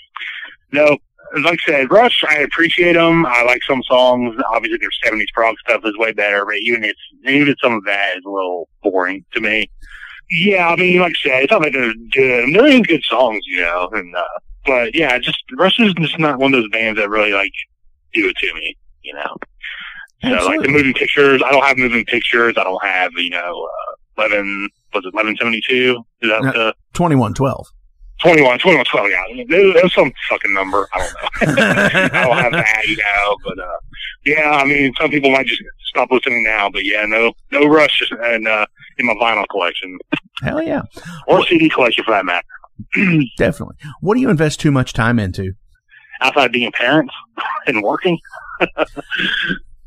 Nope. 0.72 1.00
Like 1.42 1.58
I 1.66 1.70
said, 1.72 1.90
Rush, 1.90 2.24
I 2.28 2.36
appreciate 2.38 2.92
them. 2.92 3.26
I 3.26 3.42
like 3.42 3.60
some 3.68 3.82
songs. 3.82 4.40
Obviously, 4.48 4.78
their 4.78 5.12
'70s 5.12 5.26
prog 5.34 5.56
stuff 5.58 5.82
is 5.84 5.96
way 5.98 6.12
better, 6.12 6.44
but 6.44 6.54
even 6.62 6.84
it's 6.84 7.00
even 7.24 7.54
some 7.60 7.72
of 7.72 7.84
that 7.84 8.16
is 8.16 8.22
a 8.24 8.30
little 8.30 8.68
boring 8.82 9.24
to 9.32 9.40
me. 9.40 9.68
Yeah, 10.30 10.68
I 10.68 10.76
mean, 10.76 11.00
like 11.00 11.14
I 11.24 11.28
said, 11.28 11.42
it's 11.42 11.50
not 11.52 11.62
like 11.62 11.72
they're 11.72 11.92
good. 12.12 12.42
I 12.42 12.46
mean, 12.46 12.52
there 12.54 12.66
is 12.66 12.80
good 12.80 13.02
songs, 13.04 13.42
you 13.46 13.60
know, 13.60 13.88
and 13.92 14.14
uh, 14.14 14.24
but 14.64 14.94
yeah, 14.94 15.18
just 15.18 15.42
Rush 15.56 15.78
is 15.80 15.92
just 15.94 16.18
not 16.18 16.38
one 16.38 16.54
of 16.54 16.60
those 16.62 16.70
bands 16.70 16.98
that 16.98 17.08
really 17.10 17.32
like 17.32 17.52
do 18.12 18.28
it 18.28 18.36
to 18.36 18.54
me, 18.54 18.76
you 19.02 19.14
know. 19.14 19.36
So 20.26 20.46
like 20.46 20.60
the 20.60 20.68
moving 20.68 20.94
pictures, 20.94 21.42
I 21.44 21.50
don't 21.52 21.64
have 21.64 21.78
moving 21.78 22.04
pictures. 22.04 22.54
I 22.56 22.64
don't 22.64 22.82
have 22.84 23.12
you 23.16 23.30
know 23.30 23.68
uh, 24.18 24.22
eleven 24.22 24.68
was 24.94 25.04
it 25.04 25.14
eleven 25.14 25.36
seventy 25.36 25.60
two? 25.68 26.02
Is 26.22 26.30
that 26.30 26.42
No. 26.42 26.52
the 26.52 26.74
2112. 26.94 27.66
21, 28.22 28.58
21, 28.60 28.84
12, 28.86 29.10
Yeah, 29.10 29.44
There- 29.46 29.72
there's 29.74 29.92
some 29.94 30.10
fucking 30.30 30.54
number. 30.54 30.88
I 30.94 30.98
don't 30.98 31.12
know. 31.56 31.62
I 31.62 32.24
don't 32.24 32.38
have 32.38 32.52
that, 32.52 32.82
you 32.88 32.96
know. 32.96 33.36
But 33.44 33.58
uh, 33.58 33.76
yeah, 34.24 34.52
I 34.52 34.64
mean, 34.64 34.94
some 34.98 35.10
people 35.10 35.30
might 35.30 35.44
just 35.46 35.60
stop 35.84 36.10
listening 36.10 36.42
now. 36.42 36.70
But 36.70 36.86
yeah, 36.86 37.04
no, 37.04 37.32
no 37.52 37.66
rush 37.66 38.02
and 38.22 38.48
uh, 38.48 38.64
in 38.96 39.04
my 39.04 39.12
vinyl 39.14 39.44
collection 39.50 39.98
Hell 40.42 40.62
yeah. 40.62 40.80
or 41.28 41.44
CD 41.46 41.68
collection 41.68 42.04
for 42.04 42.12
that 42.12 42.24
matter. 42.24 42.46
Definitely. 43.36 43.76
What 44.00 44.14
do 44.14 44.20
you 44.22 44.30
invest 44.30 44.60
too 44.60 44.72
much 44.72 44.92
time 44.94 45.18
into? 45.18 45.52
outside 46.22 46.46
of 46.46 46.52
being 46.52 46.72
parents 46.72 47.12
and 47.66 47.82
working. 47.82 48.18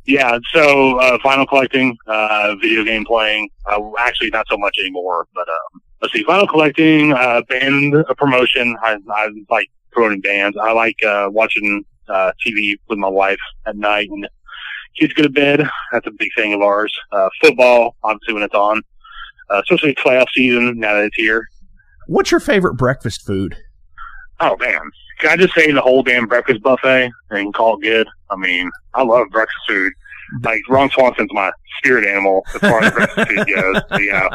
yeah, 0.10 0.40
so 0.52 1.00
uh, 1.00 1.20
vinyl 1.20 1.48
collecting, 1.48 1.96
uh, 2.08 2.56
video 2.60 2.84
game 2.84 3.06
playing. 3.06 3.48
Uh, 3.68 3.80
actually, 4.00 4.32
not 4.32 4.48
so 4.50 4.58
much 4.58 4.76
anymore. 4.80 5.28
But 5.36 5.48
um, 5.48 5.82
let's 6.02 6.14
see, 6.14 6.24
vinyl 6.24 6.50
collecting, 6.50 7.14
uh, 7.14 7.44
band 7.48 7.94
uh, 7.96 8.14
promotion. 8.16 8.76
I, 8.82 8.98
I 9.12 9.30
like 9.52 9.70
promoting 9.92 10.22
bands. 10.22 10.58
I 10.60 10.72
like 10.72 10.96
uh, 11.04 11.30
watching 11.32 11.86
uh, 12.08 12.32
TV 12.44 12.78
with 12.88 12.98
my 12.98 13.08
wife 13.08 13.40
at 13.68 13.76
night 13.76 14.10
and 14.10 14.28
kids 14.98 15.14
go 15.14 15.24
to 15.24 15.30
bed. 15.30 15.62
That's 15.92 16.08
a 16.08 16.12
big 16.12 16.30
thing 16.36 16.54
of 16.54 16.62
ours. 16.62 16.92
Uh, 17.12 17.30
football, 17.40 17.96
obviously, 18.04 18.34
when 18.34 18.44
it's 18.44 18.56
on. 18.56 18.82
Uh, 19.52 19.62
especially 19.64 19.94
playoff 19.96 20.28
season 20.34 20.80
now 20.80 20.96
that 20.96 21.06
it's 21.06 21.16
here. 21.16 21.48
What's 22.08 22.32
your 22.32 22.40
favorite 22.40 22.76
breakfast 22.76 23.26
food? 23.26 23.56
Oh 24.40 24.56
man, 24.58 24.80
I 25.28 25.36
just 25.38 25.54
say 25.54 25.72
the 25.72 25.82
whole 25.82 26.04
damn 26.04 26.28
breakfast 26.28 26.62
buffet 26.62 27.12
and 27.32 27.54
call 27.54 27.78
it 27.78 27.82
good? 27.84 28.08
I 28.30 28.36
mean, 28.36 28.70
I 28.94 29.04
love 29.04 29.28
breakfast 29.32 29.58
food. 29.68 29.92
Like 30.44 30.62
Ron 30.70 30.92
Swanson's 30.92 31.34
my 31.34 31.52
spirit 31.80 32.06
animal 32.06 32.44
as 32.54 32.62
far 32.62 32.84
as 32.84 32.92
breakfast 32.92 33.28
food 33.30 33.48
goes. 33.48 33.82
So, 33.90 33.98
yeah, 33.98 34.28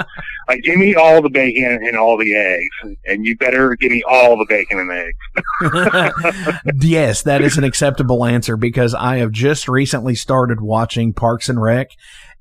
like 0.49 0.63
give 0.65 0.77
me 0.77 0.97
all 0.97 1.23
the 1.23 1.29
bacon 1.31 1.79
and 1.87 1.97
all 1.97 2.19
the 2.19 2.35
eggs, 2.35 2.97
and 3.07 3.25
you 3.25 3.37
better 3.37 3.77
give 3.77 3.93
me 3.93 4.03
all 4.09 4.37
the 4.37 4.45
bacon 4.49 4.81
and 4.81 4.91
eggs. 4.91 6.61
yes, 6.81 7.23
that 7.23 7.43
is 7.43 7.57
an 7.59 7.63
acceptable 7.65 8.25
answer 8.25 8.57
because 8.57 8.93
I 8.95 9.19
have 9.19 9.31
just 9.31 9.69
recently 9.69 10.17
started 10.17 10.61
watching 10.61 11.13
Parks 11.13 11.49
and 11.49 11.63
Rec, 11.63 11.91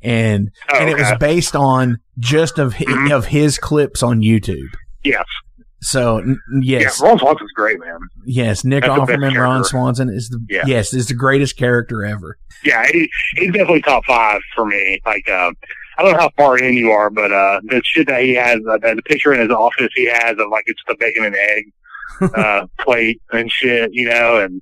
and 0.01 0.49
Oh, 0.69 0.77
and 0.79 0.89
it 0.89 0.97
was 0.97 1.11
based 1.19 1.55
on 1.55 1.99
just 2.17 2.57
of 2.57 2.73
his, 2.73 2.87
Mhm. 2.87 3.11
of 3.11 3.27
his 3.27 3.59
clips 3.59 4.01
on 4.01 4.21
YouTube. 4.21 4.73
Yes, 5.03 5.25
So 5.83 6.17
n- 6.19 6.39
yes, 6.61 6.99
yeah, 7.01 7.07
Ron 7.07 7.19
Swanson's 7.19 7.51
great, 7.51 7.79
man. 7.79 7.99
yes, 8.25 8.63
Nick 8.63 8.83
That's 8.83 8.99
Offerman, 8.99 9.37
Ron. 9.37 9.63
Swanson 9.63 10.09
is 10.09 10.29
the 10.29 10.39
Yeah. 10.49 10.63
yes 10.65 10.93
is 10.93 11.07
the 11.07 11.13
greatest 11.13 11.57
character 11.57 12.03
ever. 12.05 12.37
Yeah, 12.63 12.85
he, 12.87 13.09
he's 13.35 13.47
definitely 13.51 13.81
top 13.81 14.05
five 14.05 14.39
for 14.55 14.65
me. 14.65 14.99
Like, 15.05 15.29
uh, 15.29 15.51
I 15.97 16.03
don't 16.03 16.13
know 16.13 16.19
how 16.19 16.31
far 16.37 16.57
in 16.57 16.73
you 16.75 16.91
are, 16.91 17.09
but 17.09 17.31
uh, 17.31 17.59
the 17.65 17.81
shit 17.83 18.07
that 18.07 18.21
he 18.23 18.33
has, 18.35 18.59
uh, 18.69 18.77
the 18.79 19.01
picture 19.05 19.33
in 19.33 19.41
his 19.41 19.49
office 19.49 19.89
he 19.95 20.05
has 20.07 20.31
of 20.39 20.49
like 20.49 20.63
it's 20.67 20.81
the 20.87 20.95
bacon 20.99 21.25
and 21.25 21.35
egg 21.35 21.65
uh, 22.35 22.65
plate 22.79 23.21
and 23.31 23.51
shit, 23.51 23.89
you 23.93 24.07
know. 24.07 24.37
And 24.39 24.61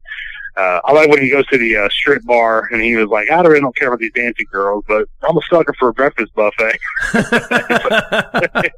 uh, 0.58 0.80
I 0.86 0.92
like 0.94 1.10
when 1.10 1.22
he 1.22 1.30
goes 1.30 1.46
to 1.48 1.58
the 1.58 1.78
uh, 1.78 1.90
strip 1.90 2.24
bar 2.26 2.68
and 2.72 2.82
he 2.82 2.96
was 2.96 3.08
like, 3.10 3.30
I 3.32 3.40
really 3.42 3.62
don't 3.62 3.76
care 3.76 3.88
about 3.90 4.00
these 4.00 4.12
dancing 4.14 4.46
girls, 4.52 4.84
but 4.88 5.08
I'm 5.28 5.38
a 5.38 5.42
sucker 5.50 5.74
for 5.80 5.90
a 5.90 5.94
breakfast 5.94 6.32
buffet. 6.36 6.78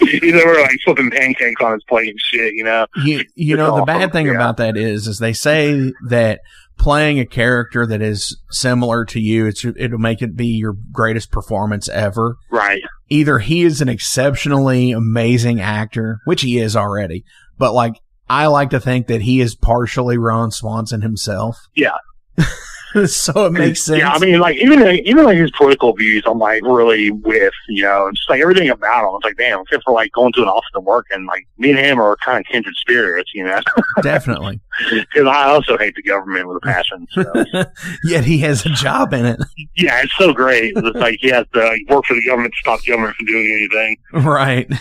He's 0.00 0.34
over 0.34 0.60
like 0.60 0.78
flipping 0.84 1.10
pancakes 1.10 1.60
on 1.62 1.72
his 1.74 1.84
plate 1.84 2.08
and 2.10 2.20
shit, 2.20 2.54
you 2.54 2.64
know. 2.64 2.86
you 3.04 3.24
you 3.34 3.54
It's 3.54 3.58
know 3.58 3.76
the 3.76 3.84
bad 3.84 4.12
thing 4.12 4.26
yeah. 4.26 4.32
about 4.34 4.56
that 4.58 4.76
is 4.76 5.06
is 5.06 5.18
they 5.18 5.32
say 5.32 5.92
that 6.08 6.40
playing 6.78 7.18
a 7.18 7.26
character 7.26 7.86
that 7.86 8.00
is 8.00 8.40
similar 8.50 9.04
to 9.04 9.18
you 9.20 9.46
it's 9.46 9.64
it'll 9.64 9.98
make 9.98 10.22
it 10.22 10.36
be 10.36 10.46
your 10.46 10.76
greatest 10.92 11.32
performance 11.32 11.88
ever 11.88 12.36
Right. 12.50 12.80
either 13.08 13.40
he 13.40 13.62
is 13.62 13.80
an 13.80 13.88
exceptionally 13.88 14.92
amazing 14.92 15.60
actor 15.60 16.20
which 16.24 16.42
he 16.42 16.58
is 16.58 16.76
already 16.76 17.24
but 17.58 17.72
like 17.74 17.94
i 18.30 18.46
like 18.46 18.70
to 18.70 18.80
think 18.80 19.06
that 19.06 19.22
he 19.22 19.40
is 19.40 19.54
partially 19.54 20.18
ron 20.18 20.50
swanson 20.50 21.02
himself 21.02 21.66
Yeah. 21.74 21.96
so 23.06 23.46
it 23.46 23.52
makes 23.52 23.82
sense 23.82 23.98
Yeah, 23.98 24.12
I 24.12 24.18
mean, 24.18 24.40
like 24.40 24.56
even 24.56 24.80
even 25.04 25.24
like 25.24 25.36
his 25.36 25.50
political 25.50 25.92
views, 25.92 26.22
I'm 26.26 26.38
like 26.38 26.62
really 26.62 27.10
with 27.10 27.52
you 27.68 27.82
know, 27.82 28.10
just 28.14 28.30
like 28.30 28.40
everything 28.40 28.70
about 28.70 29.06
him. 29.06 29.14
It's 29.16 29.24
like 29.24 29.36
damn, 29.36 29.60
except 29.60 29.84
for 29.84 29.92
like 29.92 30.10
going 30.12 30.32
to 30.34 30.42
an 30.42 30.48
office 30.48 30.70
to 30.74 30.80
work, 30.80 31.06
and 31.10 31.26
like 31.26 31.46
me 31.58 31.70
and 31.70 31.78
him 31.78 32.00
are 32.00 32.16
kind 32.24 32.38
of 32.38 32.46
kindred 32.50 32.74
spirits, 32.76 33.30
you 33.34 33.44
know. 33.44 33.60
definitely 34.02 34.60
Because 34.90 35.26
I 35.26 35.48
also 35.48 35.76
hate 35.76 35.96
the 35.96 36.02
government 36.02 36.48
with 36.48 36.58
a 36.58 36.66
passion. 36.66 37.06
So 37.10 37.44
yet 38.04 38.24
he 38.24 38.38
has 38.38 38.64
a 38.64 38.70
job 38.70 39.12
in 39.12 39.26
it 39.26 39.40
yeah, 39.76 40.00
it's 40.02 40.16
so 40.16 40.32
great. 40.32 40.72
It's 40.76 40.96
like 40.96 41.18
he 41.20 41.28
has 41.28 41.46
to 41.54 41.60
like, 41.60 41.82
work 41.88 42.04
for 42.06 42.14
the 42.14 42.24
government 42.26 42.54
to 42.54 42.60
stop 42.60 42.80
the 42.80 42.92
government 42.92 43.16
from 43.16 43.26
doing 43.26 43.68
anything. 43.70 43.96
right 44.24 44.72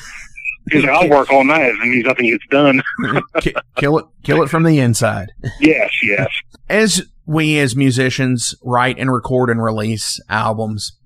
He's 0.72 0.84
like, 0.84 0.92
I'll 0.92 1.10
work 1.10 1.32
all 1.32 1.44
night 1.44 1.72
and 1.72 1.92
means 1.92 2.06
nothing 2.06 2.26
gets 2.28 2.46
done. 2.50 2.82
Mhm. 3.02 3.22
Kill 3.78 3.98
it 4.00 4.06
kill 4.24 4.44
it 4.44 4.50
from 4.50 4.64
the 4.64 4.80
inside 4.80 5.30
yes, 5.62 5.90
yes. 6.04 6.28
as 6.68 7.02
we 7.26 7.58
as 7.60 7.76
musicians 7.76 8.54
write 8.64 8.98
and 9.00 9.12
record 9.12 9.50
and 9.50 9.64
release 9.64 10.20
albums, 10.30 10.98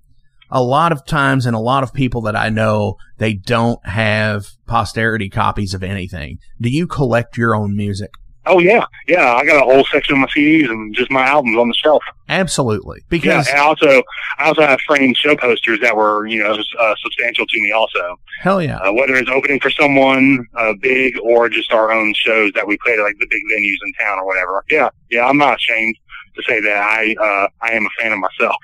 a 0.49 0.63
lot 0.63 0.91
of 0.91 1.05
times 1.05 1.45
and 1.45 1.55
a 1.55 1.59
lot 1.59 1.83
of 1.83 1.93
people 1.93 2.21
that 2.21 2.35
I 2.35 2.49
know, 2.49 2.95
they 3.17 3.33
don't 3.33 3.85
have 3.85 4.47
posterity 4.65 5.29
copies 5.29 5.73
of 5.73 5.83
anything. 5.83 6.39
Do 6.59 6.69
you 6.69 6.87
collect 6.87 7.37
your 7.37 7.55
own 7.55 7.75
music? 7.75 8.11
Oh 8.45 8.59
yeah, 8.59 8.85
yeah. 9.07 9.35
I 9.35 9.45
got 9.45 9.61
a 9.61 9.65
whole 9.65 9.85
section 9.85 10.15
of 10.15 10.19
my 10.21 10.27
CDs 10.27 10.69
and 10.69 10.95
just 10.95 11.11
my 11.11 11.23
albums 11.25 11.57
on 11.57 11.67
the 11.67 11.73
shelf. 11.75 12.03
Absolutely. 12.27 12.99
Yeah, 13.01 13.05
Because 13.09 13.47
and 13.47 13.59
I 13.59 13.61
also 13.63 14.01
I 14.39 14.45
also 14.45 14.61
have 14.61 14.79
framed 14.87 15.15
show 15.17 15.35
posters 15.35 15.79
that 15.81 15.95
were 15.95 16.25
you 16.25 16.39
know 16.41 16.57
uh, 16.79 16.95
substantial 17.03 17.45
to 17.45 17.61
me 17.61 17.71
also. 17.71 18.19
hell 18.41 18.61
yeah. 18.61 18.77
uh, 18.77 18.91
whether 18.93 19.15
it's 19.15 19.29
opening 19.29 19.59
for 19.59 19.69
someone 19.69 20.45
uh, 20.57 20.73
big 20.81 21.19
or 21.21 21.49
just 21.49 21.71
our 21.71 21.91
own 21.91 22.13
shows 22.15 22.51
that 22.55 22.65
we 22.65 22.77
played 22.83 22.97
at 22.99 23.03
like 23.03 23.17
the 23.19 23.27
big 23.29 23.41
venues 23.53 23.77
in 23.85 23.93
town 23.99 24.17
or 24.19 24.25
whatever. 24.25 24.63
Yeah, 24.71 24.89
yeah, 25.09 25.25
I'm 25.25 25.37
not 25.37 25.57
ashamed. 25.57 25.95
to 26.35 26.41
say 26.47 26.61
that 26.61 26.77
I 26.77 27.13
uh, 27.21 27.47
I 27.61 27.73
am 27.73 27.85
a 27.85 27.89
fan 28.01 28.11
of 28.13 28.19
myself. 28.19 28.55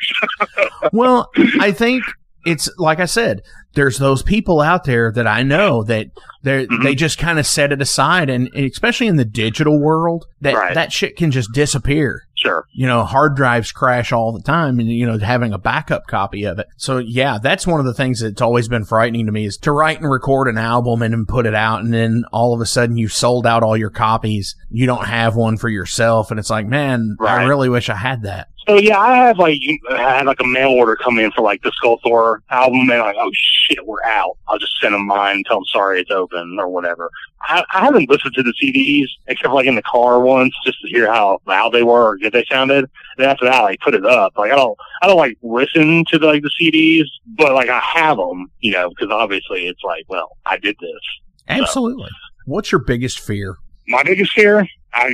well, 0.93 1.29
I 1.59 1.71
think 1.71 2.03
it's 2.45 2.69
like 2.77 2.99
I 2.99 3.05
said, 3.05 3.41
there's 3.77 3.97
those 3.97 4.21
people 4.23 4.59
out 4.59 4.83
there 4.83 5.11
that 5.13 5.27
I 5.27 5.43
know 5.43 5.83
that 5.83 6.07
they 6.43 6.65
Mm-hmm. 6.65 6.83
they 6.83 6.95
just 6.95 7.17
kind 7.17 7.39
of 7.39 7.45
set 7.47 7.71
it 7.71 7.81
aside, 7.81 8.29
and 8.29 8.47
especially 8.55 9.07
in 9.07 9.15
the 9.17 9.25
digital 9.25 9.79
world, 9.81 10.25
that 10.41 10.55
Right. 10.55 10.73
that 10.75 10.91
shit 10.91 11.15
can 11.17 11.31
just 11.31 11.51
disappear. 11.53 12.23
sure. 12.35 12.65
You 12.71 12.85
know, 12.85 13.03
hard 13.03 13.35
drives 13.35 13.71
crash 13.71 14.11
all 14.13 14.31
the 14.31 14.41
time, 14.43 14.79
and 14.79 14.87
you 14.87 15.05
know, 15.07 15.17
having 15.17 15.53
a 15.53 15.57
backup 15.57 16.05
copy 16.07 16.43
of 16.45 16.59
it. 16.59 16.67
So 16.77 16.99
yeah, 16.99 17.39
that's 17.41 17.65
one 17.65 17.79
of 17.79 17.85
the 17.87 17.93
things 17.95 18.19
that's 18.21 18.41
always 18.41 18.67
been 18.67 18.85
frightening 18.85 19.25
to 19.25 19.31
me 19.31 19.45
is 19.45 19.57
to 19.57 19.71
write 19.71 19.99
and 19.99 20.09
record 20.09 20.47
an 20.47 20.57
album 20.59 21.01
and 21.01 21.13
then 21.13 21.25
put 21.25 21.45
it 21.47 21.55
out, 21.55 21.81
and 21.81 21.91
then 21.93 22.23
all 22.31 22.53
of 22.53 22.61
a 22.61 22.65
sudden 22.65 22.95
you've 22.97 23.11
sold 23.13 23.45
out 23.47 23.63
all 23.63 23.75
your 23.75 23.89
copies. 23.89 24.55
You 24.69 24.85
don't 24.85 25.05
have 25.05 25.35
one 25.35 25.57
for 25.57 25.67
yourself, 25.69 26.29
and 26.31 26.39
it's 26.39 26.49
like, 26.51 26.67
man, 26.67 27.17
I 27.19 27.43
really 27.45 27.69
wish 27.69 27.89
I 27.89 27.95
had 27.95 28.21
that. 28.23 28.47
So 28.67 28.75
yeah, 28.75 28.99
I 28.99 29.15
have 29.15 29.39
like 29.39 29.61
I 29.89 30.17
had 30.17 30.25
like 30.25 30.41
a 30.41 30.45
mail 30.45 30.71
order 30.71 30.97
come 30.97 31.19
in 31.19 31.31
for 31.31 31.41
like 31.41 31.61
the 31.63 31.71
Skullthor 31.71 32.39
album, 32.49 32.81
and 32.81 32.99
like 32.99 33.15
oh 33.17 33.31
shit, 33.33 33.85
we're 33.85 34.03
out. 34.03 34.37
I'll 34.49 34.59
just 34.59 34.77
send 34.81 34.93
them 34.93 35.07
mine, 35.07 35.37
and 35.37 35.45
tell 35.45 35.57
them 35.57 35.65
sorry 35.71 36.01
it's 36.01 36.11
open 36.11 36.57
or 36.59 36.67
whatever. 36.67 37.09
I, 37.43 37.63
I 37.73 37.85
haven't 37.85 38.09
listened 38.09 38.33
to 38.33 38.43
the 38.43 38.53
CDs 38.61 39.07
except 39.27 39.47
for 39.47 39.53
like 39.53 39.67
in 39.67 39.75
the 39.75 39.81
car 39.83 40.19
once, 40.19 40.53
just 40.65 40.81
to 40.81 40.89
hear 40.89 41.07
how 41.07 41.39
loud 41.45 41.73
they 41.73 41.83
were 41.83 42.09
or 42.09 42.17
good 42.17 42.33
they 42.33 42.45
sounded. 42.51 42.89
Then 43.17 43.29
after 43.29 43.45
that, 43.45 43.55
I 43.55 43.61
like, 43.61 43.79
put 43.79 43.95
it 43.95 44.05
up. 44.05 44.33
Like 44.37 44.51
I 44.51 44.55
don't, 44.55 44.77
I 45.01 45.07
don't 45.07 45.17
like 45.17 45.37
listen 45.41 46.03
to 46.09 46.19
the, 46.19 46.25
like 46.25 46.43
the 46.43 46.51
CDs, 46.61 47.05
but 47.37 47.53
like 47.53 47.69
I 47.69 47.79
have 47.79 48.17
them, 48.17 48.51
you 48.59 48.73
know, 48.73 48.89
because 48.89 49.09
obviously 49.11 49.67
it's 49.67 49.83
like, 49.83 50.03
well, 50.09 50.35
I 50.45 50.57
did 50.57 50.75
this. 50.81 50.99
Absolutely. 51.47 52.09
What's 52.45 52.71
your 52.71 52.79
biggest 52.79 53.19
fear? 53.21 53.55
My 53.87 54.03
biggest 54.03 54.33
fear, 54.33 54.67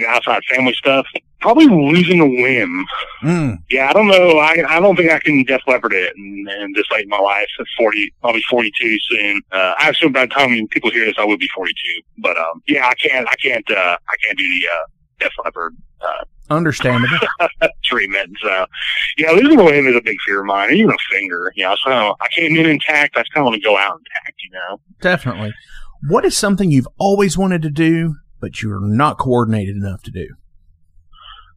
outside 0.08 0.42
family 0.50 0.74
stuff, 0.74 1.06
probably 1.42 1.68
losing 1.68 2.20
a 2.20 2.26
limb. 2.26 2.86
Mm, 3.24 3.58
Yeah, 3.70 3.90
I 3.90 3.94
don't 3.94 4.08
know. 4.08 4.38
I 4.40 4.64
I 4.68 4.80
don't 4.80 4.96
think 4.96 5.12
I 5.12 5.20
can 5.20 5.44
Def 5.44 5.62
Leppard 5.68 5.94
it 5.94 6.14
and, 6.16 6.48
and 6.50 6.76
this 6.76 6.86
late 6.92 7.04
in 7.04 7.10
my 7.10 7.20
life. 7.20 7.48
At 7.60 7.66
forty, 7.78 8.14
I'll 8.24 8.34
be 8.34 8.44
forty 8.50 8.72
two 8.80 8.98
soon. 9.10 9.42
Uh, 9.52 9.74
I 9.78 9.90
assume 9.90 10.12
by 10.14 10.26
the 10.26 10.34
time 10.34 10.68
people 10.70 10.90
hear 10.92 11.06
this, 11.06 11.16
I 11.18 11.26
will 11.26 11.38
be 11.38 11.50
forty 11.56 11.74
two. 11.74 12.02
But 12.20 12.38
um, 12.38 12.62
yeah, 12.68 12.88
I 12.88 12.94
can't. 12.96 13.28
I 13.28 13.36
can't. 13.36 13.70
Uh, 13.70 13.98
I 14.10 14.16
can't 14.26 14.38
do 14.38 14.44
the 14.44 14.68
uh, 14.68 14.84
Def 15.20 15.32
Leppard 15.44 15.76
uh, 16.02 16.24
understandable. 16.50 17.18
treatment. 17.84 18.36
So 18.42 18.66
yeah, 19.18 19.32
losing 19.32 19.60
a 19.60 19.64
limb 19.64 19.88
is 19.88 19.96
a 19.96 20.02
big 20.02 20.18
fear 20.26 20.42
of 20.42 20.46
mine. 20.46 20.72
Even 20.74 20.92
a 20.92 20.98
finger. 21.16 21.52
You 21.56 21.66
know, 21.66 21.76
so 21.84 21.92
I 22.20 22.28
came 22.36 22.56
in 22.56 22.66
intact. 22.66 23.16
I 23.18 23.22
just 23.22 23.34
kind 23.34 23.46
of 23.46 23.52
want 23.52 23.62
to 23.62 23.68
go 23.68 23.78
out 23.78 24.00
intact. 24.00 24.36
You 24.44 24.52
know. 24.52 24.80
Definitely. 25.02 25.54
What 26.10 26.26
is 26.26 26.36
something 26.38 26.70
you've 26.70 26.88
always 26.98 27.38
wanted 27.38 27.62
to 27.62 27.70
do, 27.70 28.16
but 28.44 28.62
you're 28.62 28.82
not 28.82 29.18
coordinated 29.18 29.78
enough 29.78 30.04
to 30.04 30.12
do? 30.12 30.28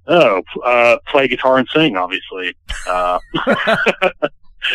Oh, 0.07 0.41
uh, 0.65 0.99
play 1.09 1.27
guitar 1.27 1.59
and 1.59 1.67
sing, 1.75 1.97
obviously. 1.97 2.55
Uh, 2.89 3.19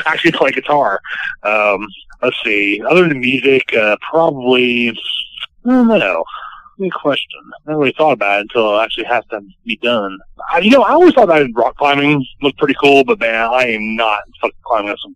actually 0.05 0.33
play 0.33 0.51
guitar. 0.51 0.99
Um, 1.43 1.87
let's 2.21 2.35
see. 2.43 2.81
Other 2.89 3.07
than 3.07 3.21
music, 3.21 3.73
uh, 3.73 3.95
probably, 4.01 4.89
I 4.89 5.69
don't 5.69 5.87
know. 5.87 6.25
Good 6.77 6.93
question. 6.93 7.39
I 7.45 7.69
never 7.69 7.79
really 7.79 7.95
thought 7.97 8.11
about 8.11 8.39
it 8.39 8.41
until 8.41 8.77
it 8.77 8.83
actually 8.83 9.05
has 9.05 9.23
to 9.27 9.39
be 9.65 9.77
done. 9.77 10.17
I, 10.51 10.57
you 10.59 10.71
know, 10.71 10.83
I 10.83 10.91
always 10.91 11.13
thought 11.13 11.29
that 11.29 11.47
rock 11.55 11.77
climbing 11.77 12.25
looked 12.41 12.57
pretty 12.57 12.75
cool, 12.77 13.05
but 13.05 13.21
man, 13.21 13.47
I 13.53 13.67
am 13.67 13.95
not 13.95 14.19
fucking 14.41 14.57
climbing 14.65 14.91
up 14.91 14.97
some 15.01 15.15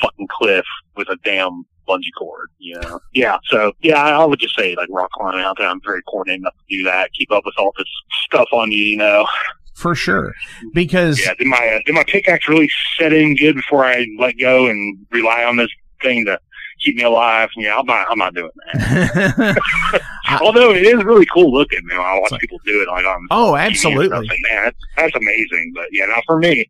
fucking 0.00 0.28
cliff 0.30 0.64
with 0.96 1.10
a 1.10 1.18
damn 1.22 1.66
bungee 1.90 2.12
cord, 2.18 2.50
you 2.58 2.78
know? 2.80 3.00
Yeah, 3.14 3.38
so, 3.48 3.72
yeah, 3.82 4.02
I 4.02 4.24
would 4.24 4.38
just 4.38 4.56
say, 4.56 4.74
like, 4.76 4.88
rock 4.90 5.10
climbing 5.12 5.40
out 5.40 5.56
there, 5.58 5.68
I'm 5.68 5.80
very 5.84 6.02
coordinated 6.02 6.42
enough 6.42 6.54
to 6.54 6.76
do 6.76 6.84
that, 6.84 7.12
keep 7.12 7.30
up 7.32 7.44
with 7.44 7.54
all 7.58 7.72
this 7.76 7.88
stuff 8.26 8.48
on 8.52 8.70
you, 8.70 8.82
you 8.82 8.96
know? 8.96 9.26
For 9.74 9.94
sure. 9.94 10.34
Because 10.74 11.18
Yeah, 11.18 11.32
did 11.34 11.46
my 11.46 11.56
uh, 11.56 11.80
did 11.86 11.94
my 11.94 12.04
pickaxe 12.04 12.46
really 12.48 12.68
set 12.98 13.14
in 13.14 13.34
good 13.34 13.56
before 13.56 13.84
I 13.84 14.06
let 14.18 14.36
go 14.38 14.66
and 14.66 14.98
rely 15.10 15.42
on 15.42 15.56
this 15.56 15.70
thing 16.02 16.26
to 16.26 16.38
keep 16.84 16.96
me 16.96 17.02
alive? 17.02 17.48
Yeah, 17.56 17.78
I'm 17.78 17.86
not 17.86 18.06
I'm 18.10 18.18
not 18.18 18.34
doing 18.34 18.50
that. 18.74 19.56
Although 20.42 20.72
it 20.72 20.82
is 20.82 21.02
really 21.02 21.24
cool 21.32 21.50
looking, 21.50 21.80
man. 21.84 21.98
I 21.98 22.18
watch 22.18 22.38
people 22.38 22.58
do 22.66 22.82
it 22.82 22.88
like 22.88 23.06
on 23.06 23.26
oh, 23.30 23.52
TV 23.52 23.66
and 23.68 23.76
stuff. 23.76 23.92
absolutely. 23.92 24.28
Like, 24.28 24.38
man, 24.50 24.64
that's, 24.64 24.76
that's 24.98 25.16
amazing. 25.16 25.72
But 25.74 25.86
yeah, 25.92 26.04
not 26.04 26.24
for 26.26 26.38
me 26.38 26.68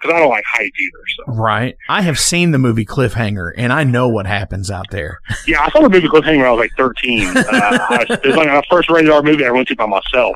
because 0.00 0.14
I 0.14 0.18
don't 0.20 0.28
like 0.30 0.44
heights 0.50 0.76
either. 0.80 0.98
So 1.16 1.40
Right. 1.40 1.76
I 1.88 2.02
have 2.02 2.18
seen 2.18 2.50
the 2.50 2.58
movie 2.58 2.84
Cliffhanger 2.84 3.52
and 3.56 3.72
I 3.72 3.84
know 3.84 4.08
what 4.08 4.26
happens 4.26 4.70
out 4.70 4.86
there. 4.90 5.18
yeah, 5.46 5.62
I 5.62 5.68
saw 5.70 5.80
the 5.80 5.88
movie 5.88 6.08
Cliffhanger 6.08 6.38
when 6.38 6.46
I 6.46 6.50
was 6.52 6.58
like 6.60 6.72
13. 6.76 7.36
Uh, 7.36 7.42
I, 7.52 8.06
it 8.08 8.26
was 8.26 8.36
like 8.36 8.48
my 8.48 8.62
first 8.70 8.90
rated 8.90 9.10
R 9.10 9.22
movie 9.22 9.44
I 9.44 9.50
went 9.50 9.68
to 9.68 9.76
by 9.76 9.86
myself. 9.86 10.34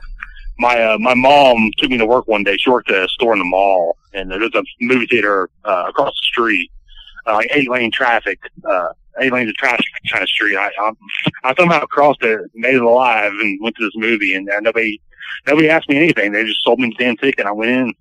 My 0.58 0.80
uh, 0.80 0.98
my 0.98 1.14
mom 1.14 1.70
took 1.78 1.90
me 1.90 1.98
to 1.98 2.06
work 2.06 2.28
one 2.28 2.44
day. 2.44 2.56
She 2.56 2.70
worked 2.70 2.88
at 2.90 3.02
a 3.04 3.08
store 3.08 3.32
in 3.32 3.40
the 3.40 3.44
mall, 3.44 3.96
and 4.12 4.30
there's 4.30 4.54
a 4.54 4.62
movie 4.80 5.06
theater 5.06 5.50
uh, 5.64 5.86
across 5.88 6.10
the 6.12 6.22
street, 6.22 6.70
uh, 7.26 7.32
like 7.34 7.48
eight 7.52 7.68
lane 7.68 7.90
traffic, 7.90 8.38
uh, 8.64 8.88
eight 9.20 9.32
lanes 9.32 9.48
of 9.50 9.56
traffic 9.56 9.84
kind 10.12 10.22
of 10.22 10.28
street. 10.28 10.56
I 10.56 10.70
I, 10.80 10.92
I 11.42 11.54
somehow 11.56 11.84
crossed 11.86 12.22
it, 12.22 12.40
made 12.54 12.76
it 12.76 12.82
alive, 12.82 13.32
and 13.32 13.58
went 13.62 13.74
to 13.76 13.84
this 13.84 13.94
movie, 13.96 14.32
and 14.34 14.48
uh, 14.48 14.60
nobody 14.60 15.00
nobody 15.46 15.68
asked 15.68 15.88
me 15.88 15.96
anything. 15.96 16.32
They 16.32 16.44
just 16.44 16.62
sold 16.64 16.78
me 16.78 16.94
the 16.96 17.04
damn 17.04 17.16
ticket. 17.16 17.40
and 17.40 17.48
I 17.48 17.52
went 17.52 17.70
in. 17.70 17.94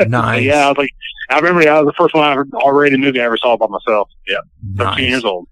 Nice. 0.08 0.42
yeah, 0.44 0.66
I 0.66 0.68
was 0.68 0.78
like, 0.78 0.90
I 1.30 1.36
remember 1.36 1.64
that 1.64 1.84
was 1.84 1.86
the 1.86 2.02
first 2.02 2.14
one 2.14 2.24
I 2.24 2.32
ever 2.32 2.46
R-rated 2.62 2.98
movie 3.00 3.20
I 3.20 3.24
ever 3.24 3.36
saw 3.36 3.56
by 3.56 3.66
myself. 3.68 4.08
Yeah, 4.28 4.38
13 4.76 4.86
Nice. 4.94 5.00
years 5.10 5.24
old. 5.24 5.46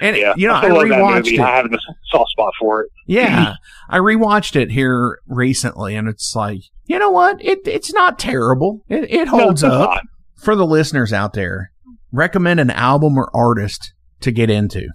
And 0.00 0.16
Yeah, 0.16 0.32
you 0.36 0.48
know, 0.48 0.54
I 0.54 0.68
love 0.68 0.84
rewatched 0.84 1.32
it. 1.32 1.40
I 1.40 1.56
have 1.56 1.66
a 1.66 1.78
soft 2.10 2.30
spot 2.30 2.52
for 2.58 2.82
it. 2.82 2.90
Yeah, 3.06 3.54
I 3.90 3.98
rewatched 3.98 4.56
it 4.56 4.70
here 4.70 5.18
recently, 5.26 5.94
and 5.94 6.08
it's 6.08 6.34
like, 6.34 6.60
you 6.86 6.98
know 6.98 7.10
what? 7.10 7.44
It 7.44 7.66
it's 7.68 7.92
not 7.92 8.18
terrible. 8.18 8.82
It 8.88 9.10
it 9.10 9.28
holds 9.28 9.62
No, 9.62 9.68
up 9.70 9.90
not. 9.90 10.02
for 10.42 10.56
the 10.56 10.64
listeners 10.66 11.12
out 11.12 11.34
there. 11.34 11.70
Recommend 12.12 12.60
an 12.60 12.70
album 12.70 13.18
or 13.18 13.30
artist 13.34 13.92
to 14.20 14.30
get 14.32 14.48
into. 14.50 14.88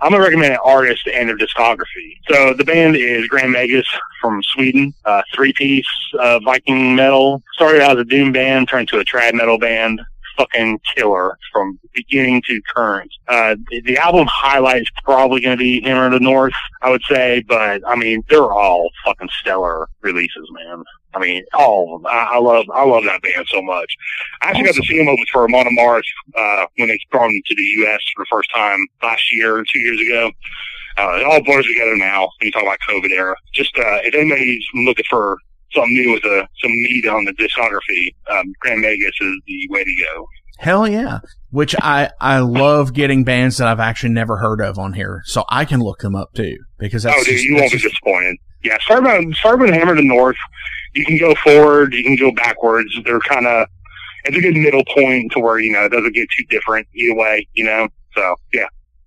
I'm 0.00 0.12
gonna 0.12 0.22
recommend 0.22 0.52
an 0.52 0.60
artist 0.64 1.08
and 1.08 1.28
their 1.28 1.36
discography. 1.36 2.18
So 2.30 2.54
the 2.54 2.64
band 2.64 2.96
is 2.96 3.26
Grand 3.26 3.52
Magus 3.52 3.86
from 4.20 4.42
Sweden, 4.42 4.94
uh, 5.04 5.22
three 5.34 5.52
piece 5.52 5.86
uh, 6.18 6.38
Viking 6.40 6.94
metal. 6.94 7.42
Started 7.54 7.82
out 7.82 7.98
as 7.98 8.02
a 8.02 8.04
doom 8.04 8.32
band, 8.32 8.68
turned 8.68 8.88
to 8.88 8.98
a 8.98 9.04
trad 9.04 9.34
metal 9.34 9.58
band. 9.58 10.00
Fucking 10.36 10.78
killer 10.94 11.36
from 11.52 11.80
beginning 11.92 12.42
to 12.46 12.62
current. 12.72 13.10
Uh, 13.26 13.56
the, 13.70 13.80
the 13.80 13.98
album 13.98 14.28
highlight 14.30 14.82
is 14.82 14.90
probably 15.02 15.40
going 15.40 15.58
to 15.58 15.60
be 15.60 15.80
Hammer 15.80 16.06
of 16.06 16.12
the 16.12 16.20
North, 16.20 16.52
I 16.80 16.90
would 16.90 17.02
say, 17.10 17.44
but 17.48 17.82
I 17.84 17.96
mean 17.96 18.22
they're 18.28 18.52
all 18.52 18.88
fucking 19.04 19.30
stellar 19.40 19.88
releases, 20.00 20.48
man. 20.52 20.84
I 21.18 21.26
mean, 21.26 21.44
all 21.54 21.96
of 21.96 22.02
them. 22.02 22.06
I, 22.06 22.34
I 22.34 22.38
love, 22.38 22.66
I 22.72 22.84
love 22.84 23.04
that 23.04 23.22
band 23.22 23.46
so 23.48 23.60
much. 23.62 23.92
I 24.42 24.50
actually 24.50 24.64
got 24.64 24.74
to 24.76 24.82
see 24.82 24.98
them 24.98 25.08
open 25.08 25.24
for 25.32 25.44
Amon 25.44 25.66
Amarth 25.66 26.02
uh, 26.36 26.66
when 26.76 26.88
they 26.88 26.98
brought 27.10 27.28
them 27.28 27.40
to 27.46 27.54
the 27.54 27.62
U.S. 27.62 28.00
for 28.14 28.24
the 28.24 28.28
first 28.30 28.50
time 28.54 28.78
last 29.02 29.22
year, 29.32 29.64
two 29.72 29.80
years 29.80 30.00
ago. 30.00 30.30
Uh, 30.96 31.18
it 31.18 31.24
all 31.24 31.42
blurs 31.42 31.66
together 31.66 31.96
now 31.96 32.22
when 32.22 32.46
you 32.46 32.52
talk 32.52 32.62
about 32.62 32.78
COVID 32.88 33.10
era. 33.10 33.36
Just 33.52 33.76
uh, 33.78 33.98
if 34.02 34.14
anybody's 34.14 34.64
looking 34.74 35.04
for 35.08 35.38
something 35.72 35.92
new 35.94 36.12
with 36.12 36.24
a, 36.24 36.48
some 36.60 36.72
meat 36.72 37.06
on 37.06 37.24
the 37.24 37.32
discography, 37.32 38.14
um, 38.30 38.52
Grand 38.60 38.80
Magus 38.80 39.14
is 39.20 39.40
the 39.46 39.68
way 39.70 39.84
to 39.84 39.94
go. 40.14 40.26
Hell 40.58 40.88
yeah! 40.88 41.20
Which 41.50 41.76
I 41.80 42.10
I 42.20 42.40
love 42.40 42.92
getting 42.94 43.22
bands 43.22 43.58
that 43.58 43.68
I've 43.68 43.78
actually 43.78 44.10
never 44.10 44.38
heard 44.38 44.60
of 44.60 44.76
on 44.76 44.92
here, 44.92 45.22
so 45.24 45.44
I 45.48 45.64
can 45.64 45.78
look 45.80 46.00
them 46.00 46.16
up 46.16 46.32
too 46.34 46.56
because 46.78 47.04
that's 47.04 47.16
oh, 47.16 47.24
dude, 47.24 47.34
just- 47.34 47.44
you 47.44 47.54
won't 47.54 47.70
be 47.70 47.78
disappointed. 47.78 48.36
Yeah, 48.64 48.76
start 48.80 49.04
with 49.60 49.70
Hammer 49.70 49.94
to 49.94 50.02
North. 50.02 50.36
You 50.98 51.04
can 51.04 51.16
go 51.16 51.32
forward, 51.36 51.94
you 51.94 52.02
can 52.02 52.16
go 52.16 52.32
backwards. 52.32 52.92
They're 53.04 53.20
kind 53.20 53.46
of 53.46 53.68
it's 54.24 54.36
a 54.36 54.40
good 54.40 54.56
middle 54.56 54.84
point 54.84 55.30
to 55.30 55.38
where 55.38 55.60
you 55.60 55.72
know 55.72 55.84
it 55.84 55.92
doesn't 55.92 56.12
get 56.12 56.28
too 56.36 56.42
different 56.50 56.88
either 56.92 57.14
way. 57.14 57.46
You 57.54 57.66
know, 57.66 57.86
so 58.16 58.34
yeah, 58.52 58.66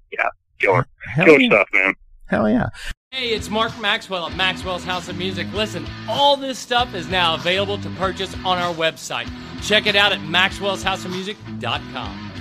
yeah, 0.09 0.29
killer, 0.57 0.87
Hell 1.13 1.25
killer 1.25 1.41
yeah. 1.41 1.49
stuff, 1.49 1.67
man. 1.73 1.93
Hell 2.27 2.49
yeah! 2.49 2.69
Hey, 3.11 3.33
it's 3.33 3.49
Mark 3.49 3.77
Maxwell 3.81 4.27
at 4.27 4.37
Maxwell's 4.37 4.85
House 4.85 5.09
of 5.09 5.17
Music. 5.17 5.47
Listen, 5.53 5.85
all 6.07 6.37
this 6.37 6.57
stuff 6.57 6.95
is 6.95 7.09
now 7.09 7.35
available 7.35 7.77
to 7.79 7.89
purchase 7.91 8.33
on 8.45 8.57
our 8.57 8.73
website. 8.73 9.29
Check 9.61 9.85
it 9.85 9.97
out 9.97 10.13
at 10.13 10.19
maxwellshouseofmusic.com. 10.19 12.31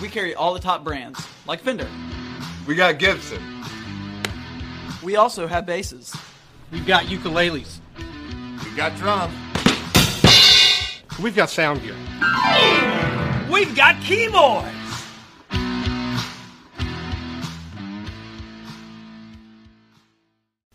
We 0.00 0.08
carry 0.08 0.34
all 0.34 0.54
the 0.54 0.60
top 0.60 0.82
brands, 0.82 1.20
like 1.46 1.60
Fender. 1.60 1.90
We 2.66 2.74
got 2.74 2.98
Gibson. 2.98 3.42
We 5.02 5.16
also 5.16 5.46
have 5.46 5.66
basses. 5.66 6.16
We've 6.72 6.86
got 6.86 7.04
ukuleles. 7.04 7.80
We 8.78 8.84
got 8.84 8.96
drums. 8.96 9.34
We've 11.20 11.34
got 11.34 11.50
sound 11.50 11.82
gear. 11.82 11.96
We've 13.50 13.74
got 13.74 14.00
keyboards. 14.02 14.68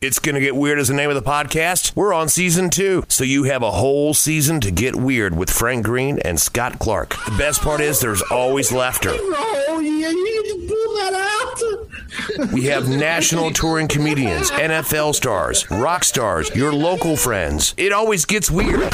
It's 0.02 0.20
Gonna 0.20 0.42
Get 0.42 0.54
Weird 0.54 0.80
is 0.80 0.90
the 0.90 0.94
name 0.94 1.12
of 1.12 1.16
the 1.16 1.22
podcast. 1.22 1.96
We're 1.96 2.14
on 2.14 2.28
season 2.28 2.70
two, 2.70 3.06
so 3.08 3.24
you 3.24 3.44
have 3.46 3.64
a 3.64 3.72
whole 3.72 4.14
season 4.14 4.60
to 4.60 4.72
get 4.72 4.98
weird 4.98 5.38
with 5.38 5.50
Frank 5.50 5.86
Green 5.86 6.20
and 6.20 6.38
Scott 6.38 6.80
Clark. 6.80 7.12
The 7.24 7.36
best 7.38 7.62
part 7.62 7.80
is 7.80 8.02
there's 8.02 8.22
always 8.24 8.74
laughter. 8.74 9.12
Oh, 9.14 9.80
yeah, 9.82 10.10
you 10.10 10.26
need 10.26 10.50
to 10.50 10.68
pull 10.68 10.96
that 10.96 11.14
out. 11.14 11.43
We 12.52 12.64
have 12.66 12.90
national 12.90 13.52
touring 13.52 13.88
comedians, 13.88 14.52
NFL 14.52 15.16
stars, 15.16 15.70
rock 15.72 16.04
stars, 16.04 16.54
your 16.56 16.74
local 16.74 17.16
friends. 17.16 17.74
It 17.78 17.92
always 17.92 18.26
gets 18.26 18.50
weird. 18.52 18.94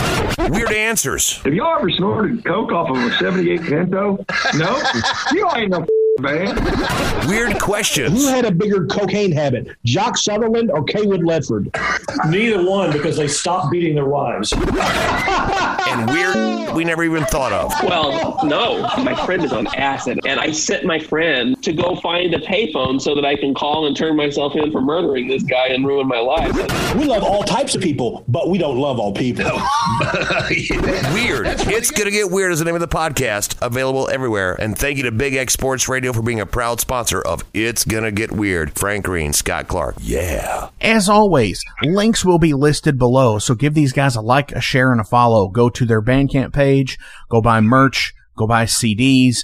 Weird 0.50 0.72
answers. 0.72 1.38
Have 1.40 1.54
y'all 1.54 1.78
ever 1.78 1.90
snorted 1.90 2.44
coke 2.46 2.72
off 2.72 2.90
of 2.90 2.98
a 2.98 3.16
78 3.18 3.62
Pinto? 3.62 4.26
No? 4.56 4.82
you 5.34 5.50
ain't 5.56 5.72
no 5.72 5.86
man. 6.20 7.28
Weird 7.28 7.60
questions. 7.60 8.22
Who 8.22 8.28
had 8.28 8.46
a 8.46 8.52
bigger 8.52 8.86
cocaine 8.86 9.32
habit, 9.32 9.76
Jock 9.86 10.18
Sutherland 10.18 10.72
or 10.72 10.84
Cawood 10.84 11.22
Ledford? 11.22 11.70
Neither 12.30 12.68
one, 12.68 12.92
because 12.92 13.18
they 13.18 13.28
stopped 13.28 13.72
beating 13.72 13.96
their 13.96 14.06
wives. 14.06 14.54
and 14.54 16.10
weird 16.10 16.60
we 16.74 16.84
never 16.84 17.04
even 17.04 17.26
thought 17.26 17.52
of. 17.52 17.74
Well, 17.84 18.40
no. 18.44 18.82
My 19.04 19.16
friend 19.26 19.44
is 19.44 19.52
on 19.52 19.68
acid, 19.76 20.20
and 20.26 20.40
I 20.40 20.52
sent 20.52 20.86
my 20.86 21.00
friend 21.00 21.62
to 21.64 21.74
go 21.74 21.96
find 21.96 22.34
a 22.34 22.40
payphone 22.40 23.02
so 23.02 23.16
that 23.16 23.26
I 23.26 23.36
can 23.36 23.54
call 23.54 23.88
and 23.88 23.96
turn 23.96 24.16
myself 24.16 24.56
in 24.56 24.72
for 24.72 24.82
murdering 24.82 25.28
this 25.28 25.44
guy 25.44 25.68
and 25.68 25.86
ruin 25.86 26.08
my 26.08 26.20
life. 26.20 26.54
We 26.96 27.06
love 27.06 27.24
all 27.24 27.44
types 27.44 27.76
of 27.76 27.82
people, 27.82 28.24
but 28.28 28.50
we 28.50 28.58
don't 28.58 28.78
love 28.78 29.00
all 29.00 29.14
people. 29.14 29.46
weird. 31.14 31.48
It's 31.68 31.92
gonna 31.92 32.12
get 32.12 32.30
weird 32.30 32.52
is 32.52 32.60
the 32.60 32.66
name 32.66 32.76
of 32.76 32.82
the 32.82 32.88
podcast, 32.88 33.56
available 33.62 34.10
everywhere. 34.10 34.54
And 34.54 34.78
thank 34.78 34.98
you 34.98 35.04
to 35.04 35.12
Big 35.12 35.36
X 35.36 35.54
Sports 35.54 35.90
Radio 35.90 36.09
for 36.14 36.22
being 36.22 36.40
a 36.40 36.46
proud 36.46 36.80
sponsor 36.80 37.22
of 37.22 37.44
It's 37.54 37.86
Gonna 37.86 38.12
Get 38.12 38.32
Weird. 38.32 38.78
Frank 38.78 39.06
Green, 39.06 39.34
Scott 39.34 39.68
Clark. 39.68 39.96
Yeah. 40.00 40.70
As 40.82 41.10
always, 41.10 41.64
links 41.84 42.24
will 42.26 42.40
be 42.40 42.54
listed 42.54 42.98
below, 42.98 43.40
so 43.40 43.56
give 43.56 43.74
these 43.74 43.94
guys 43.94 44.16
a 44.16 44.22
like, 44.22 44.52
a 44.52 44.62
share, 44.62 44.92
and 44.92 45.02
a 45.02 45.04
follow. 45.04 45.50
Go 45.50 45.70
to 45.70 45.86
their 45.86 46.02
Bandcamp 46.02 46.54
page, 46.54 46.98
go 47.30 47.42
buy 47.42 47.62
merch, 47.62 48.14
go 48.38 48.48
buy 48.48 48.66
CDs, 48.66 49.40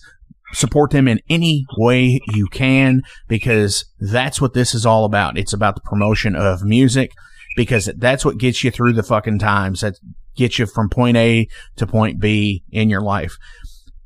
support 0.54 0.92
them 0.92 1.08
in 1.08 1.20
any 1.30 1.66
way 1.78 2.20
you 2.34 2.48
can 2.48 3.02
because 3.28 3.86
that's 4.00 4.40
what 4.40 4.54
this 4.54 4.74
is 4.74 4.86
all 4.86 5.06
about. 5.06 5.38
It's 5.38 5.54
about 5.54 5.76
the 5.76 5.82
promotion 5.82 6.36
of 6.36 6.64
music 6.64 7.12
because 7.56 7.90
that's 7.98 8.26
what 8.26 8.38
gets 8.38 8.64
you 8.64 8.72
through 8.72 8.94
the 8.94 9.04
fucking 9.04 9.40
times. 9.40 9.82
That 9.82 9.96
gets 10.36 10.60
you 10.60 10.66
from 10.66 10.90
point 10.90 11.18
A 11.18 11.48
to 11.78 11.88
point 11.88 12.20
B 12.20 12.64
in 12.72 12.90
your 12.90 13.02
life. 13.02 13.38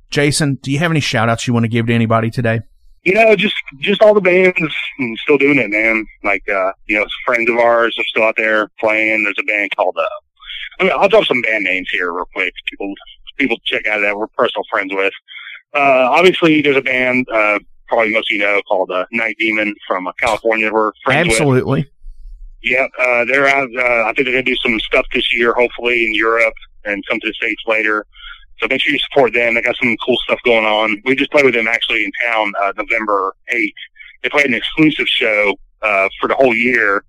Jason, 0.10 0.55
do 0.55 0.72
you 0.72 0.80
have 0.80 0.91
any 0.91 0.99
shout 0.99 1.30
outs 1.30 1.47
you 1.47 1.53
want 1.53 1.64
to 1.66 1.70
give 1.70 1.88
to 1.88 1.93
anybody 1.93 2.30
today? 2.30 2.62
You 3.03 3.14
know, 3.14 3.36
just 3.36 3.55
just 3.80 4.01
all 4.01 4.14
the 4.14 4.22
bands 4.22 4.76
and 4.99 5.18
still 5.20 5.38
doing 5.38 5.57
it, 5.57 5.70
man. 5.70 6.05
Like 6.24 6.47
uh, 6.49 6.74
you 6.88 6.97
know, 6.97 7.05
friends 7.26 7.49
of 7.49 7.57
ours 7.57 7.95
are 7.97 8.03
still 8.05 8.24
out 8.24 8.36
there 8.36 8.70
playing. 8.80 9.24
There's 9.24 9.38
a 9.39 9.43
band 9.43 9.76
called 9.76 9.95
uh 9.97 10.10
I 10.80 10.84
mean, 10.84 10.93
I'll 10.95 11.10
drop 11.10 11.26
some 11.26 11.41
band 11.41 11.64
names 11.64 11.89
here 11.91 12.12
real 12.12 12.26
quick. 12.34 12.53
People 12.70 12.93
people 13.38 13.57
check 13.66 13.88
out 13.88 13.99
that 14.01 14.18
we're 14.18 14.28
personal 14.28 14.64
friends 14.70 14.93
with. 14.93 15.14
Uh 15.74 16.10
obviously 16.12 16.62
there's 16.62 16.78
a 16.78 16.82
band 16.82 17.28
uh 17.34 17.60
probably 17.89 18.14
most 18.14 18.32
of 18.32 18.36
you 18.36 18.41
know 18.41 18.62
called 18.68 18.91
uh, 18.91 19.05
Night 19.12 19.36
Demon 19.39 19.76
from 19.88 20.07
uh, 20.07 20.14
California. 20.14 20.72
We're 20.72 20.91
friends 21.03 21.30
Absolutely. 21.30 21.82
with. 21.82 21.89
Yep, 22.62 22.89
uh, 22.99 23.26
they're 23.26 23.47
out. 23.47 23.70
Uh, 23.76 24.03
I 24.07 24.14
think 24.14 24.26
they're 24.26 24.34
going 24.34 24.45
to 24.45 24.51
do 24.51 24.57
some 24.57 24.80
stuff 24.82 25.05
this 25.14 25.34
year, 25.34 25.53
hopefully 25.53 26.05
in 26.05 26.14
Europe, 26.14 26.53
and 26.84 27.03
come 27.07 27.20
to 27.22 27.28
the 27.28 27.34
states 27.34 27.62
later. 27.66 28.05
So 28.60 28.68
make 28.70 28.82
sure 28.82 28.93
you 28.93 28.99
support 28.99 29.34
them. 29.34 29.55
They 29.55 29.62
got 29.62 29.76
some 29.82 29.95
cool 30.05 30.18
stuff 30.24 30.39
going 30.43 30.66
on. 30.66 31.01
We 31.05 31.16
just 31.16 31.32
played 31.32 31.45
with 31.45 31.53
them 31.53 31.68
actually 31.68 32.03
in 32.03 32.12
town 32.26 32.53
uh, 32.62 32.74
November 32.78 33.34
8th. 33.53 33.74
They 34.24 34.30
played 34.30 34.47
an 34.47 34.53
exclusive 34.53 35.07
show 35.07 35.55
uh, 35.82 36.10
for 36.20 36.28
the 36.28 36.36
whole 36.36 36.53
year 36.53 37.03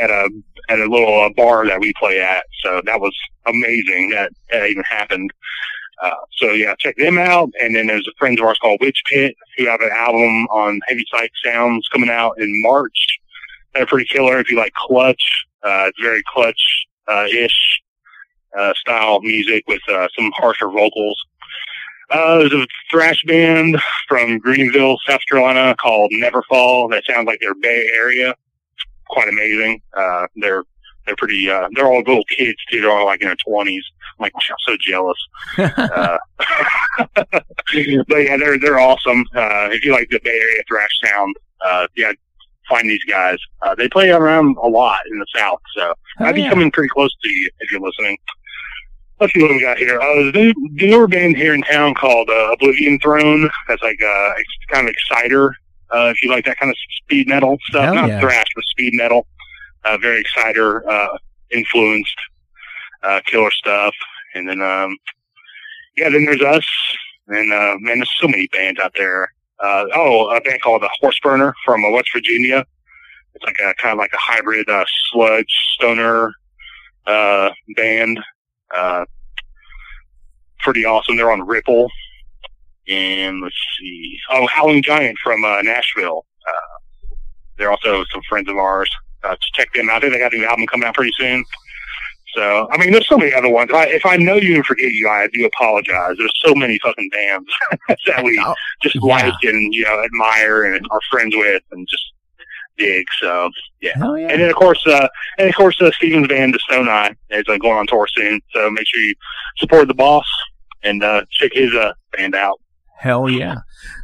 at 0.00 0.10
a 0.10 0.30
at 0.68 0.80
a 0.80 0.86
little 0.86 1.22
uh, 1.22 1.30
bar 1.36 1.66
that 1.66 1.80
we 1.80 1.92
play 1.98 2.20
at. 2.20 2.44
So 2.62 2.80
that 2.84 3.00
was 3.00 3.14
amazing 3.46 4.10
that 4.10 4.32
that 4.50 4.66
even 4.66 4.82
happened. 4.88 5.30
Uh, 6.02 6.10
so 6.36 6.50
yeah, 6.50 6.74
check 6.78 6.96
them 6.96 7.18
out. 7.18 7.50
And 7.60 7.74
then 7.74 7.86
there's 7.86 8.08
a 8.08 8.16
friend 8.18 8.38
of 8.38 8.44
ours 8.44 8.58
called 8.58 8.78
Witch 8.80 9.02
Pit 9.08 9.34
who 9.56 9.66
have 9.66 9.80
an 9.80 9.90
album 9.94 10.46
on 10.46 10.80
Heavy 10.88 11.04
Psych 11.10 11.30
Sounds 11.44 11.88
coming 11.88 12.10
out 12.10 12.38
in 12.38 12.62
March. 12.62 13.18
They're 13.74 13.86
pretty 13.86 14.06
killer 14.06 14.38
if 14.38 14.50
you 14.50 14.56
like 14.56 14.72
Clutch. 14.74 15.22
Uh, 15.62 15.86
it's 15.88 16.00
very 16.00 16.22
Clutch 16.32 16.60
uh, 17.08 17.26
ish 17.30 17.80
uh, 18.58 18.72
style 18.74 19.20
music 19.20 19.64
with 19.66 19.82
uh, 19.88 20.08
some 20.16 20.30
harsher 20.36 20.68
vocals. 20.68 21.18
Uh, 22.10 22.38
there's 22.38 22.52
a 22.52 22.66
thrash 22.90 23.22
band 23.26 23.76
from 24.08 24.38
Greenville, 24.38 24.96
South 25.06 25.20
Carolina 25.28 25.74
called 25.80 26.12
Neverfall. 26.12 26.90
That 26.90 27.02
sounds 27.08 27.26
like 27.26 27.40
they're 27.40 27.54
Bay 27.54 27.90
Area. 27.94 28.34
Quite 29.08 29.28
amazing. 29.28 29.80
Uh, 29.96 30.26
they're 30.36 30.62
they're 31.06 31.16
pretty. 31.16 31.48
Uh, 31.48 31.68
they're 31.74 31.86
all 31.86 31.98
little 31.98 32.24
kids 32.24 32.58
too. 32.70 32.80
They're 32.80 32.90
all 32.90 33.06
like 33.06 33.22
in 33.22 33.28
their 33.28 33.36
twenties. 33.36 33.84
I'm 34.18 34.24
like, 34.24 34.32
I'm 34.34 34.56
so 34.66 34.76
jealous. 34.80 35.18
uh, 35.58 36.18
but 38.08 38.16
yeah, 38.16 38.36
they're 38.36 38.58
they're 38.58 38.78
awesome. 38.78 39.24
Uh, 39.34 39.68
if 39.70 39.84
you 39.84 39.92
like 39.92 40.08
the 40.10 40.20
Bay 40.22 40.30
Area 40.30 40.62
thrash 40.68 40.90
sound, 41.04 41.36
uh, 41.64 41.86
yeah, 41.96 42.12
find 42.68 42.88
these 42.88 43.04
guys. 43.04 43.38
Uh, 43.62 43.74
they 43.74 43.88
play 43.88 44.10
around 44.10 44.56
a 44.62 44.68
lot 44.68 45.00
in 45.10 45.18
the 45.18 45.26
South, 45.34 45.60
so 45.76 45.94
I'd 46.18 46.34
be 46.34 46.42
yeah. 46.42 46.50
coming 46.50 46.70
pretty 46.70 46.88
close 46.88 47.14
to 47.22 47.28
you 47.28 47.50
if 47.60 47.70
you're 47.70 47.80
listening. 47.80 48.16
Let's 49.18 49.32
see 49.32 49.40
what 49.42 49.50
we 49.50 49.60
got 49.60 49.78
here. 49.78 49.98
Uh, 49.98 50.30
there's 50.30 50.50
a 50.50 50.54
the 50.76 50.86
newer 50.88 51.08
band 51.08 51.36
here 51.36 51.54
in 51.54 51.62
town 51.62 51.94
called 51.94 52.28
uh, 52.28 52.52
Oblivion 52.52 52.98
Throne. 52.98 53.48
That's 53.66 53.82
like 53.82 53.98
uh, 54.02 54.32
ex- 54.38 54.66
kind 54.70 54.86
of 54.86 54.92
exciter. 54.92 55.54
Uh, 55.90 56.12
if 56.14 56.22
you 56.22 56.30
like 56.30 56.44
that 56.44 56.58
kind 56.58 56.70
of 56.70 56.76
speed 57.02 57.28
metal 57.28 57.56
stuff, 57.68 57.84
Hell 57.84 57.94
not 57.94 58.08
yeah. 58.08 58.20
thrash, 58.20 58.46
but 58.54 58.64
speed 58.64 58.92
metal. 58.94 59.26
Uh, 59.84 59.96
very 59.96 60.20
exciter 60.20 60.88
uh, 60.90 61.16
influenced, 61.50 62.16
uh, 63.04 63.20
killer 63.24 63.50
stuff. 63.52 63.94
And 64.34 64.48
then, 64.48 64.60
um, 64.60 64.96
yeah, 65.96 66.10
then 66.10 66.26
there's 66.26 66.42
us. 66.42 66.66
And 67.28 67.52
uh, 67.52 67.76
man, 67.78 67.98
there's 67.98 68.10
so 68.20 68.28
many 68.28 68.48
bands 68.48 68.80
out 68.80 68.92
there. 68.96 69.32
Uh, 69.60 69.86
oh, 69.94 70.28
a 70.36 70.40
band 70.42 70.60
called 70.60 70.82
the 70.82 70.90
Horse 71.00 71.18
Burner 71.22 71.54
from 71.64 71.84
uh, 71.84 71.90
West 71.90 72.08
Virginia. 72.12 72.66
It's 73.34 73.44
like 73.44 73.56
a 73.64 73.74
kind 73.80 73.92
of 73.92 73.98
like 73.98 74.12
a 74.12 74.18
hybrid 74.18 74.68
uh, 74.68 74.84
sludge 75.10 75.52
stoner 75.74 76.32
uh, 77.06 77.50
band. 77.76 78.20
Uh, 78.74 79.04
pretty 80.60 80.84
awesome. 80.84 81.16
They're 81.16 81.30
on 81.30 81.46
Ripple. 81.46 81.90
And 82.88 83.42
let's 83.42 83.56
see. 83.78 84.18
Oh, 84.30 84.46
Howling 84.46 84.82
Giant 84.82 85.18
from 85.22 85.44
uh, 85.44 85.62
Nashville. 85.62 86.24
Uh, 86.46 87.16
they're 87.58 87.70
also 87.70 88.04
some 88.12 88.22
friends 88.28 88.48
of 88.48 88.56
ours. 88.56 88.90
Uh, 89.24 89.34
just 89.36 89.54
check 89.54 89.72
them 89.74 89.90
out. 89.90 89.96
I 89.96 90.00
think 90.00 90.12
they 90.12 90.18
got 90.18 90.32
a 90.32 90.36
new 90.36 90.46
album 90.46 90.66
coming 90.66 90.86
out 90.86 90.94
pretty 90.94 91.12
soon. 91.18 91.44
So, 92.34 92.68
I 92.70 92.76
mean, 92.76 92.92
there's 92.92 93.08
so 93.08 93.16
many 93.16 93.32
other 93.32 93.48
ones. 93.48 93.70
I, 93.72 93.86
if 93.86 94.04
I 94.04 94.16
know 94.16 94.34
you 94.34 94.56
and 94.56 94.66
forget 94.66 94.92
you, 94.92 95.08
I 95.08 95.26
do 95.32 95.46
apologize. 95.46 96.16
There's 96.18 96.38
so 96.44 96.54
many 96.54 96.78
fucking 96.80 97.08
bands 97.10 97.48
that 98.06 98.22
we 98.22 98.40
just 98.82 99.02
like 99.02 99.32
and, 99.42 99.72
you 99.72 99.84
know, 99.84 100.04
admire 100.04 100.64
and 100.64 100.86
are 100.90 101.00
friends 101.10 101.34
with 101.34 101.62
and 101.72 101.88
just 101.88 102.12
dig. 102.78 103.06
So, 103.20 103.50
yeah. 103.80 103.92
Hell 103.96 104.18
yeah. 104.18 104.28
And 104.28 104.40
then, 104.40 104.48
of 104.50 104.56
course, 104.56 104.84
uh, 104.86 105.08
and 105.38 105.48
of 105.48 105.54
course, 105.54 105.80
uh, 105.80 105.90
band, 106.00 106.54
The 106.54 106.58
Stone 106.68 106.88
Eye, 106.88 107.14
is 107.30 107.44
uh, 107.48 107.56
going 107.58 107.76
on 107.78 107.86
tour 107.86 108.06
soon. 108.08 108.40
So 108.52 108.70
make 108.70 108.86
sure 108.86 109.00
you 109.00 109.14
support 109.58 109.88
the 109.88 109.94
boss 109.94 110.26
and 110.82 111.02
uh, 111.02 111.22
check 111.30 111.52
his 111.54 111.74
uh, 111.74 111.92
band 112.16 112.34
out. 112.34 112.60
Hell 112.98 113.28
yeah. 113.28 113.56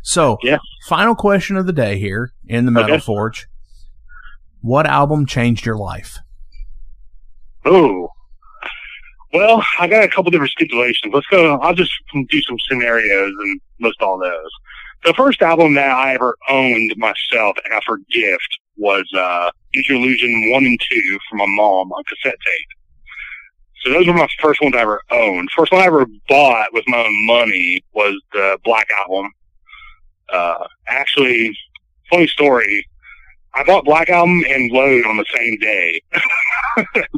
So, 0.02 0.38
Yeah. 0.42 0.58
final 0.86 1.14
question 1.14 1.56
of 1.56 1.66
the 1.66 1.72
day 1.72 1.98
here 1.98 2.32
in 2.46 2.66
the 2.66 2.72
Metal 2.72 2.96
Okay. 2.96 3.00
Forge. 3.00 3.46
What 4.60 4.86
album 4.86 5.26
changed 5.26 5.64
your 5.66 5.76
life? 5.76 6.18
Oh. 7.64 8.08
Well, 9.32 9.64
I 9.80 9.88
got 9.88 10.04
a 10.04 10.08
couple 10.08 10.30
different 10.30 10.52
stipulations. 10.52 11.12
Let's 11.14 11.26
go. 11.28 11.56
I'll 11.56 11.74
just 11.74 11.92
do 12.12 12.42
some 12.42 12.56
scenarios 12.68 13.32
and 13.38 13.60
list 13.80 14.02
all 14.02 14.18
those. 14.18 14.50
The 15.04 15.14
first 15.14 15.40
album 15.42 15.74
that 15.74 15.90
I 15.90 16.14
ever 16.14 16.36
owned 16.48 16.92
myself 16.96 17.56
for 17.86 17.98
gift 18.12 18.58
was 18.76 19.06
uh, 19.16 19.50
Use 19.72 19.88
Your 19.88 19.98
Illusion 19.98 20.50
1 20.50 20.64
and 20.64 20.80
2 20.80 21.18
from 21.28 21.38
my 21.38 21.46
mom 21.48 21.92
on 21.92 22.04
cassette 22.04 22.38
tape. 22.44 22.68
So 23.82 23.92
those 23.92 24.06
were 24.06 24.14
my 24.14 24.28
first 24.40 24.62
ones 24.62 24.74
I 24.76 24.80
ever 24.80 25.00
owned. 25.10 25.48
First 25.56 25.72
one 25.72 25.82
I 25.82 25.86
ever 25.86 26.06
bought 26.28 26.72
with 26.72 26.84
my 26.86 26.98
own 26.98 27.26
money 27.26 27.82
was 27.92 28.14
the 28.32 28.58
Black 28.64 28.86
Album. 29.00 29.30
Uh, 30.32 30.66
actually, 30.86 31.56
funny 32.08 32.28
story. 32.28 32.86
I 33.54 33.64
bought 33.64 33.84
Black 33.84 34.08
Album 34.08 34.44
and 34.48 34.70
Load 34.70 35.04
on 35.04 35.16
the 35.16 35.26
same 35.34 35.58
day 35.58 36.00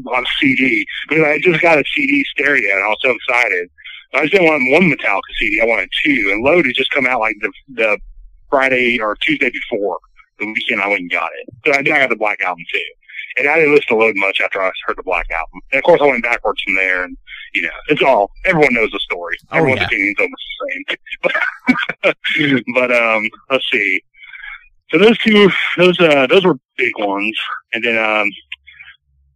on 0.07 0.25
CD 0.41 0.85
because 1.09 1.25
I 1.25 1.39
just 1.39 1.61
got 1.61 1.79
a 1.79 1.85
CD 1.95 2.25
stereo 2.25 2.75
and 2.75 2.85
I 2.85 2.89
was 2.89 2.99
so 3.03 3.11
excited. 3.11 3.71
I 4.15 4.23
just 4.23 4.33
didn't 4.33 4.47
want 4.47 4.73
one 4.73 4.91
Metallica 4.91 5.21
CD. 5.39 5.61
I 5.61 5.67
wanted 5.67 5.91
two, 6.05 6.31
and 6.33 6.45
Load 6.45 6.67
had 6.67 6.75
just 6.75 6.91
come 6.93 7.07
out 7.07 7.21
like 7.21 7.37
the 7.41 7.53
the 7.75 7.99
Friday 8.49 9.01
or 9.01 9.17
Tuesday 9.17 9.51
before 9.51 9.99
the 10.39 10.47
weekend. 10.47 10.80
I 10.80 10.89
went 10.89 11.01
and 11.01 11.11
got 11.11 11.30
it, 11.39 11.49
so 11.66 11.72
I, 11.72 11.82
did 11.82 11.93
I 11.93 12.01
got 12.01 12.11
the 12.11 12.16
Black 12.16 12.41
Album 12.43 12.64
too. 12.72 12.80
And 13.37 13.49
I 13.49 13.57
didn't 13.57 13.74
listen 13.74 13.89
to 13.89 13.97
Load 13.97 14.16
much 14.16 14.41
after 14.41 14.62
I 14.62 14.70
heard 14.87 14.97
the 14.97 15.03
Black 15.03 15.30
Album. 15.30 15.61
And 15.72 15.78
of 15.78 15.85
course, 15.85 16.01
I 16.01 16.07
went 16.07 16.22
backwards 16.22 16.62
from 16.62 16.76
there, 16.76 17.05
and 17.05 17.16
you 17.53 17.62
know, 17.62 17.70
it's 17.89 18.03
all 18.03 18.30
everyone 18.45 18.74
knows 18.74 18.91
the 18.91 19.01
story. 19.01 19.37
Oh, 19.51 19.59
Everyone's 19.59 19.80
yeah. 19.80 19.87
opinion's 19.87 20.16
almost 20.18 20.43
the 20.61 20.85
same. 22.03 22.64
but 22.74 22.93
um, 22.93 23.28
let's 23.51 23.64
see. 23.70 24.03
So 24.91 24.99
those 24.99 25.18
two, 25.18 25.51
those 25.76 25.99
uh, 26.01 26.26
those 26.28 26.45
were 26.45 26.59
big 26.76 26.93
ones, 26.99 27.37
and 27.72 27.82
then 27.85 27.99
um, 27.99 28.30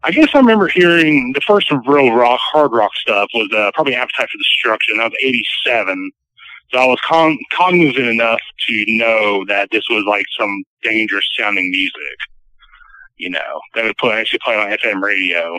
I 0.05 0.13
guess 0.13 0.29
I 0.35 0.39
remember 0.39 0.69
hearing 0.69 1.33
the 1.35 1.41
first 1.41 1.71
real 1.87 2.13
rock, 2.13 2.39
hard 2.41 2.73
rock 2.73 2.95
stuff 2.95 3.29
was 3.35 3.51
uh, 3.55 3.71
probably 3.75 3.95
Appetite 3.95 4.29
for 4.31 4.39
Destruction. 4.39 4.99
That 4.99 5.11
was 5.11 5.19
'87. 5.23 6.11
So 6.71 6.79
I 6.79 6.87
was 6.87 7.01
con- 7.03 7.39
cognizant 7.53 8.07
enough 8.07 8.41
to 8.69 8.85
know 8.89 9.45
that 9.47 9.71
this 9.73 9.85
was 9.89 10.05
like 10.07 10.27
some 10.39 10.65
dangerous 10.83 11.27
sounding 11.39 11.71
music, 11.71 12.19
you 13.17 13.31
know, 13.31 13.61
that 13.75 13.85
would 13.85 13.97
play, 13.97 14.21
actually 14.21 14.41
play 14.45 14.55
on 14.55 14.71
FM 14.71 15.03
radio. 15.03 15.59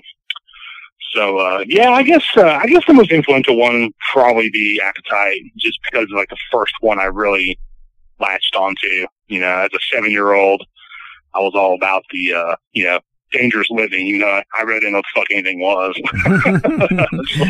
So, 1.13 1.39
uh, 1.39 1.63
yeah, 1.65 1.89
I 1.89 2.03
guess, 2.03 2.23
uh, 2.37 2.45
I 2.45 2.67
guess 2.67 2.85
the 2.85 2.93
most 2.93 3.11
influential 3.11 3.57
one 3.57 3.81
would 3.81 3.91
probably 4.13 4.51
be 4.51 4.79
Appetite, 4.83 5.41
just 5.57 5.79
because 5.89 6.03
of 6.03 6.11
like 6.17 6.29
the 6.29 6.37
first 6.51 6.73
one 6.81 6.99
I 6.99 7.05
really 7.05 7.57
latched 8.19 8.55
onto, 8.55 9.07
you 9.27 9.39
know, 9.39 9.47
as 9.47 9.71
a 9.73 9.79
seven 9.91 10.11
year 10.11 10.33
old, 10.33 10.63
I 11.33 11.39
was 11.39 11.53
all 11.55 11.73
about 11.73 12.03
the, 12.11 12.33
uh, 12.35 12.55
you 12.73 12.85
know, 12.85 12.99
dangerous 13.31 13.67
living, 13.71 14.05
you 14.05 14.19
know, 14.19 14.41
I 14.55 14.61
really 14.61 14.81
didn't 14.81 14.93
know 14.93 14.99
what 14.99 15.05
the 15.15 15.19
fuck 15.21 15.31
anything 15.31 15.59
was. 15.59 15.95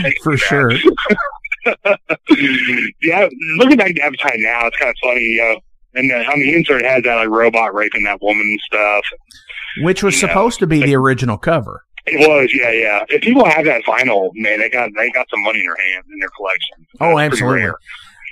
Like, 0.04 0.18
For 0.24 0.38
sure. 0.38 0.72
yeah, 3.02 3.28
looking 3.58 3.78
back 3.78 3.92
at 3.92 4.00
Appetite 4.00 4.40
now, 4.40 4.68
it's 4.68 4.78
kind 4.78 4.90
of 4.90 4.96
funny, 5.02 5.22
you 5.22 5.38
know. 5.38 5.60
And 5.96 6.12
uh, 6.12 6.32
on 6.32 6.40
the 6.40 6.56
insert, 6.56 6.84
has 6.84 7.04
that 7.04 7.16
like 7.16 7.30
robot 7.30 7.74
raping 7.74 8.04
that 8.04 8.22
woman 8.22 8.42
and 8.42 8.60
stuff. 8.62 9.04
Which 9.82 10.04
was 10.04 10.16
You 10.22 10.28
know, 10.28 10.34
supposed 10.34 10.60
to 10.60 10.68
be 10.68 10.84
the 10.84 10.96
original 10.96 11.38
cover. 11.38 11.84
It 12.06 12.28
was, 12.28 12.52
yeah, 12.54 12.72
yeah. 12.72 13.06
If 13.10 13.22
people 13.22 13.46
have 13.46 13.66
that 13.66 13.84
vinyl, 13.84 14.30
man, 14.36 14.60
they 14.60 14.70
got 14.70 14.90
they 14.96 15.10
got 15.12 15.30
some 15.30 15.44
money 15.44 15.60
in 15.60 15.66
their 15.66 15.94
hands 15.94 16.06
in 16.12 16.20
their 16.20 16.30
collection. 16.30 16.88
Oh, 17.02 17.18
That's 17.18 17.34
absolutely. 17.34 17.72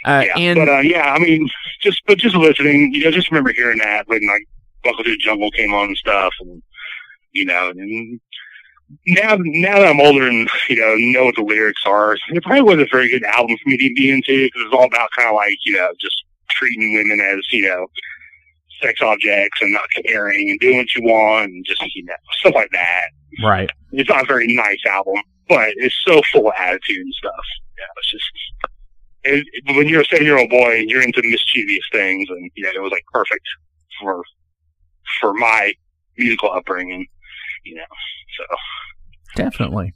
Uh, 0.05 0.23
yeah, 0.25 0.37
and 0.37 0.57
but 0.57 0.69
uh, 0.69 0.79
yeah, 0.79 1.11
I 1.13 1.19
mean, 1.19 1.49
just 1.81 2.01
but 2.05 2.17
just 2.17 2.35
listening, 2.35 2.93
you 2.93 3.03
know, 3.03 3.11
just 3.11 3.29
remember 3.31 3.51
hearing 3.51 3.79
that 3.79 4.07
when 4.07 4.25
like 4.27 4.47
Welcome 4.85 5.03
to 5.03 5.11
the 5.11 5.17
Jungle 5.17 5.51
came 5.51 5.73
on 5.73 5.87
and 5.87 5.97
stuff, 5.97 6.33
and 6.39 6.61
you 7.33 7.45
know, 7.45 7.69
and 7.69 8.19
now 9.05 9.37
now 9.39 9.79
that 9.79 9.87
I'm 9.87 9.99
older 9.99 10.27
and 10.27 10.49
you 10.69 10.75
know 10.77 10.95
know 11.19 11.25
what 11.25 11.35
the 11.35 11.43
lyrics 11.43 11.81
are, 11.85 12.13
it 12.13 12.43
probably 12.43 12.61
wasn't 12.61 12.81
a 12.83 12.87
very 12.91 13.09
good 13.09 13.23
album 13.23 13.55
for 13.61 13.69
me 13.69 13.77
to 13.77 13.93
be 13.95 14.11
into 14.11 14.45
because 14.45 14.61
it's 14.65 14.73
all 14.73 14.85
about 14.85 15.09
kind 15.15 15.29
of 15.29 15.35
like 15.35 15.55
you 15.65 15.73
know 15.73 15.89
just 15.99 16.23
treating 16.49 16.93
women 16.95 17.19
as 17.19 17.39
you 17.51 17.67
know 17.67 17.87
sex 18.81 19.01
objects 19.01 19.59
and 19.61 19.73
not 19.73 19.83
caring 20.05 20.49
and 20.49 20.59
doing 20.59 20.77
what 20.77 20.95
you 20.95 21.03
want 21.03 21.45
and 21.51 21.65
just 21.65 21.81
you 21.95 22.03
know 22.05 22.13
stuff 22.39 22.53
like 22.55 22.69
that. 22.71 23.07
right. 23.43 23.69
It's 23.91 24.09
not 24.09 24.23
a 24.23 24.27
very 24.27 24.53
nice 24.55 24.79
album, 24.87 25.15
but 25.49 25.69
it's 25.77 25.95
so 26.05 26.21
full 26.31 26.47
of 26.47 26.53
attitude 26.57 26.97
and 27.01 27.13
stuff. 27.13 27.33
Yeah, 27.77 27.85
it's 27.97 28.11
just 28.11 28.23
it, 29.23 29.45
it- 29.53 29.75
when 29.75 29.87
you're 29.89 30.01
a 30.01 30.05
seven 30.05 30.25
year 30.25 30.37
old 30.37 30.49
boy 30.49 30.79
and 30.79 30.89
you're 30.89 31.01
into 31.03 31.21
mischievous 31.23 31.83
things, 31.91 32.29
and 32.29 32.49
you 32.55 32.63
know 32.63 32.71
it 32.75 32.81
was 32.81 32.91
like 32.91 33.03
perfect 33.11 33.45
for 33.99 34.21
for 35.19 35.33
my 35.33 35.73
musical 36.17 36.51
upbringing. 36.51 37.07
You 37.65 37.75
know, 37.75 37.83
so 38.37 38.43
Definitely. 39.35 39.93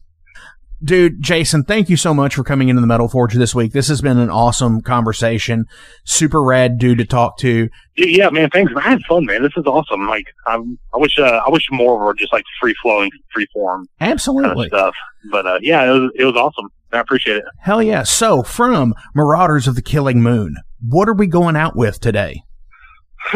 Dude, 0.84 1.22
Jason, 1.22 1.64
thank 1.64 1.90
you 1.90 1.98
so 1.98 2.12
much 2.12 2.34
for 2.34 2.44
coming 2.44 2.70
into 2.70 2.82
the 2.82 2.88
Metal 2.88 3.08
Forge 3.08 3.36
this 3.36 3.54
week. 3.54 3.72
This 3.72 3.88
has 3.88 4.02
been 4.02 4.18
an 4.18 4.32
awesome 4.32 4.82
conversation. 4.82 5.66
Super 6.06 6.42
rad 6.42 6.80
dude 6.80 6.98
to 6.98 7.06
talk 7.06 7.38
to. 7.40 7.70
yeah, 7.96 8.32
man, 8.32 8.50
thanks. 8.50 8.74
I 8.76 8.82
had 8.82 9.00
fun, 9.08 9.26
man. 9.26 9.44
This 9.44 9.52
is 9.58 9.66
awesome. 9.68 10.08
Like, 10.08 10.26
I'm, 10.48 10.80
I 10.92 10.98
wish 10.98 11.20
uh, 11.20 11.42
I 11.46 11.52
wish 11.52 11.68
more 11.72 12.00
were 12.00 12.16
just 12.16 12.34
like 12.34 12.44
free 12.60 12.74
flowing, 12.82 13.12
free 13.32 13.46
form 13.54 13.88
kind 14.00 14.12
Absolutely. 14.12 14.66
of 14.66 14.70
stuff. 14.70 14.96
But 15.32 15.46
uh, 15.46 15.60
yeah, 15.62 15.84
it 15.84 15.92
was 15.92 16.12
it 16.16 16.26
was 16.26 16.36
awesome. 16.36 16.70
I 16.92 17.00
appreciate 17.00 17.38
it. 17.38 17.46
Hell 17.60 17.84
yeah. 17.84 18.02
So, 18.02 18.42
from 18.42 18.96
Marauders 19.14 19.68
of 19.68 19.76
the 19.76 19.84
Killing 19.84 20.24
Moon, 20.24 20.56
what 20.84 21.08
are 21.08 21.14
we 21.14 21.28
going 21.28 21.56
out 21.56 21.76
with 21.76 22.00
today? 22.00 22.42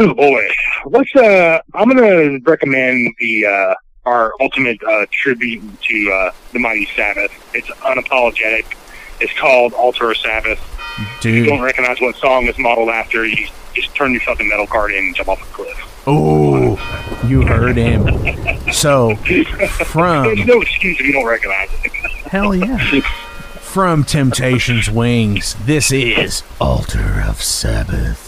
Oh 0.00 0.12
boy, 0.14 0.48
what's 0.86 1.14
uh? 1.14 1.60
I'm 1.74 1.88
gonna 1.88 2.40
recommend 2.44 3.14
the 3.20 3.46
uh 3.46 3.74
our 4.06 4.32
ultimate 4.40 4.82
uh 4.82 5.04
tribute 5.10 5.62
to 5.82 6.12
uh 6.12 6.30
the 6.52 6.58
Mighty 6.58 6.88
Sabbath. 6.96 7.30
It's 7.54 7.68
unapologetic. 7.68 8.64
It's 9.20 9.32
called 9.38 9.72
Altar 9.74 10.10
of 10.12 10.16
Sabbath. 10.16 10.60
If 11.18 11.26
you 11.26 11.44
don't 11.44 11.60
recognize 11.60 12.00
what 12.00 12.16
song 12.16 12.46
it's 12.46 12.58
modeled 12.58 12.88
after, 12.88 13.26
you 13.26 13.48
just 13.74 13.94
turn 13.94 14.12
your 14.12 14.22
fucking 14.22 14.48
metal 14.48 14.66
card 14.66 14.92
in 14.92 15.04
and 15.04 15.14
jump 15.14 15.28
off 15.28 15.42
a 15.42 15.52
cliff. 15.52 16.02
Oh, 16.06 16.76
you 17.26 17.42
heard 17.42 17.76
him. 17.76 18.06
So, 18.72 19.16
from 19.16 20.24
There's 20.24 20.46
no 20.46 20.60
excuse 20.62 20.98
if 21.00 21.06
you 21.06 21.12
don't 21.12 21.26
recognize 21.26 21.68
it. 21.84 21.92
Hell 22.30 22.54
yeah. 22.54 23.00
From 23.60 24.04
Temptation's 24.04 24.88
Wings, 24.88 25.54
this 25.66 25.92
is 25.92 26.42
Altar 26.58 27.22
of 27.26 27.42
Sabbath. 27.42 28.25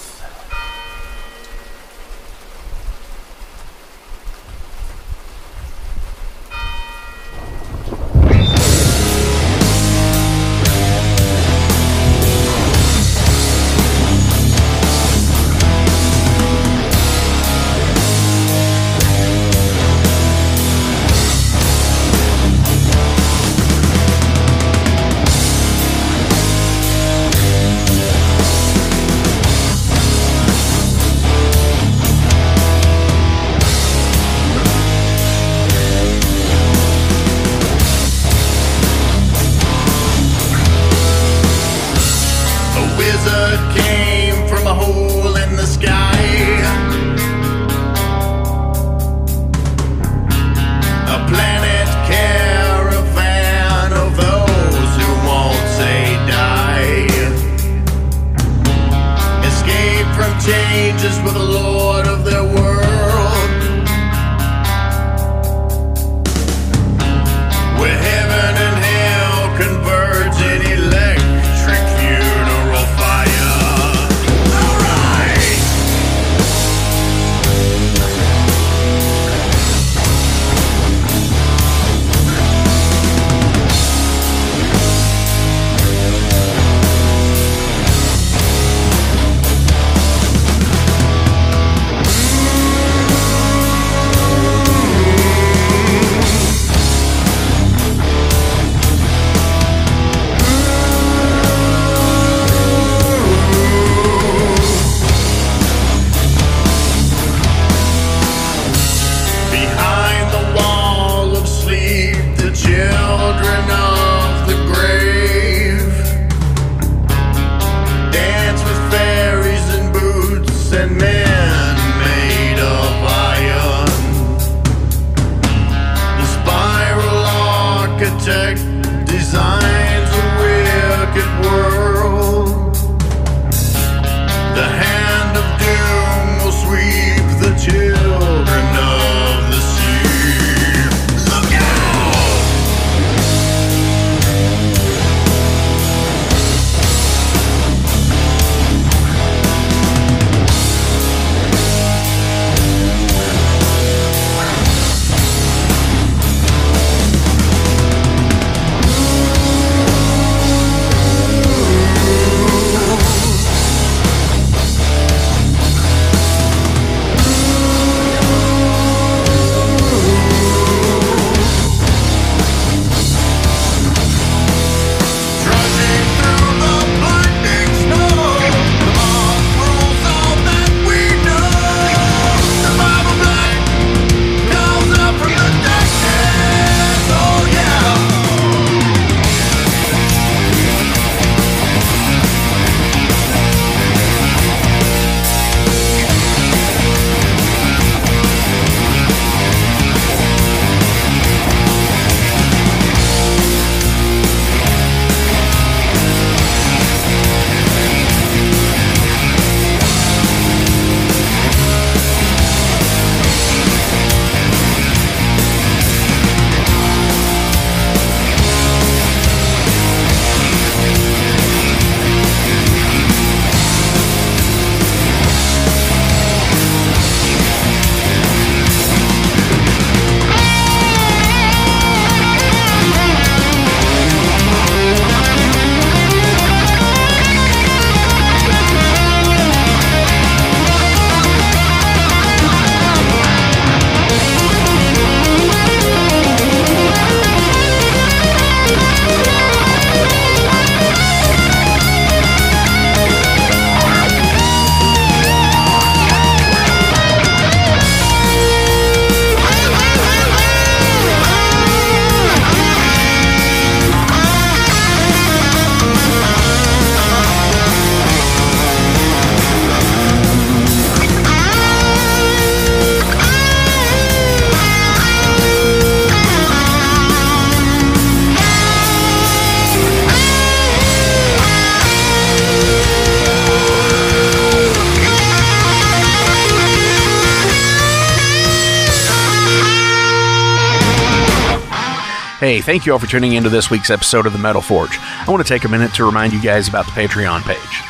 Hey, 292.49 292.62
thank 292.62 292.86
you 292.86 292.94
all 292.94 292.99
for 292.99 293.07
tuning 293.07 293.34
into 293.34 293.51
this 293.51 293.68
week's 293.68 293.90
episode 293.90 294.24
of 294.24 294.32
the 294.32 294.38
Metal 294.38 294.62
Forge. 294.62 294.99
I 294.99 295.26
want 295.28 295.46
to 295.46 295.53
take 295.53 295.64
a 295.64 295.68
minute 295.68 295.92
to 295.92 296.05
remind 296.07 296.32
you 296.32 296.40
guys 296.40 296.66
about 296.66 296.86
the 296.86 296.92
Patreon 296.92 297.42
page. 297.42 297.82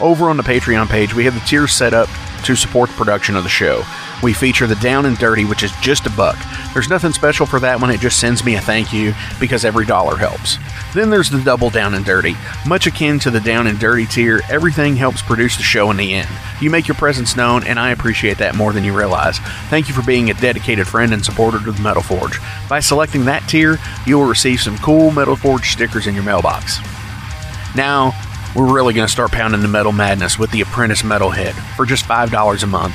Over 0.00 0.30
on 0.30 0.36
the 0.36 0.44
Patreon 0.44 0.88
page, 0.88 1.12
we 1.12 1.24
have 1.24 1.34
the 1.34 1.40
tiers 1.40 1.72
set 1.72 1.92
up 1.92 2.08
to 2.44 2.54
support 2.54 2.88
the 2.88 2.94
production 2.94 3.34
of 3.34 3.42
the 3.42 3.48
show. 3.48 3.82
We 4.22 4.32
feature 4.32 4.66
the 4.66 4.76
Down 4.76 5.06
and 5.06 5.18
Dirty, 5.18 5.44
which 5.44 5.62
is 5.62 5.72
just 5.80 6.06
a 6.06 6.10
buck. 6.10 6.36
There's 6.72 6.88
nothing 6.88 7.12
special 7.12 7.46
for 7.46 7.60
that 7.60 7.80
one, 7.80 7.90
it 7.90 8.00
just 8.00 8.18
sends 8.18 8.44
me 8.44 8.56
a 8.56 8.60
thank 8.60 8.92
you 8.92 9.14
because 9.38 9.64
every 9.64 9.84
dollar 9.84 10.16
helps. 10.16 10.58
Then 10.94 11.10
there's 11.10 11.30
the 11.30 11.42
Double 11.42 11.70
Down 11.70 11.94
and 11.94 12.04
Dirty. 12.04 12.34
Much 12.66 12.86
akin 12.86 13.18
to 13.20 13.30
the 13.30 13.40
Down 13.40 13.66
and 13.66 13.78
Dirty 13.78 14.06
tier, 14.06 14.40
everything 14.48 14.96
helps 14.96 15.22
produce 15.22 15.56
the 15.56 15.62
show 15.62 15.90
in 15.90 15.96
the 15.96 16.14
end. 16.14 16.30
You 16.60 16.70
make 16.70 16.88
your 16.88 16.94
presence 16.94 17.36
known, 17.36 17.64
and 17.64 17.78
I 17.78 17.90
appreciate 17.90 18.38
that 18.38 18.54
more 18.54 18.72
than 18.72 18.84
you 18.84 18.96
realize. 18.96 19.38
Thank 19.68 19.88
you 19.88 19.94
for 19.94 20.02
being 20.02 20.30
a 20.30 20.34
dedicated 20.34 20.86
friend 20.86 21.12
and 21.12 21.24
supporter 21.24 21.58
to 21.58 21.72
the 21.72 21.82
Metal 21.82 22.02
Forge. 22.02 22.40
By 22.68 22.80
selecting 22.80 23.26
that 23.26 23.46
tier, 23.48 23.78
you 24.06 24.18
will 24.18 24.26
receive 24.26 24.60
some 24.60 24.78
cool 24.78 25.10
Metal 25.10 25.36
Forge 25.36 25.70
stickers 25.70 26.06
in 26.06 26.14
your 26.14 26.24
mailbox. 26.24 26.78
Now, 27.76 28.12
we're 28.56 28.72
really 28.72 28.94
going 28.94 29.06
to 29.06 29.12
start 29.12 29.32
pounding 29.32 29.60
the 29.60 29.68
metal 29.68 29.92
madness 29.92 30.38
with 30.38 30.50
the 30.50 30.62
Apprentice 30.62 31.02
Metalhead 31.02 31.52
for 31.76 31.84
just 31.84 32.06
$5 32.06 32.62
a 32.62 32.66
month. 32.66 32.94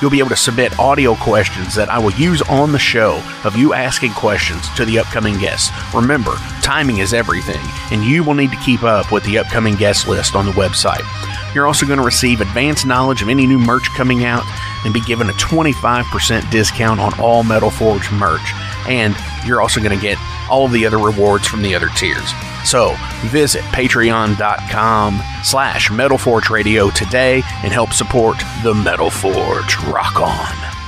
You'll 0.00 0.10
be 0.10 0.18
able 0.18 0.30
to 0.30 0.36
submit 0.36 0.78
audio 0.78 1.14
questions 1.14 1.74
that 1.74 1.90
I 1.90 1.98
will 1.98 2.12
use 2.12 2.40
on 2.42 2.72
the 2.72 2.78
show 2.78 3.22
of 3.44 3.56
you 3.56 3.74
asking 3.74 4.12
questions 4.12 4.68
to 4.76 4.84
the 4.84 4.98
upcoming 4.98 5.38
guests. 5.38 5.70
Remember, 5.94 6.34
timing 6.62 6.98
is 6.98 7.12
everything, 7.12 7.60
and 7.90 8.02
you 8.02 8.24
will 8.24 8.34
need 8.34 8.50
to 8.50 8.56
keep 8.58 8.82
up 8.82 9.12
with 9.12 9.24
the 9.24 9.38
upcoming 9.38 9.74
guest 9.74 10.08
list 10.08 10.34
on 10.34 10.46
the 10.46 10.52
website. 10.52 11.04
You're 11.54 11.66
also 11.66 11.84
going 11.84 11.98
to 11.98 12.04
receive 12.04 12.40
advanced 12.40 12.86
knowledge 12.86 13.22
of 13.22 13.28
any 13.28 13.46
new 13.46 13.58
merch 13.58 13.90
coming 13.90 14.24
out 14.24 14.44
and 14.84 14.94
be 14.94 15.00
given 15.00 15.28
a 15.28 15.32
25% 15.32 16.50
discount 16.50 17.00
on 17.00 17.18
all 17.20 17.42
Metal 17.42 17.70
Forge 17.70 18.10
merch. 18.12 18.52
And 18.88 19.14
you're 19.44 19.60
also 19.60 19.80
going 19.80 19.96
to 19.96 20.00
get 20.00 20.16
all 20.48 20.64
of 20.64 20.72
the 20.72 20.86
other 20.86 20.98
rewards 20.98 21.46
from 21.46 21.62
the 21.62 21.74
other 21.74 21.88
tiers. 21.96 22.32
So 22.64 22.94
visit 23.26 23.62
patreon.com 23.64 25.20
slash 25.42 25.90
Metal 25.90 26.18
Forge 26.18 26.50
Radio 26.50 26.90
today 26.90 27.42
and 27.62 27.72
help 27.72 27.92
support 27.92 28.42
the 28.62 28.74
Metal 28.74 29.10
Forge. 29.10 29.76
Rock 29.84 30.20
on. 30.20 30.79